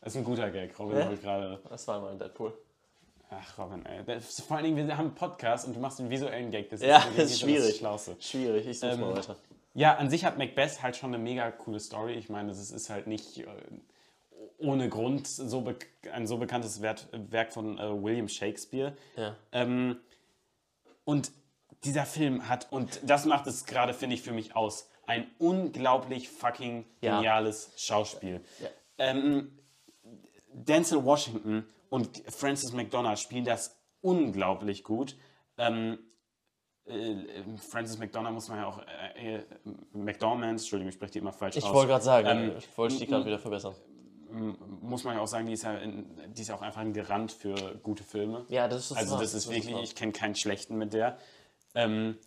Das 0.02 0.14
ist 0.14 0.18
ein 0.18 0.24
guter 0.24 0.52
Gag. 0.52 0.78
Robin 0.78 0.98
Ja. 1.00 1.14
gerade. 1.16 1.60
Das 1.68 1.88
war 1.88 2.00
mal 2.00 2.16
Deadpool. 2.18 2.54
Ach, 3.32 3.58
Robin, 3.58 3.84
ey. 3.88 4.04
Das, 4.06 4.42
vor 4.42 4.58
allen 4.58 4.66
Dingen, 4.66 4.88
wir 4.88 4.96
haben 4.98 5.08
einen 5.08 5.16
Podcast 5.16 5.66
und 5.68 5.76
du 5.76 5.80
machst 5.80 6.00
einen 6.00 6.12
visuellen 6.12 6.52
Gag. 6.52 6.70
Das 6.70 6.82
Ja, 6.82 7.00
irgendwie 7.00 7.22
das 7.22 7.32
ist 7.32 7.40
schwierig. 7.40 7.80
Das. 7.82 8.12
Schwierig, 8.20 8.68
ich 8.68 8.80
such's 8.80 8.94
Ähm, 8.94 9.02
mal 9.02 9.16
weiter. 9.18 9.36
Ja, 9.74 9.96
an 9.96 10.12
sich 10.12 10.24
hat 10.26 10.38
Macbeth 10.38 10.84
halt 10.84 10.96
schon 10.96 11.12
eine 11.14 11.22
mega 11.24 11.50
coole 11.52 11.80
Story. 11.80 12.14
Ich 12.14 12.30
meine, 12.30 12.50
das 12.50 12.70
ist 12.72 12.90
halt 12.92 13.08
nicht 13.08 13.40
äh, 13.40 13.46
ohne 14.58 14.90
Grund 14.90 15.28
so 15.28 15.66
ein 16.12 16.28
so 16.28 16.38
bekanntes 16.38 16.82
Wert, 16.82 17.08
Werk 17.12 17.52
von 17.54 17.78
äh, 17.78 18.04
William 18.04 18.28
Shakespeare. 18.28 18.96
Ja. 19.18 19.36
Ähm, 19.52 19.98
und 21.04 21.32
dieser 21.84 22.06
Film 22.06 22.48
hat, 22.50 22.72
und 22.72 23.00
das 23.04 23.26
macht 23.26 23.48
es 23.48 23.66
gerade, 23.66 23.94
finde 23.94 24.16
ich, 24.16 24.22
für 24.22 24.32
mich 24.32 24.56
aus, 24.56 24.90
ein 25.08 25.28
unglaublich 25.38 26.30
fucking 26.30 26.86
Ja. 27.02 27.18
geniales 27.18 27.72
Schauspiel. 27.78 28.42
Ja. 28.60 28.70
Ähm, 28.98 29.60
Denzel 30.52 31.04
Washington 31.04 31.66
und 31.90 32.24
Francis 32.30 32.72
McDonough 32.72 33.18
spielen 33.20 33.44
das 33.46 33.78
unglaublich 34.02 34.84
gut. 34.84 35.16
Ähm, 35.58 36.00
äh, 36.86 37.16
Francis 37.58 37.98
McDonough 38.00 38.32
muss 38.32 38.48
man 38.48 38.60
ja 38.60 38.66
auch, 38.68 38.80
äh, 39.16 39.36
äh, 39.38 39.44
McDormand, 39.92 40.52
Entschuldigung, 40.60 40.90
ich 40.90 40.96
spreche 40.96 41.14
die 41.14 41.20
immer 41.20 41.34
falsch 41.34 41.58
Ich 41.58 41.64
aus. 41.66 41.74
wollte 41.74 41.90
gerade 41.90 42.04
sagen, 42.04 42.28
Ähm, 42.28 42.56
ich 42.58 42.78
wollte 42.78 42.98
dich 42.98 43.08
gerade 43.08 43.26
wieder 43.26 43.40
verbessern. 43.40 43.76
M- 44.30 44.58
muss 44.82 45.04
man 45.04 45.16
ja 45.16 45.22
auch 45.22 45.28
sagen, 45.28 45.46
die 45.48 45.54
ist 45.54 45.64
ja, 45.64 45.76
in, 45.78 46.06
die 46.34 46.42
ist 46.42 46.48
ja 46.50 46.56
auch 46.56 46.62
einfach 46.62 46.82
ein 46.82 46.94
Garant 46.94 47.32
für 47.32 47.76
gute 47.84 48.04
Filme. 48.04 48.46
Ja, 48.50 48.68
das 48.68 48.92
ist 48.92 48.98
Also 48.98 49.14
wahr, 49.16 49.22
das 49.22 49.34
ist 49.34 49.48
wirklich, 49.50 49.70
ich 49.70 49.96
kenne 49.96 50.12
keinen 50.12 50.36
schlechten 50.36 50.78
mit 50.78 50.94
der. 50.94 51.18
Ähm, 51.74 52.18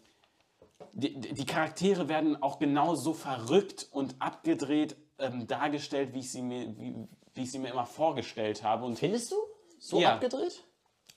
die, 0.93 1.19
die 1.21 1.47
Charaktere 1.47 2.09
werden 2.09 2.41
auch 2.43 2.59
genau 2.59 2.95
so 2.95 3.13
verrückt 3.13 3.89
und 3.91 4.17
abgedreht 4.21 4.97
ähm, 5.19 5.47
dargestellt, 5.47 6.15
wie 6.15 6.21
ich, 6.21 6.31
sie 6.31 6.43
mir, 6.43 6.77
wie, 6.79 6.95
wie 7.35 7.43
ich 7.43 7.51
sie 7.53 7.59
mir 7.59 7.71
immer 7.71 7.87
vorgestellt 7.87 8.63
habe. 8.63 8.85
Und 8.85 8.99
Findest 8.99 9.31
du? 9.33 9.37
So 9.79 10.01
Ja. 10.01 10.15
abgedreht? 10.15 10.65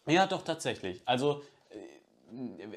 ja, 0.08 0.28
doch, 0.28 0.44
tatsächlich. 0.44 1.02
Also, 1.06 1.42
äh, 1.70 2.68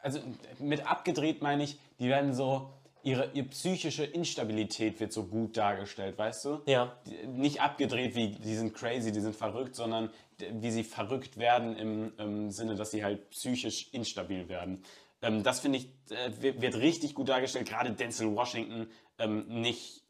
also 0.00 0.20
mit 0.58 0.86
abgedreht 0.86 1.42
meine 1.42 1.64
ich, 1.64 1.78
die 1.98 2.08
werden 2.08 2.34
so, 2.34 2.70
ihre, 3.02 3.30
ihre 3.32 3.48
psychische 3.48 4.04
Instabilität 4.04 5.00
wird 5.00 5.12
so 5.12 5.24
gut 5.24 5.56
dargestellt, 5.56 6.18
weißt 6.18 6.44
du? 6.44 6.60
Ja. 6.66 6.96
Nicht 7.26 7.60
abgedreht 7.60 8.14
wie, 8.14 8.32
die 8.32 8.54
sind 8.54 8.74
crazy, 8.74 9.12
die 9.12 9.20
sind 9.20 9.36
verrückt, 9.36 9.74
sondern 9.74 10.10
wie 10.38 10.70
sie 10.70 10.84
verrückt 10.84 11.36
werden 11.36 11.76
im, 11.76 12.12
im 12.18 12.50
Sinne, 12.50 12.74
dass 12.74 12.90
sie 12.90 13.04
halt 13.04 13.30
psychisch 13.30 13.88
instabil 13.92 14.48
werden. 14.48 14.84
Ähm, 15.20 15.42
das 15.42 15.60
finde 15.60 15.78
ich, 15.78 15.88
äh, 16.10 16.60
wird, 16.60 16.76
richtig 16.76 17.14
gut 17.14 17.28
dargestellt. 17.28 17.68
Gerade 17.68 17.92
Denzel 17.92 18.34
Washington 18.34 18.88
ähm, 19.18 19.46
nicht 19.60 20.02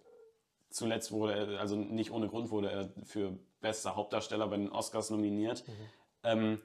zuletzt 0.71 1.13
wurde, 1.13 1.35
er, 1.35 1.61
also 1.61 1.77
nicht 1.77 2.11
ohne 2.11 2.29
Grund 2.29 2.51
wurde 2.51 2.71
er 2.71 2.89
für 3.05 3.39
bester 3.61 3.95
Hauptdarsteller 3.95 4.49
bei 4.49 4.57
den 4.57 4.71
Oscars 4.71 5.11
nominiert. 5.11 5.65
Ähm, 6.25 6.61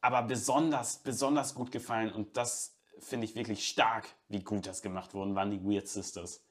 aber 0.00 0.22
besonders, 0.22 0.98
besonders 0.98 1.54
gut 1.54 1.72
gefallen 1.72 2.12
und 2.12 2.36
das 2.36 2.77
finde 3.00 3.26
ich 3.26 3.34
wirklich 3.34 3.66
stark, 3.68 4.06
wie 4.28 4.42
gut 4.42 4.66
das 4.66 4.82
gemacht 4.82 5.14
worden, 5.14 5.34
waren 5.34 5.50
die 5.50 5.62
Weird 5.64 5.88
Sisters. 5.88 6.42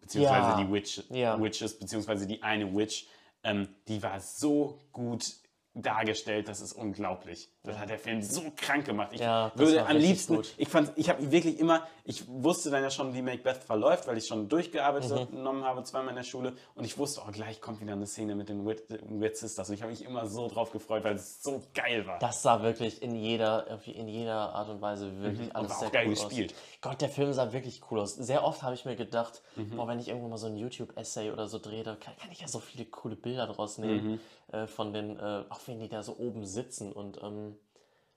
Beziehungsweise 0.00 0.48
Ja. 0.50 0.64
die 0.64 0.72
Witch, 0.72 1.02
Ja. 1.10 1.40
Witches, 1.40 1.78
beziehungsweise 1.78 2.26
die 2.26 2.42
eine 2.42 2.74
Witch. 2.74 3.06
Ähm, 3.42 3.68
die 3.88 4.02
war 4.02 4.20
so 4.20 4.80
gut 4.92 5.34
dargestellt, 5.74 6.48
das 6.48 6.60
ist 6.60 6.72
unglaublich. 6.72 7.50
Das 7.66 7.78
hat 7.78 7.90
der 7.90 7.98
Film 7.98 8.22
so 8.22 8.42
krank 8.56 8.84
gemacht. 8.86 9.10
Ich 9.12 9.20
Ja, 9.20 9.50
würde 9.54 9.84
am 9.86 9.96
liebsten, 9.96 10.36
gut. 10.36 10.54
ich 10.56 10.68
fand, 10.68 10.92
ich 10.96 11.08
habe 11.08 11.30
wirklich 11.30 11.58
immer, 11.58 11.86
ich 12.04 12.26
wusste 12.28 12.70
dann 12.70 12.82
ja 12.82 12.90
schon, 12.90 13.12
wie 13.14 13.22
Macbeth 13.22 13.58
verläuft, 13.64 14.06
weil 14.06 14.16
ich 14.18 14.26
schon 14.26 14.48
durchgearbeitet 14.48 15.30
Mhm. 15.30 15.36
genommen 15.36 15.64
habe, 15.64 15.82
zweimal 15.84 16.10
in 16.10 16.16
der 16.16 16.22
Schule. 16.24 16.54
Und 16.74 16.84
ich 16.84 16.96
wusste, 16.98 17.22
oh, 17.26 17.30
gleich 17.32 17.60
kommt 17.60 17.80
wieder 17.80 17.92
eine 17.92 18.06
Szene 18.06 18.34
mit 18.34 18.48
den 18.48 18.64
Weird, 18.64 19.36
Sisters. 19.36 19.68
Und 19.68 19.74
ich 19.74 19.82
habe 19.82 19.90
mich 19.90 20.04
immer 20.04 20.26
so 20.26 20.48
drauf 20.48 20.70
gefreut, 20.72 21.04
weil 21.04 21.16
es 21.16 21.42
so 21.42 21.62
geil 21.74 22.06
war. 22.06 22.18
Das 22.18 22.42
sah 22.42 22.62
wirklich 22.62 23.02
in 23.02 23.14
jeder, 23.14 23.80
in 23.86 24.08
jeder 24.08 24.54
Art 24.54 24.68
und 24.68 24.80
Weise 24.80 25.20
wirklich 25.20 25.54
alles 25.54 25.68
Mhm. 25.68 25.70
war 25.70 25.76
auch 25.76 25.80
sehr 25.80 25.90
geil 25.90 26.06
cool 26.06 26.14
gespielt. 26.14 26.52
aus. 26.52 26.58
Gott, 26.80 27.00
der 27.00 27.08
Film 27.08 27.32
sah 27.32 27.52
wirklich 27.52 27.82
cool 27.90 28.00
aus. 28.00 28.14
Sehr 28.14 28.44
oft 28.44 28.62
habe 28.62 28.74
ich 28.74 28.84
mir 28.84 28.96
gedacht, 28.96 29.42
Mhm. 29.56 29.76
boah, 29.76 29.88
wenn 29.88 29.98
ich 29.98 30.08
irgendwo 30.08 30.28
mal 30.28 30.38
so 30.38 30.46
ein 30.46 30.56
YouTube-Essay 30.56 31.30
oder 31.32 31.48
so 31.48 31.58
drehe, 31.58 31.82
kann, 31.84 31.96
kann 32.16 32.30
ich 32.30 32.40
ja 32.40 32.48
so 32.48 32.60
viele 32.60 32.84
coole 32.84 33.16
Bilder 33.16 33.46
draus 33.46 33.78
nehmen, 33.78 34.12
Mhm. 34.12 34.20
äh, 34.54 34.66
von 34.66 34.92
den, 34.92 35.18
äh, 35.18 35.44
auch 35.48 35.60
wenn 35.66 35.80
die 35.80 35.88
da 35.88 36.02
so 36.02 36.16
oben 36.18 36.44
sitzen 36.46 36.92
und 36.92 37.20
ähm, 37.22 37.55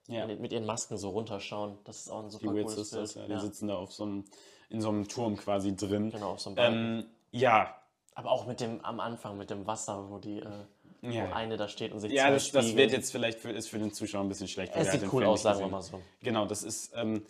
Ja. 0.10 0.26
mit, 0.26 0.52
ihren 0.52 0.66
Masken 0.66 0.98
so 0.98 1.10
runterschauen. 1.10 1.78
Das 1.86 2.00
ist 2.00 2.10
auch 2.10 2.24
ein 2.24 2.30
super 2.30 2.54
Die 2.54 2.62
cooles 2.62 2.76
Sisters, 2.76 3.14
Bild. 3.14 3.30
ja, 3.30 3.36
die 3.36 3.42
sitzen 3.42 3.68
da 3.68 3.76
auf 3.76 3.94
so 3.94 4.04
einem, 4.04 4.26
in 4.70 4.82
so 4.82 4.90
einem 4.90 5.08
Turm 5.08 5.38
quasi 5.38 5.76
drin. 5.76 6.10
Genau, 6.12 6.32
auf 6.32 6.40
so 6.40 6.50
einem 6.50 6.56
Balken. 6.56 7.00
Ähm, 7.00 7.06
ja, 7.32 7.76
Aber 8.16 8.32
auch 8.32 8.46
mit 8.48 8.60
dem 8.60 8.84
am 8.84 9.00
Anfang, 9.00 9.38
mit 9.38 9.50
dem 9.50 9.66
Wasser, 9.68 10.10
wo 10.10 10.18
die, 10.18 10.40
äh, 10.40 10.50
Ja. 11.02 11.30
wo 11.30 11.34
eine 11.34 11.56
da 11.58 11.68
steht 11.70 11.92
und 11.94 12.00
sich 12.02 12.12
ja 12.12 12.30
das, 12.30 12.52
das 12.52 12.76
wird 12.76 12.92
jetzt 12.92 13.12
vielleicht 13.12 13.40
für, 13.40 13.52
ist 13.52 13.70
für 13.70 13.80
den 13.80 13.94
Zuschauer 13.94 14.24
ein 14.24 14.30
bisschen 14.30 14.48
schlecht. 14.48 14.74
Es 14.76 14.92
sieht 14.92 15.14
cool 15.14 15.24
aus, 15.26 15.44
sagen 15.44 15.60
wir 15.60 15.68
mal 15.68 15.82
so. 15.82 16.02
Genau, 16.22 16.46
das 16.46 16.64
ist 16.64 16.92
ähm, 16.96 17.24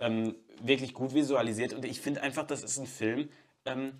ähm, 0.00 0.34
wirklich 0.62 0.94
gut 0.94 1.12
visualisiert 1.12 1.74
und 1.74 1.84
ich 1.84 2.00
finde 2.00 2.22
einfach, 2.22 2.46
das 2.46 2.62
ist 2.62 2.78
ein 2.78 2.86
Film. 2.86 3.28
Ähm, 3.64 3.92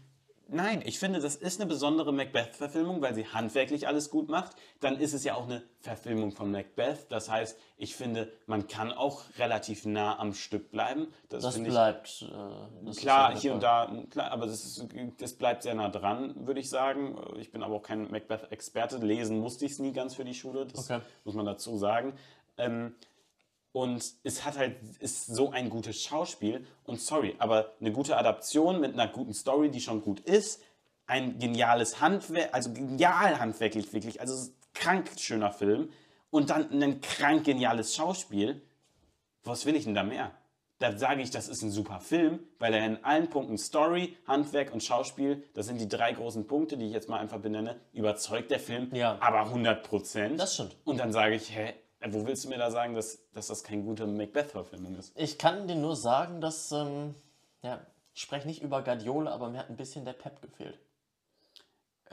nein, 0.52 0.82
ich 0.84 0.98
finde, 0.98 1.20
das 1.20 1.34
ist 1.36 1.60
eine 1.60 1.68
besondere 1.68 2.12
Macbeth-Verfilmung, 2.12 3.00
weil 3.02 3.14
sie 3.14 3.26
handwerklich 3.26 3.88
alles 3.88 4.10
gut 4.10 4.28
macht. 4.28 4.52
Dann 4.80 4.98
ist 4.98 5.12
es 5.14 5.24
ja 5.24 5.34
auch 5.34 5.44
eine 5.44 5.62
Verfilmung 5.80 6.32
von 6.32 6.50
Macbeth. 6.50 7.06
Das 7.10 7.28
heißt, 7.30 7.58
ich 7.76 7.96
finde, 7.96 8.32
man 8.46 8.68
kann 8.68 8.92
auch 8.92 9.22
relativ 9.38 9.84
nah 9.84 10.18
am 10.18 10.34
Stück 10.34 10.70
bleiben. 10.70 11.08
Das, 11.28 11.42
Das 11.42 11.62
bleibt. 11.62 12.22
Äh, 12.22 12.86
das 12.86 12.96
Klar, 12.96 13.36
hier 13.36 13.54
und 13.54 13.62
da, 13.62 13.90
klar, 14.10 14.30
aber 14.30 14.46
das, 14.46 14.64
ist, 14.64 14.86
das 15.18 15.32
bleibt 15.34 15.62
sehr 15.64 15.74
nah 15.74 15.88
dran, 15.88 16.46
würde 16.46 16.60
ich 16.60 16.68
sagen. 16.70 17.16
Ich 17.38 17.50
bin 17.50 17.62
aber 17.62 17.74
auch 17.76 17.82
kein 17.82 18.10
Macbeth-Experte. 18.10 18.98
Lesen 18.98 19.38
musste 19.40 19.64
ich 19.64 19.72
es 19.72 19.78
nie 19.78 19.92
ganz 19.92 20.14
für 20.14 20.24
die 20.24 20.34
Schule, 20.34 20.66
das 20.66 20.90
Okay. 20.90 21.02
muss 21.24 21.34
man 21.34 21.46
dazu 21.46 21.76
sagen. 21.76 22.14
Ähm, 22.58 22.94
und 23.72 24.04
es 24.22 24.44
hat 24.44 24.58
halt, 24.58 24.76
ist 25.00 25.26
so 25.26 25.50
ein 25.50 25.70
gutes 25.70 26.00
Schauspiel. 26.02 26.66
Und 26.85 27.00
sorry, 27.00 27.35
aber 27.38 27.72
eine 27.80 27.90
gute 27.92 28.16
Adaption 28.16 28.80
mit 28.80 28.92
einer 28.92 29.08
guten 29.08 29.32
Story, 29.32 29.70
die 29.70 29.80
schon 29.80 30.02
gut 30.02 30.20
ist. 30.20 30.62
Ein 31.06 31.38
geniales 31.38 32.00
Handwerk, 32.00 32.52
also 32.52 32.72
genial 32.72 33.40
handwerklich 33.40 33.92
wirklich. 33.92 34.20
Also 34.20 34.50
krank 34.74 35.11
schöner 35.18 35.50
Film. 35.50 35.90
Und 36.30 36.50
dann 36.50 36.82
ein 36.82 37.00
krank 37.00 37.44
geniales 37.44 37.94
Schauspiel. 37.94 38.62
Was 39.44 39.66
will 39.66 39.74
ich 39.74 39.85
denn 39.85 39.94
da 39.94 40.02
mehr? 40.02 40.32
Da 40.78 40.96
sage 40.98 41.22
ich, 41.22 41.30
das 41.30 41.48
ist 41.48 41.62
ein 41.62 41.70
super 41.70 42.00
Film, 42.00 42.40
weil 42.58 42.74
er 42.74 42.85
in 42.85 43.04
allen 43.04 43.30
Punkten 43.30 43.56
Story, 43.56 44.16
Handwerk 44.26 44.72
und 44.72 44.82
Schauspiel, 44.82 45.44
das 45.54 45.66
sind 45.66 45.80
die 45.80 45.88
drei 45.88 46.12
großen 46.12 46.46
Punkte, 46.48 46.76
die 46.76 46.87
ich 46.87 46.92
jetzt 46.92 47.08
mal 47.08 47.18
einfach 47.20 47.38
benenne, 47.38 47.80
überzeugt 47.92 48.50
der 48.50 48.58
Film, 48.58 48.92
Ja. 48.92 49.16
aber 49.20 49.42
100 49.42 49.85
Prozent. 49.85 50.40
Das 50.40 50.54
stimmt. 50.54 50.76
Und 50.85 50.98
dann 50.98 51.12
sage 51.12 51.37
ich, 51.37 51.54
hä, 51.56 51.74
wo 52.10 52.26
willst 52.26 52.44
du 52.44 52.48
mir 52.48 52.58
da 52.58 52.70
sagen, 52.70 52.94
dass, 52.94 53.18
dass 53.32 53.46
das 53.48 53.62
keine 53.62 53.82
gute 53.82 54.06
Macbeth-Verfilmung 54.06 54.96
ist? 54.96 55.12
Ich 55.16 55.38
kann 55.38 55.66
dir 55.68 55.76
nur 55.76 55.96
sagen, 55.96 56.40
dass, 56.40 56.72
ähm, 56.72 57.14
ja, 57.62 57.80
ich 58.14 58.22
spreche 58.22 58.46
nicht 58.46 58.62
über 58.62 58.82
Guardiola, 58.82 59.30
aber 59.32 59.48
mir 59.50 59.58
hat 59.58 59.70
ein 59.70 59.76
bisschen 59.76 60.04
der 60.04 60.12
Pep 60.14 60.42
gefehlt. 60.42 60.78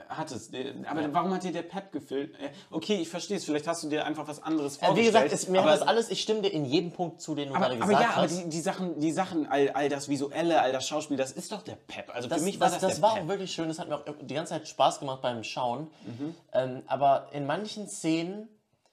Hat 0.08 0.32
es, 0.32 0.50
äh, 0.54 0.72
aber 0.88 1.12
warum 1.12 1.34
hat 1.34 1.44
dir 1.44 1.52
der 1.52 1.62
Pep 1.62 1.92
gefüllt? 1.92 2.34
Äh, 2.40 2.48
Okay, 2.70 2.96
ich 2.96 3.08
verstehe 3.10 3.36
es, 3.36 3.44
vielleicht 3.44 3.68
hast 3.68 3.84
du 3.84 3.88
dir 3.90 4.06
einfach 4.06 4.26
was 4.26 4.42
anderes 4.42 4.78
Äh, 4.78 4.86
vorgestellt. 4.86 4.96
wie 4.96 5.06
gesagt, 5.06 5.32
es, 5.32 5.48
mir 5.48 5.60
aber, 5.60 5.72
hat 5.72 5.80
das 5.82 5.86
alles, 5.86 6.10
ich 6.10 6.22
stimme 6.22 6.40
dir 6.40 6.48
in 6.48 6.64
jedem 6.64 6.90
Punkt 6.90 7.20
zu, 7.20 7.34
den 7.34 7.50
du 7.50 7.54
aber, 7.54 7.66
gerade 7.68 7.82
aber 7.82 7.86
gesagt 7.92 8.02
ja, 8.04 8.10
aber 8.16 8.22
hast. 8.22 8.44
die, 8.44 8.48
die 8.48 8.60
Sachen, 8.60 8.98
die 8.98 9.12
Sachen 9.12 9.46
all, 9.46 9.68
all 9.70 9.88
das 9.90 10.08
Visuelle, 10.08 10.62
all 10.62 10.72
das 10.72 10.88
Schauspiel, 10.88 11.18
das 11.18 11.32
ist 11.32 11.52
doch 11.52 11.60
der 11.62 11.76
Pep. 11.76 12.08
Also 12.14 12.28
das, 12.28 12.38
für 12.38 12.44
mich 12.46 12.58
war 12.58 12.70
das, 12.70 12.78
das, 12.80 12.82
das 12.92 12.94
der 12.94 13.02
war 13.02 13.14
Pep. 13.14 13.24
auch 13.24 13.28
wirklich 13.28 13.52
schön, 13.52 13.68
das 13.68 13.78
hat 13.78 13.88
mir 13.88 13.96
auch 13.96 14.04
die 14.22 14.34
ganze 14.34 14.54
Zeit 14.54 14.66
Spaß 14.68 15.00
gemacht 15.00 15.20
beim 15.20 15.44
Schauen. 15.44 15.88
Mhm. 16.06 16.34
Ähm, 16.54 16.82
aber 16.86 17.28
in 17.32 17.44
manchen 17.46 17.86
Szenen, 17.86 18.48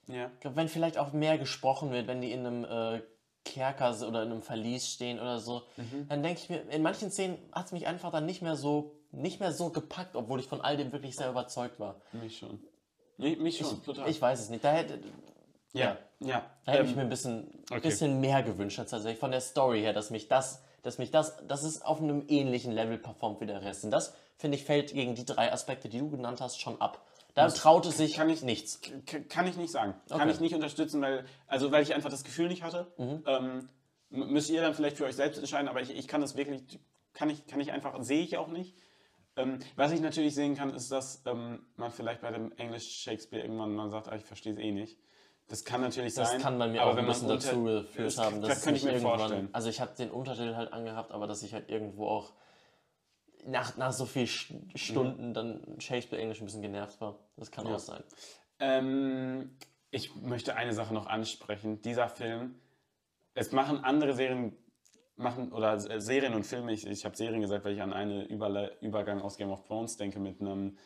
Ja. 0.08 0.30
ich 0.34 0.40
glaub, 0.40 0.56
wenn 0.56 0.68
vielleicht 0.68 0.98
auch 0.98 1.12
mehr 1.12 1.38
gesprochen 1.38 1.90
wird, 1.92 2.06
wenn 2.06 2.20
die 2.20 2.32
in 2.32 2.46
einem 2.46 2.64
äh, 2.64 3.02
Kerker 3.44 3.90
oder 4.06 4.22
in 4.24 4.30
einem 4.32 4.42
Verlies 4.42 4.88
stehen 4.88 5.18
oder 5.20 5.38
so, 5.38 5.62
Mhm. 5.76 6.06
dann 6.08 6.22
denke 6.22 6.40
ich 6.42 6.50
mir, 6.50 6.60
in 6.70 6.82
manchen 6.82 7.10
Szenen 7.10 7.38
hat 7.52 7.66
es 7.66 7.72
mich 7.72 7.86
einfach 7.86 8.10
dann 8.10 8.26
nicht 8.26 8.42
mehr 8.42 8.56
so 8.56 8.94
nicht 9.10 9.40
mehr 9.40 9.52
so 9.52 9.70
gepackt, 9.70 10.16
obwohl 10.16 10.38
ich 10.38 10.46
von 10.46 10.60
all 10.60 10.76
dem 10.76 10.92
wirklich 10.92 11.16
sehr 11.16 11.30
überzeugt 11.30 11.80
war. 11.80 12.02
Mich 12.12 12.36
schon. 12.38 12.60
Mich, 13.16 13.38
mich 13.38 13.56
schon, 13.56 13.82
total. 13.82 14.06
Ich 14.10 14.20
weiß 14.20 14.38
es 14.38 14.50
nicht. 14.50 14.62
Da 14.62 14.72
hätte, 14.72 14.98
ja, 15.72 15.96
ja. 16.20 16.44
Da 16.66 16.72
hätte 16.72 16.82
Ähm, 16.84 16.90
ich 16.90 16.94
mir 16.96 17.02
ein 17.02 17.08
bisschen, 17.08 17.46
okay. 17.70 17.80
bisschen 17.80 18.20
mehr 18.20 18.42
gewünscht, 18.42 18.78
als 18.78 18.90
tatsächlich 18.90 19.18
von 19.18 19.30
der 19.30 19.40
Story 19.40 19.80
her, 19.80 19.94
dass 19.94 20.10
mich 20.10 20.28
das, 20.28 20.62
dass 20.82 20.98
mich 20.98 21.10
das, 21.10 21.38
dass 21.46 21.62
es 21.62 21.80
auf 21.80 22.02
einem 22.02 22.24
ähnlichen 22.28 22.72
Level 22.72 22.98
performt 22.98 23.40
wie 23.40 23.46
der 23.46 23.62
Rest. 23.62 23.84
Und 23.84 23.92
das, 23.92 24.14
finde 24.36 24.58
ich, 24.58 24.64
fällt 24.64 24.92
gegen 24.92 25.14
die 25.14 25.24
drei 25.24 25.50
Aspekte, 25.52 25.88
die 25.88 26.00
du 26.00 26.10
genannt 26.10 26.42
hast, 26.42 26.60
schon 26.60 26.78
ab. 26.82 27.00
Da 27.38 27.48
traut 27.50 27.86
es 27.86 27.96
sich 27.96 28.14
kann 28.14 28.28
ich- 28.30 28.42
nichts. 28.42 28.80
Kann 29.28 29.46
ich 29.46 29.56
nicht 29.56 29.70
sagen. 29.70 29.94
Kann 30.08 30.20
Okay. 30.22 30.30
ich 30.30 30.40
nicht 30.40 30.54
unterstützen, 30.54 31.00
weil, 31.00 31.24
also 31.46 31.70
weil 31.72 31.82
ich 31.82 31.94
einfach 31.94 32.10
das 32.10 32.24
Gefühl 32.24 32.48
nicht 32.48 32.62
hatte. 32.62 32.92
Mhm. 32.98 33.22
Ähm, 33.26 33.68
müsst 34.10 34.50
ihr 34.50 34.60
dann 34.62 34.74
vielleicht 34.74 34.96
für 34.96 35.04
euch 35.04 35.16
selbst 35.16 35.38
entscheiden, 35.38 35.68
aber 35.68 35.80
ich, 35.80 35.90
ich 35.96 36.08
kann 36.08 36.20
das 36.20 36.36
wirklich, 36.36 36.62
kann 37.14 37.30
ich, 37.30 37.46
kann 37.46 37.60
ich 37.60 37.72
einfach, 37.72 38.00
sehe 38.02 38.22
ich 38.22 38.36
auch 38.38 38.48
nicht. 38.48 38.74
Ähm, 39.36 39.58
was 39.76 39.92
ich 39.92 40.00
natürlich 40.00 40.34
sehen 40.34 40.56
kann, 40.56 40.74
ist, 40.74 40.90
dass 40.90 41.22
ähm, 41.26 41.64
man 41.76 41.90
vielleicht 41.92 42.20
bei 42.22 42.30
dem 42.30 42.50
Englisch 42.56 42.88
Shakespeare 43.02 43.42
irgendwann 43.44 43.72
mal 43.74 43.88
sagt, 43.90 44.08
ah, 44.08 44.16
ich 44.16 44.24
verstehe 44.24 44.52
es 44.54 44.58
eh 44.58 44.72
nicht. 44.72 44.98
Das 45.46 45.64
kann 45.64 45.80
natürlich 45.80 46.14
Das 46.14 46.30
sein. 46.32 46.40
kann 46.42 46.58
bei 46.58 46.66
mir 46.68 46.82
aber 46.82 46.90
auch 46.92 46.96
wenn 46.96 47.04
ein 47.04 47.08
bisschen 47.08 47.28
dazu 47.28 47.62
geführt 47.64 48.06
das 48.08 48.18
haben. 48.18 48.40
kann- 48.40 48.48
dass 48.48 48.62
könnte 48.64 48.78
ich 48.78 48.84
mir 48.84 48.98
vorstellen. 49.00 49.48
Also 49.52 49.68
ich 49.70 49.80
habe 49.80 49.94
den 49.96 50.10
Untertitel 50.10 50.56
halt 50.56 50.72
angehabt, 50.72 51.12
aber 51.12 51.26
dass 51.26 51.42
ich 51.42 51.54
halt 51.54 51.68
irgendwo 51.70 52.08
auch 52.08 52.32
nach, 53.46 53.76
nach 53.76 53.92
so 53.92 54.06
vielen 54.06 54.26
St- 54.26 54.78
Stunden 54.78 55.34
dann 55.34 55.80
Shakespeare 55.80 56.20
Englisch 56.20 56.40
ein 56.40 56.46
bisschen 56.46 56.62
genervt 56.62 57.00
war. 57.00 57.18
Das 57.36 57.50
kann 57.50 57.66
auch 57.66 57.78
sein. 57.78 58.02
Ähm, 58.60 59.56
ich 59.90 60.14
möchte 60.16 60.56
eine 60.56 60.72
Sache 60.72 60.92
noch 60.94 61.06
ansprechen. 61.06 61.80
Dieser 61.82 62.08
Film, 62.08 62.60
es 63.34 63.52
machen 63.52 63.84
andere 63.84 64.14
Serien, 64.14 64.56
machen 65.16 65.52
oder 65.52 65.74
äh, 65.74 66.00
Serien 66.00 66.34
und 66.34 66.44
Filme, 66.44 66.72
ich, 66.72 66.86
ich 66.86 67.04
habe 67.04 67.16
Serien 67.16 67.40
gesagt, 67.40 67.64
weil 67.64 67.74
ich 67.74 67.82
an 67.82 67.92
einen 67.92 68.26
Überle 68.26 68.76
Übergang 68.80 69.20
aus 69.20 69.36
Game 69.36 69.50
of 69.50 69.66
Thrones 69.66 69.96
denke 69.96 70.20
mit 70.20 70.40
einem 70.40 70.78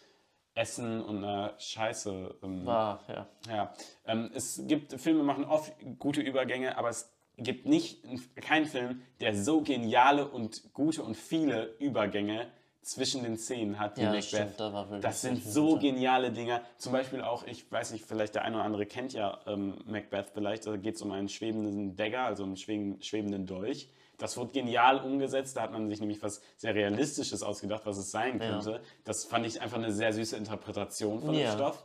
Essen 0.55 1.03
und 1.03 1.19
einer 1.19 1.55
Scheiße. 1.59 2.37
Ähm, 2.43 2.67
War, 2.67 3.03
ja. 3.09 3.29
ja. 3.49 3.75
Ähm, 4.05 4.31
es 4.35 4.63
gibt, 4.67 5.01
Filme 5.01 5.23
machen 5.23 5.45
oft 5.45 5.73
gute 5.99 6.21
Übergänge, 6.21 6.77
aber 6.77 6.91
es 6.91 7.12
gibt 7.39 7.67
nicht 7.67 8.03
keinen 8.37 8.67
Film, 8.67 9.03
der 9.21 9.35
so 9.35 9.63
geniale 9.63 10.29
und 10.29 10.73
gute 10.75 11.03
und 11.03 11.17
viele 11.17 11.75
Übergänge 11.79 12.47
zwischen 12.83 13.23
den 13.23 13.37
Szenen 13.37 13.79
hat, 13.79 13.97
wie 13.97 14.03
Ja, 14.03 14.09
Macbeth. 14.09 14.25
stimmt, 14.25 14.59
da 14.59 14.99
das 15.01 15.21
sind 15.23 15.43
so 15.43 15.79
geniale 15.79 16.33
Dinger. 16.33 16.63
Zum 16.79 16.93
Beispiel 16.93 17.21
auch, 17.23 17.47
ich 17.47 17.71
weiß 17.71 17.93
nicht, 17.93 18.05
vielleicht 18.05 18.35
der 18.35 18.43
eine 18.43 18.57
oder 18.57 18.65
andere 18.65 18.87
kennt 18.87 19.13
ja 19.13 19.39
ähm, 19.47 19.79
Macbeth 19.87 20.31
vielleicht. 20.35 20.67
Da 20.67 20.77
geht 20.77 20.97
es 20.97 21.03
um 21.03 21.13
einen 21.13 21.29
schwebenden 21.29 21.95
Dagger, 21.95 22.23
also 22.25 22.43
einen 22.43 22.57
schweben- 22.57 23.01
schwebenden 23.01 23.47
Dolch. 23.47 23.89
Das 24.19 24.37
wird 24.37 24.53
genial 24.53 24.99
umgesetzt. 24.99 25.57
Da 25.57 25.63
hat 25.63 25.73
man 25.73 25.89
sich 25.89 26.01
nämlich 26.01 26.23
was 26.23 26.43
sehr 26.57 26.75
Realistisches 26.75 27.43
ausgedacht, 27.45 27.87
was 27.87 27.99
es 27.99 28.11
sein 28.11 28.41
Ja. 28.41 28.51
könnte. 28.51 28.81
Das 29.05 29.25
fand 29.25 29.47
ich 29.47 29.61
einfach 29.61 29.79
eine 29.79 29.93
sehr 29.93 30.13
süße 30.13 30.37
Interpretation 30.37 31.21
von 31.21 31.35
Ja. 31.35 31.51
dem 31.51 31.55
Stoff. 31.55 31.85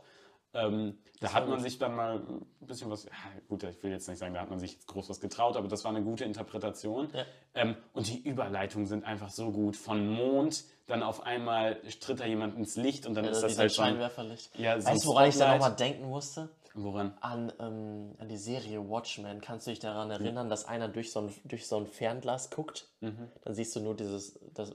Ähm, 0.54 0.98
da 1.20 1.32
hat 1.34 1.46
man 1.48 1.60
sich 1.60 1.78
dann 1.78 1.94
mal 1.94 2.20
ein 2.20 2.46
bisschen 2.66 2.90
was, 2.90 3.04
ja, 3.04 3.10
gut, 3.48 3.62
ich 3.64 3.82
will 3.82 3.90
jetzt 3.90 4.08
nicht 4.08 4.18
sagen, 4.18 4.34
da 4.34 4.40
hat 4.40 4.50
man 4.50 4.58
sich 4.58 4.72
jetzt 4.74 4.86
groß 4.86 5.08
was 5.10 5.20
getraut, 5.20 5.56
aber 5.56 5.68
das 5.68 5.84
war 5.84 5.90
eine 5.90 6.02
gute 6.02 6.24
Interpretation. 6.24 7.08
Ja. 7.12 7.24
Ähm, 7.54 7.76
und 7.92 8.08
die 8.08 8.26
Überleitungen 8.26 8.86
sind 8.86 9.04
einfach 9.04 9.28
so 9.30 9.50
gut. 9.52 9.76
Von 9.76 10.08
Mond, 10.08 10.64
dann 10.86 11.02
auf 11.02 11.24
einmal 11.24 11.80
tritt 12.00 12.20
da 12.20 12.24
jemand 12.26 12.56
ins 12.56 12.76
Licht 12.76 13.06
und 13.06 13.14
dann 13.14 13.24
Ja, 13.26 13.30
ist 13.32 13.42
das 13.42 13.52
dieser 13.52 13.62
halt 13.62 13.72
schon. 13.74 13.84
Scheinwerferlicht. 13.84 14.58
Ja, 14.58 14.82
weißt 14.82 15.04
du, 15.04 15.08
woran 15.08 15.28
ich 15.28 15.36
da 15.36 15.40
Spotlight. 15.48 15.60
nochmal 15.60 15.76
denken 15.76 16.08
musste? 16.08 16.48
Woran? 16.74 17.12
An, 17.20 17.52
ähm, 17.58 18.14
an 18.18 18.28
die 18.28 18.36
Serie 18.38 18.88
Watchmen. 18.88 19.40
Kannst 19.40 19.66
du 19.66 19.70
dich 19.72 19.80
daran 19.80 20.10
erinnern, 20.10 20.48
dass 20.48 20.64
einer 20.64 20.88
durch 20.88 21.12
so 21.12 21.20
ein, 21.22 21.34
durch 21.44 21.66
so 21.66 21.76
ein 21.76 21.86
Fernglas 21.86 22.50
guckt? 22.50 22.88
Dann 23.00 23.54
siehst 23.54 23.74
du 23.74 23.80
nur 23.80 23.96
dieses 23.96 24.38
das, 24.54 24.72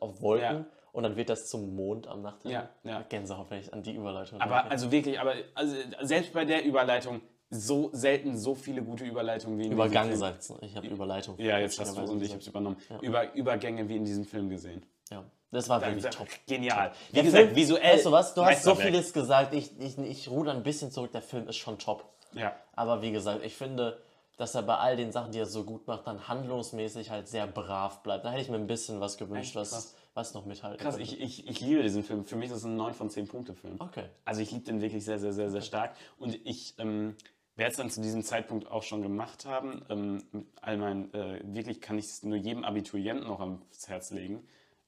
auf 0.00 0.20
Wolken 0.20 0.56
Ja. 0.58 0.66
Und 0.96 1.02
dann 1.02 1.14
wird 1.16 1.28
das 1.28 1.46
zum 1.50 1.76
Mond 1.76 2.06
am 2.08 2.22
Nachthimmel. 2.22 2.54
Ja, 2.54 2.90
ja. 2.90 3.02
Gänsehaut, 3.06 3.50
wenn 3.50 3.60
ich 3.60 3.70
an 3.70 3.82
die 3.82 3.94
Überleitung 3.94 4.40
Aber 4.40 4.54
denke. 4.56 4.70
also 4.70 4.90
wirklich, 4.90 5.20
aber 5.20 5.34
also 5.54 5.76
selbst 6.00 6.32
bei 6.32 6.46
der 6.46 6.64
Überleitung 6.64 7.20
so 7.50 7.90
selten 7.92 8.36
so 8.36 8.54
viele 8.54 8.82
gute 8.82 9.04
Überleitungen 9.04 9.58
wie 9.58 9.66
in 9.66 9.72
Übergang 9.72 10.08
diesem 10.08 10.24
Film. 10.26 10.34
sagt's. 10.40 10.52
Ich 10.62 10.74
habe 10.74 10.86
Überleitung. 10.86 11.38
Ja, 11.38 11.58
jetzt 11.58 11.78
hast 11.78 11.98
du 11.98 12.00
und 12.00 12.22
ich 12.22 12.30
habe 12.30 12.40
es 12.40 12.46
übernommen. 12.46 12.78
Über, 13.02 13.34
Übergänge 13.34 13.86
wie 13.90 13.96
in 13.96 14.06
diesem 14.06 14.24
Film 14.24 14.48
gesehen. 14.48 14.86
Ja, 15.10 15.22
das 15.50 15.68
war 15.68 15.82
wirklich 15.82 16.06
top. 16.06 16.28
Genial. 16.46 16.92
Wie 17.10 17.14
Der 17.16 17.24
gesagt, 17.24 17.44
Film, 17.44 17.56
visuell. 17.56 17.94
Weißt 17.94 18.06
du 18.06 18.12
was? 18.12 18.32
Du 18.34 18.42
hast 18.44 18.62
so 18.62 18.74
vieles 18.74 19.12
gesagt. 19.12 19.52
Ich, 19.52 19.78
ich, 19.78 19.98
ich 19.98 20.30
ruder 20.30 20.52
ein 20.52 20.62
bisschen 20.62 20.90
zurück. 20.90 21.12
Der 21.12 21.22
Film 21.22 21.46
ist 21.46 21.56
schon 21.56 21.78
top. 21.78 22.04
Ja. 22.32 22.56
Aber 22.74 23.02
wie 23.02 23.12
gesagt, 23.12 23.44
ich 23.44 23.54
finde, 23.54 24.00
dass 24.38 24.54
er 24.54 24.62
bei 24.62 24.76
all 24.76 24.96
den 24.96 25.12
Sachen, 25.12 25.30
die 25.32 25.38
er 25.38 25.46
so 25.46 25.64
gut 25.64 25.86
macht, 25.86 26.06
dann 26.06 26.26
handlungsmäßig 26.26 27.10
halt 27.10 27.28
sehr 27.28 27.46
brav 27.46 28.02
bleibt. 28.02 28.24
Da 28.24 28.30
hätte 28.30 28.40
ich 28.40 28.48
mir 28.48 28.56
ein 28.56 28.66
bisschen 28.66 28.98
was 29.00 29.18
gewünscht, 29.18 29.48
Echt? 29.48 29.56
was. 29.56 29.94
Was 30.16 30.34
noch 30.34 30.46
mithalten 30.46 30.82
Krass, 30.82 30.96
ich, 30.96 31.20
ich, 31.20 31.46
ich 31.46 31.60
liebe 31.60 31.82
diesen 31.82 32.02
Film. 32.02 32.24
Für 32.24 32.36
mich 32.36 32.50
ist 32.50 32.56
es 32.56 32.64
ein 32.64 32.76
9 32.76 32.94
von 32.94 33.10
10 33.10 33.28
Punkte 33.28 33.54
Film. 33.54 33.76
Okay. 33.78 34.06
Also 34.24 34.40
ich 34.40 34.50
liebe 34.50 34.64
den 34.64 34.80
wirklich 34.80 35.04
sehr, 35.04 35.18
sehr, 35.18 35.32
sehr, 35.32 35.50
sehr 35.50 35.60
stark. 35.60 35.94
Und 36.18 36.34
ich 36.44 36.74
ähm, 36.78 37.16
werde 37.54 37.70
es 37.70 37.76
dann 37.76 37.90
zu 37.90 38.00
diesem 38.00 38.22
Zeitpunkt 38.22 38.70
auch 38.70 38.82
schon 38.82 39.02
gemacht 39.02 39.44
haben. 39.44 39.84
Ähm, 39.90 40.22
mit 40.32 40.46
all 40.62 40.78
meinen, 40.78 41.12
äh, 41.12 41.40
wirklich 41.44 41.80
kann 41.80 41.98
ich 41.98 42.06
es 42.06 42.22
nur 42.22 42.36
jedem 42.36 42.64
Abiturienten 42.64 43.26
noch 43.26 43.40
ans 43.40 43.88
Herz 43.88 44.10
legen. 44.10 44.46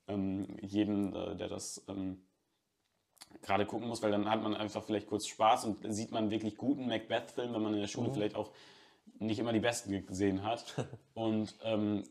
Ähm, 0.09 0.57
jedem, 0.63 1.15
äh, 1.15 1.37
der 1.37 1.49
das 1.49 1.85
ähm, 1.89 2.23
gerade 3.43 3.67
gucken 3.67 3.89
muss, 3.89 4.03
weil 4.03 4.11
dann 4.11 4.31
hat 4.31 4.43
man 4.43 4.55
einfach 4.55 4.83
vielleicht 4.83 5.09
kurz 5.09 5.27
Spaß 5.27 5.67
und 5.67 5.93
sieht 5.93 6.11
man 6.11 6.31
wirklich 6.31 6.57
guten 6.57 6.87
Macbeth-Film, 6.87 7.53
wenn 7.53 7.63
man 7.63 7.75
in 7.75 7.81
der 7.81 7.89
Schule 7.89 8.11
vielleicht 8.13 8.35
auch 8.35 8.51
nicht 9.19 9.39
immer 9.39 9.53
die 9.53 9.61
besten 9.61 10.07
gesehen 10.07 10.43
hat. 10.43 10.65
Und 11.15 11.55
ähm, 11.63 12.05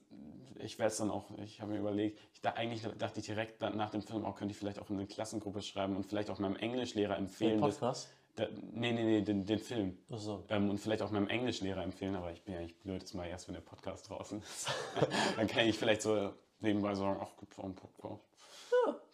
ich 0.60 0.80
werde 0.80 0.92
es 0.92 0.98
dann 0.98 1.12
auch, 1.12 1.26
ich 1.44 1.62
habe 1.62 1.72
mir 1.72 1.80
überlegt, 1.80 2.20
ich 2.34 2.42
da, 2.42 2.52
eigentlich 2.52 2.82
dachte 2.98 3.20
ich 3.20 3.26
direkt 3.26 3.62
nach 3.62 3.90
dem 3.90 4.02
Film 4.02 4.26
auch, 4.26 4.36
könnte 4.36 4.52
ich 4.52 4.58
vielleicht 4.58 4.80
auch 4.80 4.90
in 4.90 4.98
eine 4.98 5.08
Klassengruppe 5.08 5.62
schreiben 5.62 5.96
und 5.96 6.06
vielleicht 6.06 6.30
auch 6.30 6.40
meinem 6.40 6.56
Englischlehrer 6.56 7.16
Den 7.16 7.26
empfehlen. 7.26 7.62
dass- 7.62 7.78
Podcast? 7.78 8.10
da, 8.38 8.46
nee, 8.72 8.92
nee, 8.92 9.04
nee, 9.04 9.22
den, 9.22 9.46
den 9.46 9.60
Film. 9.60 9.98
Achso. 10.12 10.44
Ähm, 10.50 10.70
und 10.70 10.78
vielleicht 10.78 11.02
auch 11.02 11.10
meinem 11.12 11.28
Englischlehrer 11.28 11.84
empfehlen, 11.84 12.16
aber 12.16 12.32
ich 12.32 12.44
bin 12.44 12.54
ja 12.54 12.62
nicht 12.62 12.80
blöd, 12.80 13.02
das 13.02 13.14
mal 13.14 13.26
erst, 13.26 13.48
wenn 13.48 13.56
der 13.56 13.62
Podcast 13.62 14.10
draußen 14.10 14.40
ist. 14.42 14.70
dann 15.36 15.48
kann 15.48 15.66
ich 15.66 15.78
vielleicht 15.78 16.04
so 16.04 16.34
nebenbei 16.60 16.94
sagen, 16.94 17.20
ach, 17.22 17.36
gibt 17.38 17.54
es 17.54 17.60
auch 17.60 17.64
einen 17.64 17.76
Podcast. 17.76 18.24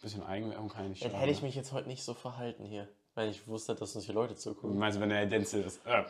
Bisschen 0.00 0.22
Eigenwerbung 0.22 0.68
kann 0.68 0.84
ich 0.84 0.90
nicht 0.90 1.04
Dann 1.04 1.12
hätte 1.12 1.32
ich 1.32 1.40
ne? 1.40 1.46
mich 1.46 1.54
jetzt 1.54 1.72
heute 1.72 1.88
nicht 1.88 2.04
so 2.04 2.12
verhalten 2.12 2.64
hier. 2.64 2.86
Wenn 3.14 3.28
ich 3.30 3.46
wusste, 3.46 3.74
dass 3.74 3.94
uns 3.94 4.04
hier 4.06 4.14
Leute 4.14 4.34
zugucken. 4.34 4.76
Meinst 4.78 4.96
du, 4.96 5.00
wenn 5.00 5.08
der 5.08 5.18
Herr 5.18 5.26
Denzel 5.26 5.62
das, 5.62 5.78
äh, 5.84 6.02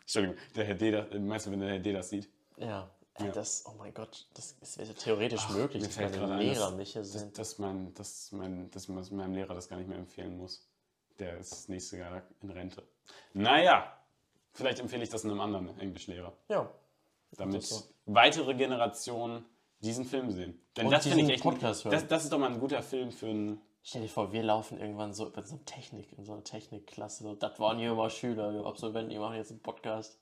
Entschuldigung, 0.00 0.36
der 0.54 0.64
Herr 0.64 0.74
D, 0.74 0.90
das, 0.90 1.06
meinst 1.18 1.46
du, 1.46 1.50
wenn 1.50 1.60
der 1.60 1.68
Herr 1.70 1.78
D 1.78 1.92
das 1.92 2.08
sieht? 2.08 2.28
Ja. 2.56 2.90
Äh, 3.14 3.24
Ja. 3.26 3.32
Das, 3.32 3.64
oh 3.66 3.72
mein 3.78 3.92
Gott, 3.94 4.26
das, 4.34 4.56
wäre 4.78 4.92
theoretisch 4.94 5.48
möglich, 5.50 5.82
Mir 5.82 5.88
dass 5.88 5.96
meine 5.96 6.10
gerade 6.12 6.32
ein, 6.34 6.38
Lehrer 6.40 6.66
dass- 6.66 6.74
mich 6.76 6.92
hier 6.92 7.02
dass, 7.02 7.12
sehen. 7.12 7.32
dass, 7.34 7.58
mein, 7.58 7.94
dass, 7.94 8.32
mein, 8.32 8.70
dass 8.70 8.88
man 8.88 9.04
meinem 9.10 9.34
Lehrer 9.34 9.54
das 9.54 9.68
gar 9.68 9.76
nicht 9.78 9.88
mehr 9.88 9.98
empfehlen 9.98 10.36
muss. 10.36 10.66
Der 11.18 11.38
ist 11.38 11.52
das 11.52 11.68
nächste 11.68 11.96
Jahr 11.98 12.22
in 12.42 12.50
Rente. 12.50 12.82
Naja, 13.32 13.90
vielleicht 14.52 14.80
empfehle 14.80 15.02
ich 15.02 15.08
das 15.08 15.24
einem 15.24 15.40
anderen 15.40 15.78
Englischlehrer, 15.80 16.32
Ja. 16.48 16.70
damit 17.38 17.62
so. 17.62 17.84
weitere 18.06 18.54
Generationen 18.54 19.44
diesen 19.80 20.04
Film 20.04 20.30
sehen. 20.30 20.60
Denn 20.76 20.86
Und 20.86 20.92
das 20.92 21.06
finde 21.06 21.22
ich 21.24 21.30
echt 21.30 21.42
Podcast 21.42 21.84
hören. 21.84 21.92
das, 21.92 22.06
das 22.06 22.24
ist 22.24 22.32
doch 22.32 22.38
mal 22.38 22.50
ein 22.52 22.60
guter 22.60 22.82
Film 22.82 23.10
für 23.12 23.26
einen. 23.28 23.60
Stell 23.88 24.02
dir 24.02 24.08
vor, 24.08 24.32
wir 24.32 24.42
laufen 24.42 24.80
irgendwann 24.80 25.14
so 25.14 25.28
über 25.28 25.42
so 25.42 25.58
Technik, 25.58 26.12
in 26.18 26.24
so 26.24 26.32
einer 26.32 26.42
Technikklasse. 26.42 27.22
So, 27.22 27.34
das 27.36 27.60
waren 27.60 27.78
hier 27.78 27.92
immer 27.92 28.10
Schüler, 28.10 28.50
die 28.50 28.58
Absolventen, 28.58 29.10
die 29.10 29.18
machen 29.20 29.36
jetzt 29.36 29.52
einen 29.52 29.60
Podcast. 29.60 30.18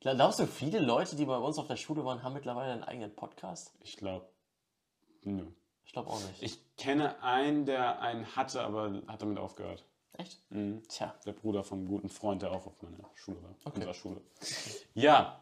Glaubst 0.00 0.40
du, 0.40 0.46
viele 0.46 0.80
Leute, 0.80 1.16
die 1.16 1.24
bei 1.24 1.38
uns 1.38 1.56
auf 1.56 1.68
der 1.68 1.76
Schule 1.76 2.04
waren, 2.04 2.22
haben 2.22 2.34
mittlerweile 2.34 2.74
einen 2.74 2.84
eigenen 2.84 3.16
Podcast? 3.16 3.72
Ich 3.80 3.96
glaube. 3.96 4.28
Nö. 5.22 5.46
Ich 5.86 5.94
glaube 5.94 6.10
auch 6.10 6.20
nicht. 6.20 6.42
Ich 6.42 6.76
kenne 6.76 7.22
einen, 7.22 7.64
der 7.64 8.02
einen 8.02 8.36
hatte, 8.36 8.60
aber 8.60 9.00
hat 9.06 9.22
damit 9.22 9.38
aufgehört. 9.38 9.86
Echt? 10.12 10.38
Mhm. 10.50 10.82
Tja. 10.86 11.14
Der 11.24 11.32
Bruder 11.32 11.64
vom 11.64 11.88
guten 11.88 12.10
Freund, 12.10 12.42
der 12.42 12.52
auch 12.52 12.66
auf 12.66 12.82
meiner 12.82 13.08
Schule 13.14 13.42
war. 13.42 13.54
Okay. 13.64 13.76
Unserer 13.76 13.94
Schule. 13.94 14.20
Ja. 14.92 15.40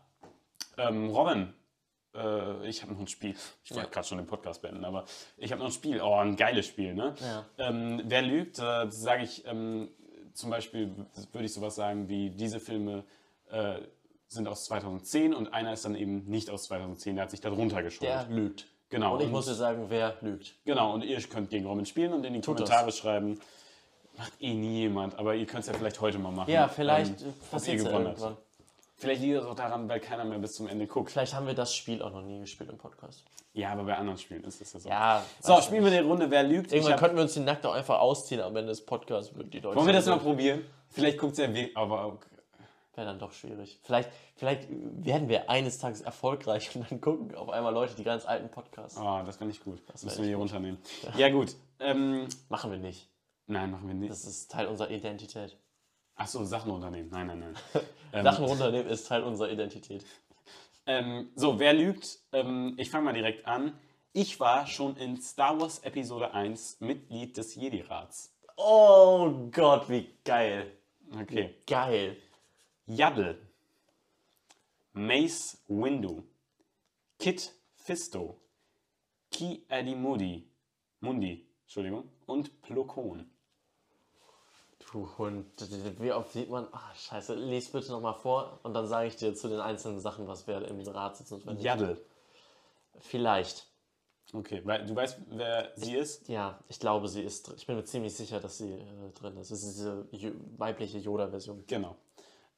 Ähm, 0.76 1.10
Robin, 1.10 1.52
äh, 2.14 2.68
ich 2.68 2.82
habe 2.82 2.92
noch 2.92 3.00
ein 3.00 3.06
Spiel. 3.08 3.34
Ich 3.64 3.70
wollte 3.72 3.84
Ja. 3.86 3.90
gerade 3.92 4.06
schon 4.06 4.18
den 4.18 4.26
Podcast 4.26 4.62
beenden, 4.62 4.84
aber 4.84 5.04
ich 5.36 5.50
habe 5.52 5.60
noch 5.60 5.68
ein 5.68 5.72
Spiel. 5.72 6.00
Oh, 6.00 6.14
ein 6.14 6.36
geiles 6.36 6.66
Spiel, 6.66 6.94
ne? 6.94 7.14
Ja. 7.20 7.44
Ähm, 7.58 8.02
wer 8.04 8.22
lügt, 8.22 8.58
äh, 8.58 8.90
sage 8.90 9.24
ich 9.24 9.44
ähm, 9.46 9.88
zum 10.32 10.50
Beispiel, 10.50 10.90
würde 11.32 11.44
ich 11.46 11.52
sowas 11.52 11.74
sagen 11.74 12.08
wie, 12.08 12.30
diese 12.30 12.60
Filme 12.60 13.04
äh, 13.50 13.76
sind 14.28 14.48
aus 14.48 14.64
2010 14.64 15.32
und 15.34 15.52
einer 15.54 15.72
ist 15.72 15.84
dann 15.84 15.94
eben 15.94 16.24
nicht 16.26 16.50
aus 16.50 16.64
2010, 16.64 17.16
der 17.16 17.24
hat 17.24 17.30
sich 17.30 17.40
da 17.40 17.50
drunter 17.50 17.82
geschoben. 17.82 18.06
Der 18.08 18.26
lügt. 18.28 18.66
Genau. 18.90 19.14
Und 19.14 19.22
ich 19.22 19.28
muss 19.28 19.46
dir 19.46 19.54
sagen, 19.54 19.86
wer 19.88 20.16
lügt. 20.20 20.54
Genau, 20.64 20.92
und 20.94 21.02
ihr 21.04 21.20
könnt 21.22 21.50
gegen 21.50 21.66
Robin 21.66 21.86
spielen 21.86 22.12
und 22.12 22.24
in 22.24 22.34
die 22.34 22.40
Tut 22.40 22.60
das. 22.60 22.68
Kommentare 22.68 22.92
schreiben. 22.92 23.40
Macht 24.16 24.32
eh 24.40 24.54
nie 24.54 24.78
jemand, 24.82 25.18
aber 25.18 25.34
ihr 25.34 25.46
könnt 25.46 25.62
es 25.62 25.66
ja 25.66 25.72
vielleicht 25.74 26.00
heute 26.00 26.18
mal 26.18 26.30
machen. 26.30 26.50
Ja, 26.50 26.68
vielleicht 26.68 27.22
ähm, 27.22 27.28
äh, 27.30 27.50
passiert 27.50 27.78
ihr 27.78 27.82
ja 27.84 27.88
gewonnen 27.90 28.14
habt. 28.20 28.36
Vielleicht 28.96 29.22
liegt 29.22 29.36
das 29.36 29.44
auch 29.44 29.54
daran, 29.56 29.88
weil 29.88 30.00
keiner 30.00 30.24
mehr 30.24 30.38
bis 30.38 30.54
zum 30.54 30.68
Ende 30.68 30.86
guckt. 30.86 31.10
Vielleicht 31.10 31.34
haben 31.34 31.46
wir 31.46 31.54
das 31.54 31.74
Spiel 31.74 32.00
auch 32.02 32.12
noch 32.12 32.22
nie 32.22 32.40
gespielt 32.40 32.70
im 32.70 32.78
Podcast. 32.78 33.24
Ja, 33.52 33.70
aber 33.72 33.84
bei 33.84 33.96
anderen 33.96 34.18
Spielen 34.18 34.44
ist 34.44 34.60
das 34.60 34.72
ja 34.72 34.80
so. 34.80 34.88
Ja. 34.88 35.24
so, 35.40 35.60
spielen 35.60 35.84
wir 35.84 35.90
die 35.90 35.98
Runde, 35.98 36.30
wer 36.30 36.42
lügt. 36.42 36.72
Irgendwann 36.72 36.94
hab, 36.94 37.00
könnten 37.00 37.16
wir 37.16 37.22
uns 37.22 37.34
die 37.34 37.40
nackt 37.40 37.66
auch 37.66 37.74
einfach 37.74 37.98
ausziehen 38.00 38.40
am 38.40 38.54
Ende 38.56 38.68
des 38.70 38.84
Podcasts. 38.84 39.32
Die 39.34 39.60
Leute 39.60 39.76
wollen 39.76 39.86
wir 39.86 39.92
das 39.94 40.06
mal 40.06 40.18
probieren? 40.18 40.64
Vielleicht 40.90 41.18
guckt 41.18 41.32
es 41.32 41.38
ja 41.38 41.52
weh, 41.52 41.70
aber 41.74 42.06
okay. 42.06 42.28
Wäre 42.96 43.08
dann 43.08 43.18
doch 43.18 43.32
schwierig. 43.32 43.80
Vielleicht, 43.82 44.08
vielleicht 44.36 44.68
werden 44.70 45.28
wir 45.28 45.50
eines 45.50 45.78
Tages 45.78 46.00
erfolgreich 46.00 46.70
und 46.76 46.88
dann 46.88 47.00
gucken 47.00 47.34
auf 47.34 47.48
einmal 47.48 47.74
Leute 47.74 47.96
die 47.96 48.04
ganz 48.04 48.24
alten 48.24 48.48
Podcasts. 48.50 48.96
Oh, 49.00 49.20
das 49.26 49.36
finde 49.38 49.52
ich 49.52 49.64
gut. 49.64 49.80
Das 49.88 50.04
müssen 50.04 50.20
wir 50.22 50.28
hier 50.28 50.36
runternehmen. 50.36 50.78
Ja, 51.16 51.28
gut. 51.30 51.56
Ähm, 51.80 52.28
Machen 52.48 52.70
wir 52.70 52.78
nicht. 52.78 53.08
nein, 53.48 53.72
machen 53.72 53.88
wir 53.88 53.94
nicht. 53.94 54.12
Das 54.12 54.24
ist 54.24 54.50
Teil 54.52 54.66
unserer 54.68 54.90
Identität. 54.90 55.58
Achso, 56.16 56.44
Sachen 56.44 56.70
runternehmen. 56.70 57.10
Nein, 57.10 57.26
nein, 57.26 57.40
nein. 57.40 57.56
ähm, 58.12 58.24
Sachen 58.24 58.44
runternehmen 58.44 58.86
ist 58.86 59.08
Teil 59.08 59.22
unserer 59.22 59.50
Identität. 59.50 60.04
Ähm, 60.86 61.30
so, 61.34 61.58
wer 61.58 61.72
lügt? 61.72 62.18
Ähm, 62.32 62.74
ich 62.76 62.90
fange 62.90 63.04
mal 63.06 63.14
direkt 63.14 63.46
an. 63.46 63.78
Ich 64.12 64.38
war 64.38 64.66
schon 64.66 64.96
in 64.96 65.20
Star 65.20 65.60
Wars 65.60 65.80
Episode 65.80 66.32
1 66.32 66.80
Mitglied 66.80 67.36
des 67.36 67.56
Jedi-Rats. 67.56 68.32
Oh 68.56 69.48
Gott, 69.50 69.88
wie 69.88 70.08
geil. 70.24 70.70
Okay. 71.20 71.56
Geil. 71.66 72.16
Yaddle. 72.86 73.38
Mace 74.92 75.58
Windu. 75.66 76.22
Kit 77.18 77.52
Fisto. 77.74 78.40
Ki 79.30 79.64
Adimudi. 79.68 80.48
Mundi. 81.00 81.44
Entschuldigung. 81.62 82.08
Und 82.26 82.62
Plokon. 82.62 83.28
Du 84.94 85.08
Hund. 85.18 85.46
Wie 85.98 86.12
oft 86.12 86.30
sieht 86.30 86.48
man. 86.48 86.68
Ach, 86.70 86.94
scheiße. 86.94 87.34
Lies 87.34 87.72
bitte 87.72 87.90
nochmal 87.90 88.14
vor 88.14 88.60
und 88.62 88.74
dann 88.74 88.86
sage 88.86 89.08
ich 89.08 89.16
dir 89.16 89.34
zu 89.34 89.48
den 89.48 89.58
einzelnen 89.58 89.98
Sachen, 89.98 90.28
was 90.28 90.46
wer 90.46 90.62
im 90.68 90.80
Rat 90.82 91.18
nicht. 91.18 91.62
Yaddle. 91.64 92.00
Vielleicht. 93.00 93.66
Okay, 94.32 94.62
weil 94.64 94.86
du 94.86 94.94
weißt, 94.94 95.18
wer 95.30 95.72
sie 95.74 95.96
ist? 95.96 96.28
Ja, 96.28 96.60
ich 96.68 96.78
glaube, 96.78 97.08
sie 97.08 97.22
ist 97.22 97.42
drin. 97.42 97.56
Ich 97.58 97.66
bin 97.66 97.74
mir 97.74 97.84
ziemlich 97.84 98.14
sicher, 98.14 98.38
dass 98.38 98.58
sie 98.58 98.70
äh, 98.70 99.10
drin 99.14 99.36
ist. 99.36 99.50
Es 99.50 99.64
ist 99.64 99.78
diese 100.12 100.36
weibliche 100.58 100.98
Yoda-Version. 100.98 101.64
Genau. 101.66 101.96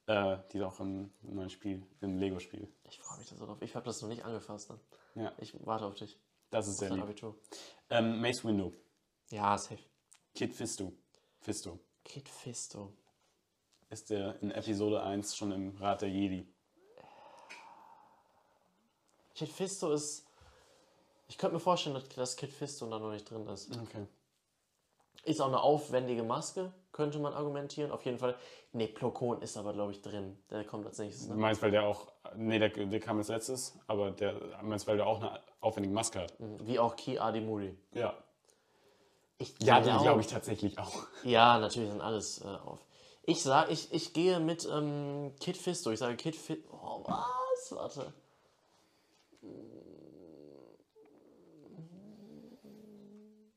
Äh, 0.06 0.36
die 0.52 0.58
ist 0.58 0.64
auch 0.64 0.78
im 0.80 1.10
neuen 1.22 1.48
Spiel, 1.48 1.86
im 2.02 2.18
Lego-Spiel. 2.18 2.68
Ich 2.84 2.98
freue 2.98 3.16
mich 3.16 3.30
da 3.30 3.36
so 3.36 3.46
drauf. 3.46 3.62
Ich 3.62 3.74
habe 3.74 3.86
das 3.86 4.02
noch 4.02 4.10
nicht 4.10 4.26
angefasst. 4.26 4.68
Ne? 4.68 4.78
Ja, 5.24 5.32
Ich 5.38 5.54
warte 5.64 5.86
auf 5.86 5.94
dich. 5.94 6.18
das 6.50 6.68
ist 6.68 6.80
sehr 6.80 6.90
lieb. 6.90 7.02
Abitur. 7.02 7.34
Ähm, 7.88 8.20
Mace 8.20 8.44
Windu. 8.44 8.72
Ja, 9.30 9.56
safe. 9.56 9.82
Kit 10.34 10.54
Fisto. 10.54 10.92
Fisto. 11.40 11.80
Kid 12.06 12.28
Fisto. 12.28 12.92
Ist 13.90 14.10
der 14.10 14.40
in 14.40 14.50
Episode 14.52 15.02
1 15.02 15.36
schon 15.36 15.50
im 15.52 15.76
Rat 15.76 16.02
der 16.02 16.08
Jedi. 16.08 16.46
Kid 19.34 19.48
Fisto 19.48 19.92
ist. 19.92 20.24
Ich 21.28 21.36
könnte 21.36 21.54
mir 21.54 21.60
vorstellen, 21.60 22.00
dass, 22.14 22.36
Kid 22.36 22.52
Fisto 22.52 22.88
da 22.88 22.98
noch 22.98 23.10
nicht 23.10 23.28
drin 23.28 23.46
ist. 23.48 23.76
Okay. 23.76 24.06
Ist 25.24 25.40
auch 25.40 25.48
eine 25.48 25.60
aufwendige 25.60 26.22
Maske, 26.22 26.72
könnte 26.92 27.18
man 27.18 27.32
argumentieren. 27.34 27.90
Auf 27.90 28.04
jeden 28.04 28.18
Fall. 28.18 28.36
Nee, 28.72 28.86
Plokon 28.86 29.42
ist 29.42 29.56
aber, 29.56 29.72
glaube 29.72 29.90
ich, 29.90 30.00
drin. 30.00 30.38
Der 30.50 30.64
kommt 30.64 30.86
als 30.86 30.98
nächstes. 30.98 31.26
Du 31.26 31.34
Ne? 31.34 31.40
meinst, 31.40 31.60
weil 31.62 31.72
der 31.72 31.82
auch. 31.84 32.12
Nee, 32.36 32.60
der, 32.60 32.68
der 32.68 33.00
kam 33.00 33.18
als 33.18 33.28
letztes, 33.28 33.76
aber 33.88 34.12
der 34.12 34.40
meinst, 34.62 34.86
weil 34.86 34.96
der 34.96 35.06
auch 35.06 35.20
eine 35.20 35.40
aufwendige 35.60 35.92
Maske 35.94 36.20
hat. 36.20 36.34
Wie 36.38 36.78
auch 36.78 36.94
Ki 36.94 37.18
Adimuri. 37.18 37.76
Ja. 37.92 38.14
Ich 39.38 39.54
Ja, 39.60 39.80
glaube 39.80 39.98
den 39.98 40.02
glaube 40.02 40.20
ich 40.20 40.26
tatsächlich 40.28 40.78
auch. 40.78 41.06
Ja, 41.22 41.58
natürlich 41.58 41.90
sind 41.90 42.00
alles 42.00 42.40
äh, 42.42 42.46
auf. 42.46 42.80
Ich 43.22 43.42
sag, 43.42 43.70
ich, 43.70 43.92
ich 43.92 44.12
gehe 44.12 44.40
mit 44.40 44.66
ähm, 44.70 45.32
Kid 45.40 45.56
Fisto. 45.56 45.90
Ich 45.90 45.98
sage 45.98 46.16
Kid 46.16 46.36
Fisto. 46.36 46.62
Oh, 46.72 47.02
was? 47.04 47.72
Warte. 47.72 48.12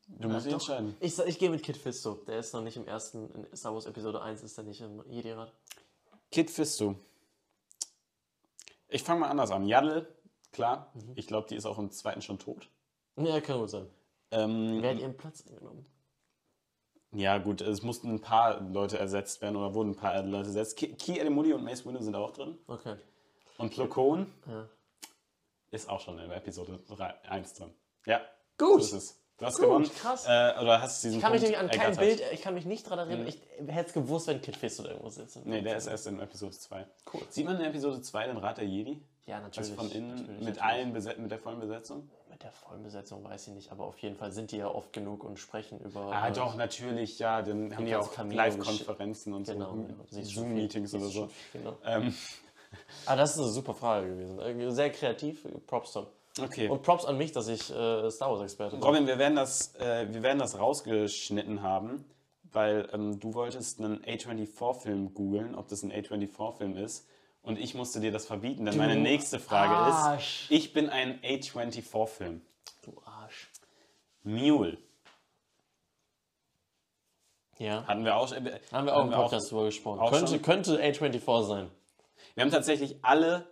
Du 0.08 0.28
musst 0.28 0.46
dich 0.46 0.54
entscheiden. 0.54 0.98
Ich, 1.00 1.18
ich 1.20 1.40
gehe 1.40 1.50
mit 1.50 1.64
Kid 1.64 1.78
Fisto. 1.78 2.16
Der 2.28 2.40
ist 2.40 2.54
noch 2.54 2.62
nicht 2.62 2.76
im 2.76 2.86
ersten, 2.88 3.30
in 3.32 3.56
Star 3.56 3.74
Wars 3.74 3.86
Episode 3.86 4.22
1 4.22 4.44
ist 4.44 4.58
er 4.58 4.64
nicht 4.66 4.82
im 4.82 5.02
Jedi-Rat. 5.10 5.54
Kid 6.32 6.50
Fisto. 6.50 6.96
Ich 8.90 9.04
fange 9.04 9.22
mal 9.22 9.30
anders 9.30 9.52
an. 9.52 9.66
Yaddle, 9.66 10.08
klar. 10.52 10.92
Ich 11.16 11.28
glaube, 11.28 11.48
die 11.48 11.56
ist 11.56 11.66
auch 11.66 11.78
im 11.78 11.92
zweiten 11.92 12.22
schon 12.22 12.40
tot. 12.40 12.68
Ja, 13.16 13.40
kann 13.40 13.60
gut 13.60 13.70
sein. 13.70 13.88
Ähm, 14.32 14.80
Wer 14.82 14.92
hat 14.92 15.00
ihren 15.00 15.18
Platz 15.18 15.44
eingenommen? 15.48 15.86
ja, 17.12 17.38
gut, 17.40 17.62
es 17.62 17.82
mussten 17.82 18.10
ein 18.14 18.22
paar 18.22 18.62
Leute 18.62 19.00
ersetzt 19.00 19.42
werden 19.42 19.56
oder 19.56 19.74
wurden 19.74 19.92
ein 19.92 19.96
paar 19.96 20.22
Leute 20.24 20.48
ersetzt. 20.50 20.78
Ki 20.78 21.20
Ademuli 21.20 21.54
und 21.54 21.64
Mace 21.64 21.86
Windu 21.86 22.02
sind 22.02 22.16
auch 22.16 22.32
drin. 22.32 22.58
Okay. 22.68 22.96
Und 23.58 23.72
Plo 23.74 23.88
Koon 23.88 24.32
Ja. 24.48 24.70
ist 25.72 25.90
auch 25.90 26.00
schon 26.00 26.20
in 26.20 26.30
Episode 26.32 26.80
3, 26.88 27.14
1 27.30 27.54
drin. 27.56 27.74
Ja, 28.06 28.22
Gut. 28.58 28.84
so 28.84 28.98
ist 28.98 29.04
es. 29.04 29.16
Du 29.40 29.46
hast 29.46 29.56
Gut, 29.56 29.66
gewonnen. 29.68 29.90
krass. 29.96 30.26
Äh, 30.28 30.60
oder 30.62 30.82
hast 30.82 31.02
diesen 31.04 31.16
Ich 31.18 31.22
kann 31.22 31.32
mich 31.32 31.42
Punkt 31.42 31.58
nämlich 31.58 31.58
an 31.58 31.68
kein 31.70 31.94
ergattert. 31.94 32.18
Bild, 32.20 32.34
ich 32.34 32.42
kann 32.42 32.54
mich 32.54 32.66
nicht 32.66 32.86
daran 32.86 33.00
erinnern. 33.10 33.26
Ich 33.28 33.42
hätte 33.68 33.88
es 33.88 33.94
gewusst, 33.94 34.28
wenn 34.28 34.42
Kid 34.42 34.58
Fisto 34.58 34.84
da 34.84 34.90
irgendwo 34.90 35.10
sitzt. 35.10 35.44
Nee, 35.46 35.62
der 35.62 35.78
ist 35.78 35.88
erst 35.88 36.08
in 36.08 36.20
Episode 36.20 36.52
2. 36.52 36.86
Cool. 37.14 37.22
Sieht 37.30 37.46
man 37.46 37.56
in 37.56 37.64
Episode 37.66 38.02
2 38.02 38.28
den 38.28 38.38
Rat 38.38 38.58
der 38.58 38.66
Jedi? 38.66 39.02
Ja, 39.26 39.40
natürlich. 39.40 39.72
Also 39.72 39.82
von 39.82 39.92
innen 39.92 40.10
natürlich, 40.10 40.28
mit 40.30 40.40
natürlich. 40.42 40.62
allen 40.64 40.94
Beset 40.94 41.18
mit 41.20 41.32
der 41.32 41.40
vollen 41.40 41.60
Besetzung? 41.62 42.10
Der 42.42 42.52
vollen 42.52 42.84
Besetzung 42.84 43.24
weiß 43.24 43.48
ich 43.48 43.54
nicht, 43.54 43.72
aber 43.72 43.86
auf 43.86 43.98
jeden 44.00 44.16
Fall 44.16 44.32
sind 44.32 44.52
die 44.52 44.58
ja 44.58 44.68
oft 44.70 44.94
genug 44.94 45.26
und 45.26 45.38
sprechen 45.40 45.80
über. 45.82 46.12
Ah, 46.14 46.30
äh, 46.30 46.32
doch, 46.32 46.56
natürlich, 46.56 47.20
ja. 47.20 47.42
Dann 47.42 47.76
haben 47.76 47.86
die 47.86 47.96
auch 47.96 48.18
Live-Konferenzen 48.18 49.34
und 49.34 49.46
Genau. 49.46 49.74
so. 49.76 49.82
ja, 49.82 49.88
siehst 50.10 50.34
schon 50.34 50.44
Zoom-Meetings 50.44 50.94
oder 50.94 51.06
so. 51.08 51.28
viel, 51.28 51.62
Genau. 51.62 51.78
Ähm, 51.86 52.14
Ah, 53.08 53.16
das 53.16 53.32
ist 53.32 53.40
eine 53.40 53.48
super 53.50 53.74
Frage 53.74 54.08
gewesen. 54.10 54.40
Äh, 54.40 54.72
Sehr 54.72 54.92
kreativ. 54.92 55.46
Props 55.66 55.94
Tom. 55.94 56.06
okay. 56.40 56.70
Und 56.70 56.84
Props 56.84 57.04
an 57.04 57.18
mich, 57.18 57.32
dass 57.32 57.48
ich 57.48 57.72
äh, 57.72 58.10
Star 58.12 58.30
Wars 58.32 58.42
Experte 58.44 58.76
bin. 58.76 58.84
Robin, 58.86 59.08
wir 59.08 59.18
werden 59.18 59.36
das, 59.36 59.74
äh, 59.76 60.08
wir 60.14 60.22
werden 60.22 60.38
das 60.38 60.58
rausgeschnitten 60.60 61.64
haben, 61.64 62.06
weil 62.52 62.88
ähm, 62.94 63.20
du 63.20 63.34
wolltest 63.34 63.80
einen 63.80 64.04
A24-Film 64.06 65.14
googeln, 65.16 65.56
ob 65.56 65.68
das 65.68 65.82
ein 65.84 65.92
A24-Film 65.92 66.78
ist. 66.78 67.08
Und 67.42 67.58
ich 67.58 67.74
musste 67.74 68.00
dir 68.00 68.12
das 68.12 68.26
verbieten, 68.26 68.66
denn 68.66 68.78
meine 68.78 68.96
nächste 68.96 69.40
Frage 69.40 69.74
Arsch. 69.74 70.44
ist, 70.46 70.52
ich 70.52 70.74
bin 70.74 70.90
ein 70.90 71.22
A24-Film. 71.22 72.42
Du 72.84 73.02
Arsch. 73.06 73.50
Mule. 74.24 74.78
Ja. 77.58 77.86
Hatten 77.88 78.06
wir 78.06 78.16
auch, 78.16 78.32
äh, 78.32 78.60
Haben 78.72 78.86
wir 78.88 78.96
auch 78.96 79.04
im 79.06 79.12
Podcast 79.12 79.52
drüber 79.52 79.66
gesprochen. 79.66 80.00
auch 80.00 80.12
Könnte, 80.12 80.40
könnte 80.40 80.82
A24 80.82 81.44
sein. 81.48 81.72
Wir 82.36 82.44
haben 82.44 82.52
tatsächlich 82.52 82.98
alle, 83.04 83.52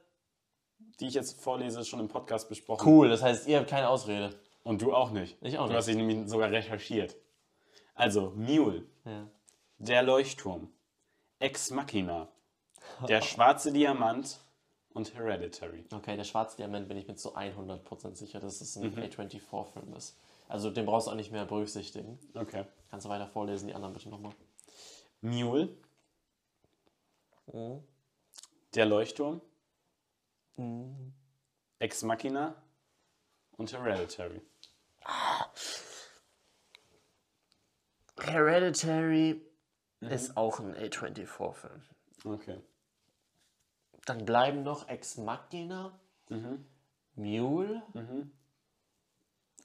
die 1.00 1.08
ich 1.08 1.14
jetzt 1.14 1.42
vorlese, 1.42 1.84
schon 1.84 2.00
im 2.00 2.08
Podcast 2.08 2.48
besprochen. 2.50 2.88
Cool, 2.88 3.10
das 3.10 3.22
heißt, 3.22 3.48
ihr 3.48 3.58
habt 3.60 3.70
keine 3.70 3.90
Ausrede. 3.90 4.40
Und 4.64 4.82
du 4.82 4.94
auch 4.94 5.12
nicht. 5.12 5.38
Ich 5.42 5.58
auch 5.58 5.64
Du 5.64 5.70
nicht. 5.70 5.78
hast 5.78 5.88
dich 5.88 5.96
nämlich 5.96 6.30
sogar 6.30 6.52
recherchiert. 6.52 7.16
Also, 7.96 8.32
Mule, 8.36 8.86
Ja. 9.06 9.28
der 9.78 10.04
Leuchtturm, 10.04 10.72
Ex 11.40 11.72
Machina, 11.72 12.28
der 13.08 13.22
schwarze 13.22 13.72
Diamant 13.72 14.39
und 14.93 15.14
Hereditary. 15.14 15.86
Okay, 15.93 16.16
der 16.16 16.24
schwarze 16.24 16.58
Diamant 16.58 16.88
bin 16.88 16.98
ich 16.98 17.08
mir 17.08 17.16
zu 17.16 17.36
100% 17.36 18.16
sicher, 18.16 18.39
dass 18.39 18.62
es 18.62 18.76
ein 18.76 18.91
Mhm. 18.93 19.00
A24-Film 19.00 19.93
ist. 19.95 20.18
Also 20.48 20.72
den 20.72 20.86
brauchst 20.86 21.08
du 21.08 21.12
auch 21.12 21.16
nicht 21.16 21.32
mehr 21.32 21.45
berücksichtigen. 21.45 22.18
Okay. 22.34 22.66
Kannst 22.89 23.06
du 23.06 23.10
weiter 23.10 23.28
vorlesen, 23.28 23.68
die 23.68 23.74
anderen 23.76 23.93
bitte 23.93 24.10
nochmal. 24.10 24.34
Mule, 25.22 25.70
Mhm. 27.52 27.84
der 28.76 28.86
Leuchtturm, 28.86 29.41
Ex 31.80 32.02
Machina 32.04 32.56
und 33.58 33.72
Hereditary. 33.74 34.41
Hereditary 38.20 39.41
Mhm. 40.00 40.08
ist 40.10 40.38
auch 40.38 40.60
ein 40.60 40.76
A24-Film. 40.76 41.82
Okay. 42.26 42.60
Dann 44.08 44.24
bleiben 44.26 44.64
noch 44.64 44.88
Ex 44.88 45.18
Machina, 45.18 45.91
Mhm. 46.30 46.66
Mule 47.16 47.84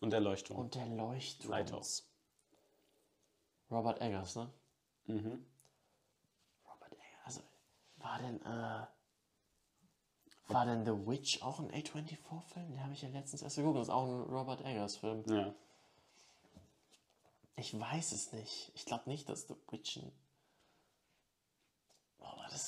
Und 0.00 0.10
der 0.10 0.20
Leuchtturm. 0.20 0.58
und 0.58 0.74
der 0.74 0.86
Leuchtturm. 0.86 1.50
Lighthouse. 1.52 2.08
Robert 3.70 4.00
Eggers, 4.00 4.34
ne? 4.36 4.50
Mhm. 5.06 5.44
Robert 6.68 6.92
Eggers. 6.92 7.24
Also, 7.24 7.40
war 7.98 8.18
denn, 8.18 8.40
äh, 8.42 8.86
war 10.52 10.66
denn 10.66 10.84
The 10.84 11.06
Witch 11.06 11.40
auch 11.42 11.60
ein 11.60 11.70
A24-Film? 11.70 12.68
Den 12.72 12.82
habe 12.82 12.92
ich 12.94 13.02
ja 13.02 13.08
letztens 13.10 13.42
erst 13.42 13.56
geguckt. 13.56 13.76
Das 13.76 13.88
ist 13.88 13.94
auch 13.94 14.04
ein 14.06 14.22
Robert 14.22 14.60
Eggers-Film. 14.64 15.24
Ja. 15.28 15.54
Ich 17.56 17.78
weiß 17.78 18.10
es 18.12 18.32
nicht. 18.32 18.72
Ich 18.74 18.86
glaube 18.86 19.08
nicht, 19.08 19.28
dass 19.28 19.46
The 19.46 19.54
Witch 19.70 19.98
ein. 19.98 20.12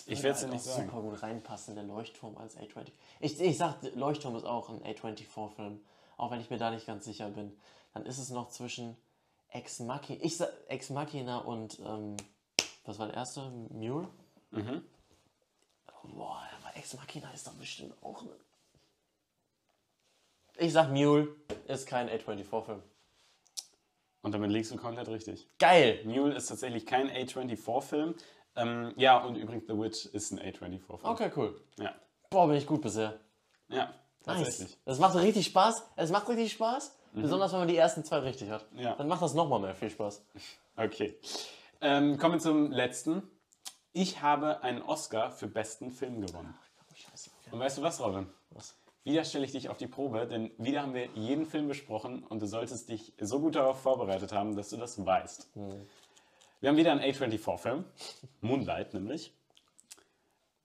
Ich 0.06 0.22
werd's 0.22 0.40
dir 0.40 0.46
halt 0.46 0.54
nicht 0.54 0.68
auch 0.68 0.76
sagen. 0.76 0.88
super 0.88 1.02
gut 1.02 1.22
reinpassen, 1.22 1.74
der 1.74 1.84
Leuchtturm 1.84 2.36
als 2.36 2.56
A24. 2.56 2.92
Ich, 3.20 3.40
ich 3.40 3.56
sag, 3.56 3.82
Leuchtturm 3.94 4.36
ist 4.36 4.44
auch 4.44 4.68
ein 4.68 4.82
A24-Film. 4.82 5.80
Auch 6.16 6.30
wenn 6.30 6.40
ich 6.40 6.50
mir 6.50 6.58
da 6.58 6.70
nicht 6.70 6.86
ganz 6.86 7.04
sicher 7.04 7.28
bin. 7.28 7.56
Dann 7.92 8.06
ist 8.06 8.18
es 8.18 8.30
noch 8.30 8.48
zwischen 8.48 8.96
Ex 9.48 9.80
Machina, 9.80 10.22
ich 10.22 10.36
sag 10.36 10.50
Ex 10.68 10.90
Machina 10.90 11.38
und, 11.38 11.78
ähm, 11.80 12.16
was 12.84 12.98
war 12.98 13.06
der 13.06 13.16
erste? 13.16 13.50
Mule? 13.70 14.08
Mhm. 14.50 14.84
Boah, 16.02 16.42
aber 16.60 16.76
Ex 16.76 16.94
Machina 16.94 17.30
ist 17.32 17.46
doch 17.46 17.54
bestimmt 17.54 17.94
auch 18.02 18.22
ein. 18.22 18.28
Ich 20.58 20.72
sag 20.72 20.90
Mule 20.90 21.34
ist 21.66 21.86
kein 21.86 22.08
A24-Film. 22.08 22.82
Und 24.22 24.32
damit 24.32 24.50
liegst 24.50 24.72
du 24.72 24.76
komplett 24.76 25.08
richtig. 25.08 25.48
Geil! 25.58 26.00
Mule 26.04 26.34
ist 26.34 26.46
tatsächlich 26.46 26.86
kein 26.86 27.10
A24-Film. 27.10 28.14
Ähm, 28.56 28.92
ja, 28.96 29.18
und 29.18 29.36
übrigens 29.36 29.64
The 29.66 29.78
Witch 29.78 30.06
ist 30.06 30.32
ein 30.32 30.38
A24-Film. 30.40 31.00
Okay, 31.02 31.30
cool. 31.36 31.60
Ja. 31.78 31.94
Boah, 32.30 32.46
bin 32.46 32.56
ich 32.56 32.66
gut 32.66 32.82
bisher. 32.82 33.18
Ja, 33.68 33.92
tatsächlich. 34.22 34.70
Nice. 34.70 34.78
Das 34.84 34.98
macht 34.98 35.16
richtig 35.16 35.46
Spaß. 35.46 35.82
Es 35.96 36.10
macht 36.10 36.28
richtig 36.28 36.52
Spaß. 36.52 36.96
Besonders 37.14 37.52
wenn 37.52 37.60
man 37.60 37.68
die 37.68 37.76
ersten 37.76 38.04
zwei 38.04 38.18
richtig 38.18 38.50
hat. 38.50 38.70
Mhm. 38.72 38.80
Ja. 38.80 38.94
Dann 38.96 39.06
macht 39.06 39.22
das 39.22 39.34
nochmal 39.34 39.60
mehr 39.60 39.74
viel 39.74 39.90
Spaß. 39.90 40.24
Okay. 40.76 41.16
Ähm, 41.80 42.18
kommen 42.18 42.34
wir 42.34 42.40
zum 42.40 42.72
letzten. 42.72 43.22
Ich 43.92 44.20
habe 44.22 44.62
einen 44.62 44.82
Oscar 44.82 45.30
für 45.30 45.46
besten 45.46 45.90
Film 45.90 46.20
gewonnen. 46.26 46.54
Oh, 46.90 46.94
scheiße. 46.94 47.30
Und 47.52 47.60
weißt 47.60 47.78
du 47.78 47.82
was, 47.82 48.00
Robin? 48.00 48.26
Was? 48.50 48.76
Wieder 49.04 49.22
stelle 49.24 49.44
ich 49.44 49.52
dich 49.52 49.68
auf 49.68 49.76
die 49.76 49.86
Probe, 49.86 50.26
denn 50.26 50.50
wieder 50.56 50.82
haben 50.82 50.94
wir 50.94 51.06
jeden 51.14 51.46
Film 51.46 51.68
besprochen 51.68 52.24
und 52.24 52.40
du 52.40 52.46
solltest 52.46 52.88
dich 52.88 53.12
so 53.20 53.38
gut 53.38 53.54
darauf 53.54 53.80
vorbereitet 53.80 54.32
haben, 54.32 54.56
dass 54.56 54.70
du 54.70 54.78
das 54.78 55.04
weißt. 55.04 55.50
Wir 56.64 56.70
haben 56.70 56.78
wieder 56.78 56.92
einen 56.92 57.02
A24-Film, 57.02 57.84
Moonlight 58.40 58.94
nämlich, 58.94 59.34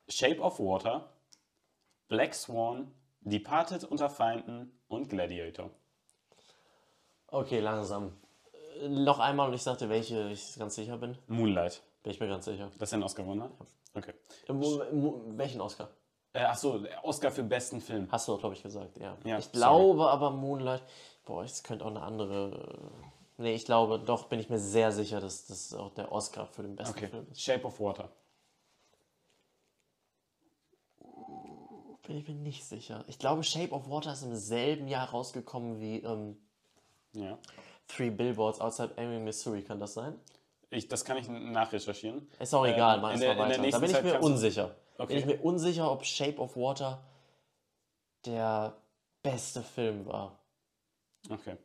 Shape 0.07 0.39
of 0.39 0.57
Water, 0.57 1.09
Black 2.07 2.33
Swan, 2.33 2.89
Departed 3.19 3.83
unter 3.83 4.09
Feinden 4.09 4.71
und 4.87 5.09
Gladiator. 5.09 5.71
Okay, 7.27 7.59
langsam. 7.59 8.13
Äh, 8.79 8.87
noch 8.87 9.19
einmal 9.19 9.49
und 9.49 9.53
ich 9.55 9.61
sagte, 9.61 9.89
welche 9.89 10.29
ich 10.29 10.55
ganz 10.57 10.75
sicher 10.75 10.95
bin. 10.97 11.17
Moonlight, 11.27 11.83
Bin 12.03 12.13
ich 12.13 12.19
mir 12.21 12.29
ganz 12.29 12.45
sicher. 12.45 12.71
das 12.79 12.87
ist 12.87 12.93
ein 12.93 13.03
Oscar 13.03 13.23
gewonnen 13.23 13.43
hat? 13.43 13.51
Okay. 13.93 14.13
Äh, 14.47 14.53
Mo- 14.53 14.81
Mo- 14.93 15.21
welchen 15.35 15.59
Oscar? 15.59 15.89
Äh, 16.31 16.43
achso, 16.45 16.79
Oscar 17.03 17.29
für 17.29 17.43
besten 17.43 17.81
Film. 17.81 18.07
Hast 18.09 18.25
du, 18.29 18.37
glaube 18.37 18.55
ich, 18.55 18.63
gesagt, 18.63 18.97
ja. 18.99 19.17
Ja, 19.25 19.37
ich 19.39 19.43
sorry. 19.47 19.57
glaube 19.57 20.09
aber 20.09 20.31
Moonlight. 20.31 20.81
Boah, 21.25 21.43
es 21.43 21.61
könnte 21.61 21.83
auch 21.83 21.89
eine 21.89 22.01
andere. 22.03 22.51
äh, 23.03 23.18
Nee, 23.41 23.53
ich 23.55 23.63
glaube, 23.63 23.99
doch 23.99 24.25
bin 24.27 24.39
ich 24.41 24.49
mir 24.49 24.59
sehr 24.59 24.91
sicher, 24.91 25.21
dass 25.21 25.45
das 25.47 25.73
auch 25.73 25.93
der 25.93 26.11
Oscar 26.11 26.45
für 26.45 26.61
den 26.61 26.75
besten 26.75 26.97
Okay. 26.97 27.07
Film 27.07 27.25
ist. 27.31 27.41
Shape 27.41 27.65
of 27.65 27.79
Water. 27.79 28.11
Bin 32.05 32.17
ich 32.17 32.27
mir 32.27 32.33
nicht 32.35 32.65
sicher. 32.65 33.03
Ich 33.07 33.17
glaube, 33.19 33.43
Shape 33.43 33.71
of 33.71 33.89
Water 33.89 34.11
ist 34.13 34.23
im 34.23 34.35
selben 34.35 34.87
Jahr 34.87 35.09
rausgekommen 35.09 35.79
wie 35.79 35.99
ähm, 35.99 36.37
Ja. 37.13 37.37
Three 37.87 38.09
Billboards 38.09 38.59
Outside 38.59 38.93
Ebbing, 38.97 39.23
Missouri. 39.23 39.61
Kann 39.63 39.79
das 39.79 39.93
sein? 39.93 40.19
Ich, 40.69 40.87
das 40.87 41.05
kann 41.05 41.17
ich 41.17 41.27
nachrecherchieren. 41.29 42.27
Ist 42.39 42.53
auch 42.53 42.65
Ähm, 42.65 42.73
egal, 42.73 42.99
mal 42.99 43.13
in 43.13 43.19
der 43.21 43.37
weiter. 43.37 43.57
Da 43.69 43.79
bin 43.79 43.89
ich 43.91 44.03
mir 44.03 44.19
du- 44.19 44.25
unsicher. 44.25 44.75
Okay. 44.97 45.07
Bin 45.13 45.17
ich 45.19 45.25
mir 45.25 45.41
unsicher, 45.43 45.89
ob 45.91 46.03
Shape 46.05 46.39
of 46.39 46.55
Water 46.57 47.01
der 48.25 48.75
beste 49.23 49.63
Film 49.63 50.05
war. 50.05 50.37
Okay. 51.29 51.55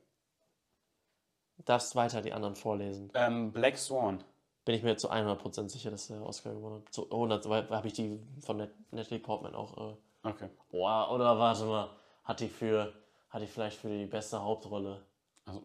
Darfst 1.65 1.95
weiter 1.97 2.21
die 2.21 2.33
anderen 2.33 2.55
vorlesen. 2.57 3.11
Ähm, 3.15 3.53
Black 3.53 3.79
Swan. 3.79 4.23
Bin 4.65 4.75
ich 4.75 4.83
mir 4.83 4.97
zu 4.97 5.11
100% 5.11 5.69
sicher, 5.69 5.91
dass 5.91 6.09
der 6.09 6.23
Oscar 6.23 6.55
gewonnen 6.55 6.83
hat. 6.85 6.93
Zu 6.93 7.05
100, 7.11 7.49
weil 7.49 7.69
habe 7.69 7.87
ich 7.87 7.93
die 7.93 8.19
von 8.41 8.57
Net 8.57 8.71
Natalie 8.93 9.21
Portman 9.21 9.55
auch. 9.55 9.93
Äh, 9.93 9.97
Okay. 10.27 10.49
boah, 10.71 11.11
oder 11.13 11.39
warte 11.39 11.67
mal, 11.67 11.91
hat 12.25 12.41
die 12.41 12.49
für, 12.49 12.95
hat 13.29 13.43
die 13.43 13.47
vielleicht 13.47 13.77
für 13.77 13.89
die 13.91 14.07
beste 14.07 14.43
Hauptrolle. 14.43 15.05
Also, 15.45 15.63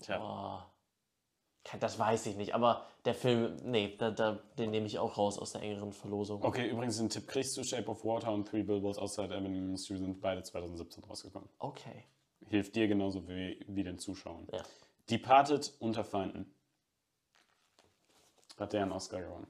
tja. 0.00 0.18
Boah. 0.18 0.68
Das 1.78 1.96
weiß 1.96 2.26
ich 2.26 2.36
nicht, 2.36 2.52
aber 2.56 2.84
der 3.04 3.14
Film, 3.14 3.54
nee, 3.62 3.94
da, 3.96 4.10
da, 4.10 4.40
den 4.58 4.72
nehme 4.72 4.86
ich 4.86 4.98
auch 4.98 5.16
raus 5.16 5.38
aus 5.38 5.52
der 5.52 5.62
engeren 5.62 5.92
Verlosung. 5.92 6.42
Okay, 6.42 6.68
übrigens 6.68 6.98
einen 6.98 7.08
Tipp 7.10 7.28
kriegst 7.28 7.56
du 7.56 7.62
Shape 7.62 7.88
of 7.88 8.04
Water 8.04 8.32
und 8.32 8.48
Three 8.48 8.64
Billboards 8.64 8.98
Outside 8.98 9.32
Ebbing, 9.32 9.70
Missouri 9.70 10.00
sind 10.00 10.20
beide 10.20 10.42
2017 10.42 11.04
rausgekommen. 11.04 11.48
Okay. 11.60 12.04
Hilft 12.48 12.74
dir 12.74 12.88
genauso 12.88 13.28
wie, 13.28 13.64
wie 13.68 13.84
den 13.84 14.00
Zuschauern. 14.00 14.48
Ja. 14.52 14.64
Departed 15.10 15.72
unter 15.80 16.04
Feinden. 16.04 16.54
Hat 18.58 18.72
der 18.72 18.82
einen 18.82 18.92
Oscar 18.92 19.20
gewonnen. 19.20 19.46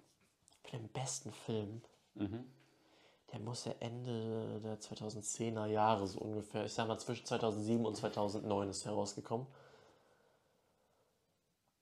Für 0.64 0.76
den 0.78 0.88
besten 0.88 1.32
Film, 1.32 1.82
Mhm. 2.14 2.50
der 3.32 3.40
muss 3.40 3.64
ja 3.64 3.72
Ende 3.80 4.60
der 4.60 4.80
2010er 4.80 5.66
Jahre 5.66 6.06
so 6.06 6.18
ungefähr, 6.20 6.64
ich 6.64 6.72
sag 6.72 6.88
mal 6.88 6.98
zwischen 6.98 7.26
2007 7.26 7.84
und 7.84 7.94
2009 7.96 8.68
ist 8.70 8.86
er 8.86 8.92
rausgekommen. 8.92 9.46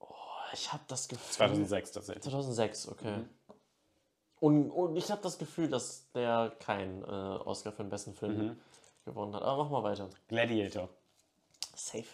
Oh, 0.00 0.06
ich 0.52 0.72
habe 0.72 0.82
das 0.88 1.08
Gefühl. 1.08 1.32
2006 1.34 1.92
tatsächlich. 1.92 2.22
2006, 2.24 2.88
okay. 2.88 3.18
Mhm. 3.18 3.28
Und, 4.40 4.70
und 4.70 4.96
ich 4.96 5.10
habe 5.10 5.20
das 5.22 5.38
Gefühl, 5.38 5.68
dass 5.68 6.10
der 6.12 6.52
keinen 6.60 7.02
äh, 7.04 7.06
Oscar 7.06 7.72
für 7.72 7.82
den 7.84 7.90
besten 7.90 8.14
Film 8.14 8.38
Mhm. 8.48 8.60
gewonnen 9.04 9.34
hat. 9.34 9.42
Aber 9.42 9.64
mach 9.64 9.70
mal 9.70 9.82
weiter. 9.82 10.08
Gladiator. 10.28 10.88
Safe. 11.76 12.06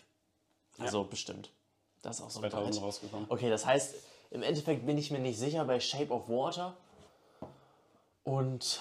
Also 0.78 1.04
bestimmt. 1.04 1.50
Das 2.02 2.18
ist 2.18 2.22
auch 2.24 2.30
so 2.30 2.40
ein 2.40 2.50
2000 2.50 2.74
Brett. 2.74 2.82
rausgekommen. 2.84 3.26
Okay, 3.30 3.50
das 3.50 3.64
heißt, 3.66 3.94
im 4.30 4.42
Endeffekt 4.42 4.84
bin 4.86 4.98
ich 4.98 5.10
mir 5.10 5.18
nicht 5.18 5.38
sicher 5.38 5.64
bei 5.64 5.80
Shape 5.80 6.10
of 6.12 6.28
Water 6.28 6.76
und 8.24 8.80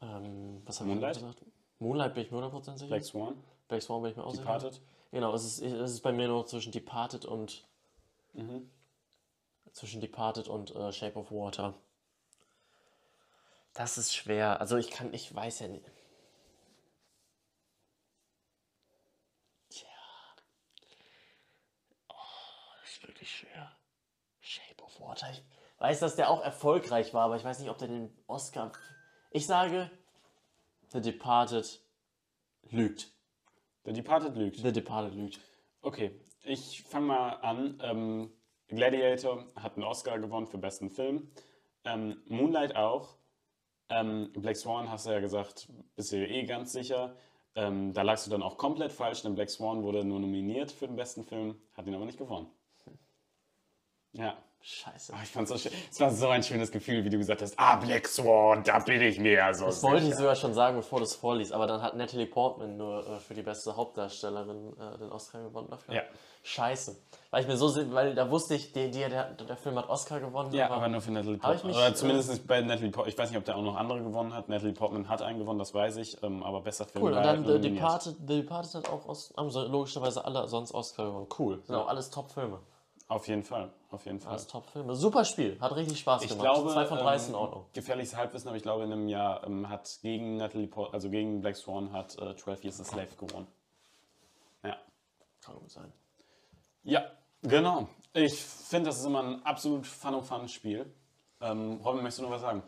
ähm, 0.00 0.62
was 0.64 0.80
haben 0.80 0.86
wir 0.88 0.94
Moonlight? 0.94 1.14
gesagt? 1.16 1.42
Moonlight 1.80 2.14
bin 2.14 2.24
ich 2.24 2.30
mir 2.30 2.38
100% 2.38 2.72
sicher. 2.74 2.86
Black 2.86 3.04
Swan. 3.04 3.42
Black 3.68 3.82
Swan 3.82 4.02
bin 4.02 4.10
ich 4.12 4.16
mir 4.16 4.24
auch 4.24 4.30
sicher. 4.30 4.42
Departed. 4.44 4.80
Genau, 5.10 5.34
es 5.34 5.44
ist, 5.44 5.60
es 5.62 5.92
ist 5.92 6.00
bei 6.02 6.12
mir 6.12 6.28
nur 6.28 6.46
zwischen 6.46 6.72
Departed 6.72 7.24
und 7.24 7.64
Mhm. 8.34 8.70
zwischen 9.72 10.00
Departed 10.00 10.48
und 10.48 10.74
äh, 10.76 10.92
Shape 10.92 11.18
of 11.18 11.30
Water. 11.32 11.74
Das 13.74 13.96
ist 13.98 14.14
schwer. 14.14 14.60
Also 14.60 14.76
ich 14.76 14.90
kann, 14.90 15.12
ich 15.14 15.34
weiß 15.34 15.60
ja 15.60 15.68
nicht. 15.68 15.84
Tja. 19.70 19.88
Oh, 22.08 22.14
wirklich 23.28 23.36
schwer. 23.36 23.76
Shape 24.40 24.82
of 24.82 25.00
Water. 25.00 25.30
Ich 25.30 25.42
weiß, 25.78 26.00
dass 26.00 26.16
der 26.16 26.30
auch 26.30 26.42
erfolgreich 26.42 27.12
war, 27.14 27.24
aber 27.24 27.36
ich 27.36 27.44
weiß 27.44 27.60
nicht, 27.60 27.70
ob 27.70 27.78
der 27.78 27.88
den 27.88 28.10
Oscar. 28.26 28.72
Ich 29.30 29.46
sage, 29.46 29.90
The 30.88 31.00
Departed 31.00 31.80
lügt. 32.70 33.12
The 33.84 33.92
Departed 33.92 34.36
lügt. 34.36 34.56
The 34.56 34.72
Departed 34.72 35.14
lügt. 35.14 35.40
Okay, 35.82 36.18
ich 36.44 36.82
fange 36.82 37.06
mal 37.06 37.30
an. 37.40 37.78
Ähm, 37.82 38.32
Gladiator 38.68 39.46
hat 39.56 39.74
einen 39.74 39.84
Oscar 39.84 40.18
gewonnen 40.18 40.46
für 40.46 40.58
besten 40.58 40.90
Film. 40.90 41.30
Ähm, 41.84 42.22
Moonlight 42.26 42.76
auch. 42.76 43.16
Ähm, 43.90 44.30
Black 44.34 44.56
Swan 44.56 44.90
hast 44.90 45.06
du 45.06 45.10
ja 45.10 45.20
gesagt, 45.20 45.68
bist 45.96 46.12
du 46.12 46.16
dir 46.16 46.28
eh 46.28 46.44
ganz 46.44 46.72
sicher. 46.72 47.16
Ähm, 47.54 47.92
da 47.94 48.02
lagst 48.02 48.26
du 48.26 48.30
dann 48.30 48.42
auch 48.42 48.58
komplett 48.58 48.92
falsch, 48.92 49.22
denn 49.22 49.34
Black 49.34 49.48
Swan 49.48 49.82
wurde 49.82 50.04
nur 50.04 50.20
nominiert 50.20 50.70
für 50.70 50.86
den 50.86 50.96
besten 50.96 51.24
Film, 51.24 51.58
hat 51.74 51.86
ihn 51.86 51.94
aber 51.94 52.04
nicht 52.04 52.18
gewonnen. 52.18 52.50
Ja, 54.12 54.34
Scheiße. 54.60 55.12
aber 55.12 55.22
ich 55.22 55.28
fand 55.30 55.50
es 55.50 55.62
so 55.62 55.68
schön. 55.68 55.78
Es 55.90 56.00
war 56.00 56.10
so 56.10 56.28
ein 56.28 56.42
schönes 56.42 56.70
Gefühl, 56.72 57.04
wie 57.04 57.10
du 57.10 57.18
gesagt 57.18 57.42
hast, 57.42 57.54
ah, 57.58 57.76
Black 57.76 58.08
Swan, 58.08 58.62
da 58.64 58.78
bin 58.80 59.00
ich 59.02 59.18
mir 59.18 59.32
ja 59.32 59.54
so 59.54 59.66
Das 59.66 59.82
wollte 59.82 59.98
ich 59.98 60.04
sicher. 60.06 60.16
sogar 60.18 60.36
schon 60.36 60.54
sagen, 60.54 60.76
bevor 60.76 60.98
du 60.98 61.04
es 61.04 61.14
vorliest, 61.14 61.52
aber 61.52 61.66
dann 61.66 61.82
hat 61.82 61.94
Natalie 61.96 62.26
Portman 62.26 62.76
nur 62.76 63.06
äh, 63.06 63.18
für 63.20 63.34
die 63.34 63.42
beste 63.42 63.76
Hauptdarstellerin 63.76 64.74
äh, 64.78 64.98
den 64.98 65.10
Oscar 65.12 65.42
gewonnen 65.42 65.68
dafür. 65.70 65.94
Ja. 65.94 66.02
Scheiße. 66.42 66.96
Weil 67.30 67.42
ich 67.42 67.48
mir 67.48 67.56
so, 67.58 67.68
weil 67.92 68.14
da 68.14 68.30
wusste 68.30 68.54
ich, 68.54 68.72
die, 68.72 68.90
die, 68.90 69.00
der, 69.00 69.32
der 69.34 69.56
Film 69.56 69.76
hat 69.76 69.88
Oscar 69.90 70.18
gewonnen. 70.20 70.52
Ja, 70.54 70.70
aber 70.70 70.88
nur 70.88 71.02
für 71.02 71.10
Natalie 71.12 71.36
Portman. 71.36 71.66
mich, 71.66 71.76
Oder 71.76 71.88
äh, 71.88 71.94
zumindest 71.94 72.46
bei 72.46 72.60
Natalie 72.62 72.90
Portman. 72.90 73.12
Ich 73.12 73.18
weiß 73.18 73.28
nicht, 73.30 73.38
ob 73.38 73.44
der 73.44 73.56
auch 73.56 73.62
noch 73.62 73.76
andere 73.76 74.02
gewonnen 74.02 74.32
hat. 74.32 74.48
Natalie 74.48 74.72
Portman 74.72 75.08
hat 75.08 75.20
einen 75.20 75.38
gewonnen, 75.38 75.58
das 75.58 75.74
weiß 75.74 75.96
ich. 75.98 76.22
Ähm, 76.22 76.42
aber 76.42 76.62
besser 76.62 76.86
Film 76.86 77.04
Cool, 77.04 77.12
und 77.12 77.22
dann 77.22 77.44
halt 77.46 77.62
The. 77.62 77.70
Departed, 77.70 78.16
The 78.26 78.40
Departed 78.42 78.74
hat 78.76 78.88
auch 78.88 79.06
Os 79.06 79.32
haben 79.36 79.50
logischerweise 79.50 80.24
alle 80.24 80.48
sonst 80.48 80.72
Oscar 80.72 81.04
gewonnen. 81.06 81.26
Cool. 81.38 81.56
Sind 81.66 81.74
Ja. 81.74 81.82
auch 81.82 81.88
alles 81.88 82.10
Top-Filme. 82.10 82.60
Auf 83.08 83.26
jeden 83.26 83.42
Fall, 83.42 83.72
auf 83.90 84.04
jeden 84.04 84.20
Fall. 84.20 84.32
Alles 84.32 84.46
Top-Filme. 84.46 84.94
Super 84.94 85.24
Spiel. 85.24 85.58
Hat 85.60 85.74
richtig 85.74 85.98
Spaß 86.00 86.22
Ich 86.22 86.28
gemacht. 86.28 86.44
glaube, 86.44 86.70
Zwei 86.72 86.84
von 86.84 86.98
drei 86.98 87.16
ist 87.16 87.28
in 87.28 87.34
ähm, 87.34 87.40
Ordnung. 87.40 87.64
gefährliches 87.72 88.14
Halbwissen, 88.14 88.48
aber 88.48 88.56
ich 88.58 88.62
glaube, 88.62 88.84
in 88.84 88.92
einem 88.92 89.08
Jahr 89.08 89.44
ähm, 89.46 89.68
hat 89.70 89.98
gegen 90.02 90.36
Natalie 90.36 90.66
Portman, 90.66 90.94
also 90.94 91.08
gegen 91.08 91.40
Black 91.40 91.56
Swan, 91.56 91.90
hat 91.92 92.18
äh, 92.18 92.36
12 92.36 92.64
Years 92.64 92.80
a 92.80 92.84
Slave 92.84 93.08
gewonnen. 93.18 93.46
Ja. 94.62 94.76
Kann 95.42 95.54
gut 95.56 95.70
sein. 95.70 95.90
Ja, 96.82 97.10
genau. 97.42 97.88
Ich 98.12 98.34
finde, 98.42 98.90
das 98.90 98.98
ist 98.98 99.06
immer 99.06 99.22
ein 99.22 99.44
absolut 99.46 99.86
Fun-Fun-Spiel. 99.86 100.92
Ähm, 101.40 101.80
Robin, 101.82 102.02
möchtest 102.02 102.18
du 102.18 102.22
noch 102.24 102.30
was 102.32 102.42
sagen? 102.42 102.62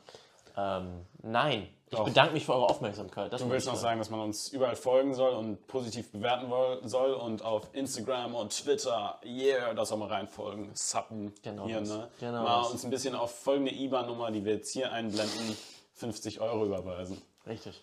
Ähm, 0.56 1.06
nein. 1.22 1.68
Ich 1.92 1.96
Doch. 1.96 2.04
bedanke 2.04 2.34
mich 2.34 2.46
für 2.46 2.52
eure 2.54 2.68
Aufmerksamkeit. 2.68 3.32
Das 3.32 3.42
Du 3.42 3.50
willst 3.50 3.66
ich 3.66 3.72
noch 3.72 3.78
sagen. 3.78 3.98
dass 3.98 4.10
man 4.10 4.20
uns 4.20 4.48
überall 4.50 4.76
folgen 4.76 5.12
soll 5.12 5.32
und 5.34 5.66
positiv 5.66 6.12
bewerten 6.12 6.48
soll 6.88 7.14
und 7.14 7.42
auf 7.44 7.68
Instagram 7.72 8.36
und 8.36 8.56
Twitter, 8.56 9.20
yeah, 9.24 9.74
da 9.74 9.84
soll 9.84 9.98
man 9.98 10.08
reinfolgen, 10.08 10.70
suppen. 10.72 11.34
Genau 11.42 11.66
hier, 11.66 11.80
das. 11.80 11.88
ne? 11.88 12.08
Genau 12.20 12.42
Mal 12.44 12.62
das. 12.62 12.70
uns 12.70 12.84
ein 12.84 12.90
bisschen 12.90 13.16
auf 13.16 13.34
folgende 13.42 13.72
IBAN-Nummer, 13.74 14.30
die 14.30 14.44
wir 14.44 14.52
jetzt 14.54 14.70
hier 14.72 14.92
einblenden, 14.92 15.56
50 15.94 16.40
Euro 16.40 16.64
überweisen. 16.64 17.20
Richtig. 17.44 17.82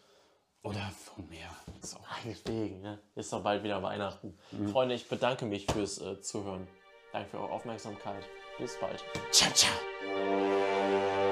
Oder 0.63 0.89
von 1.03 1.27
mehr. 1.27 1.49
So. 1.81 1.97
Deswegen, 2.23 2.79
ne? 2.81 2.99
Ist 3.15 3.33
doch 3.33 3.41
bald 3.43 3.61
wieder 3.63 3.83
Weihnachten. 3.83 4.37
Freunde, 4.71 4.95
ich 4.95 5.09
bedanke 5.09 5.45
mich 5.45 5.65
fürs 5.65 5.99
äh, 5.99 6.21
Zuhören. 6.21 6.65
Danke 7.11 7.29
für 7.31 7.39
eure 7.39 7.51
Aufmerksamkeit. 7.51 8.23
Bis 8.57 8.77
bald. 8.79 9.03
Ciao, 9.31 9.51
ciao. 9.53 11.26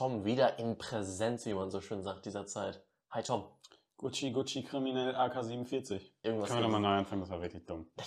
Tom 0.00 0.24
wieder 0.24 0.58
in 0.58 0.78
Präsenz, 0.78 1.44
wie 1.44 1.52
man 1.52 1.70
so 1.70 1.82
schön 1.82 2.02
sagt, 2.02 2.24
dieser 2.24 2.46
Zeit. 2.46 2.82
Hi 3.10 3.22
Tom. 3.22 3.44
Gucci, 3.98 4.32
Gucci, 4.32 4.62
Kriminell, 4.62 5.14
AK-47. 5.14 6.00
Irgendwas 6.22 6.48
Können 6.48 6.60
wir 6.60 6.68
nochmal 6.68 6.80
neu 6.80 6.98
anfangen, 7.00 7.20
das 7.20 7.28
war 7.28 7.38
richtig 7.42 7.66
dumm. 7.66 7.90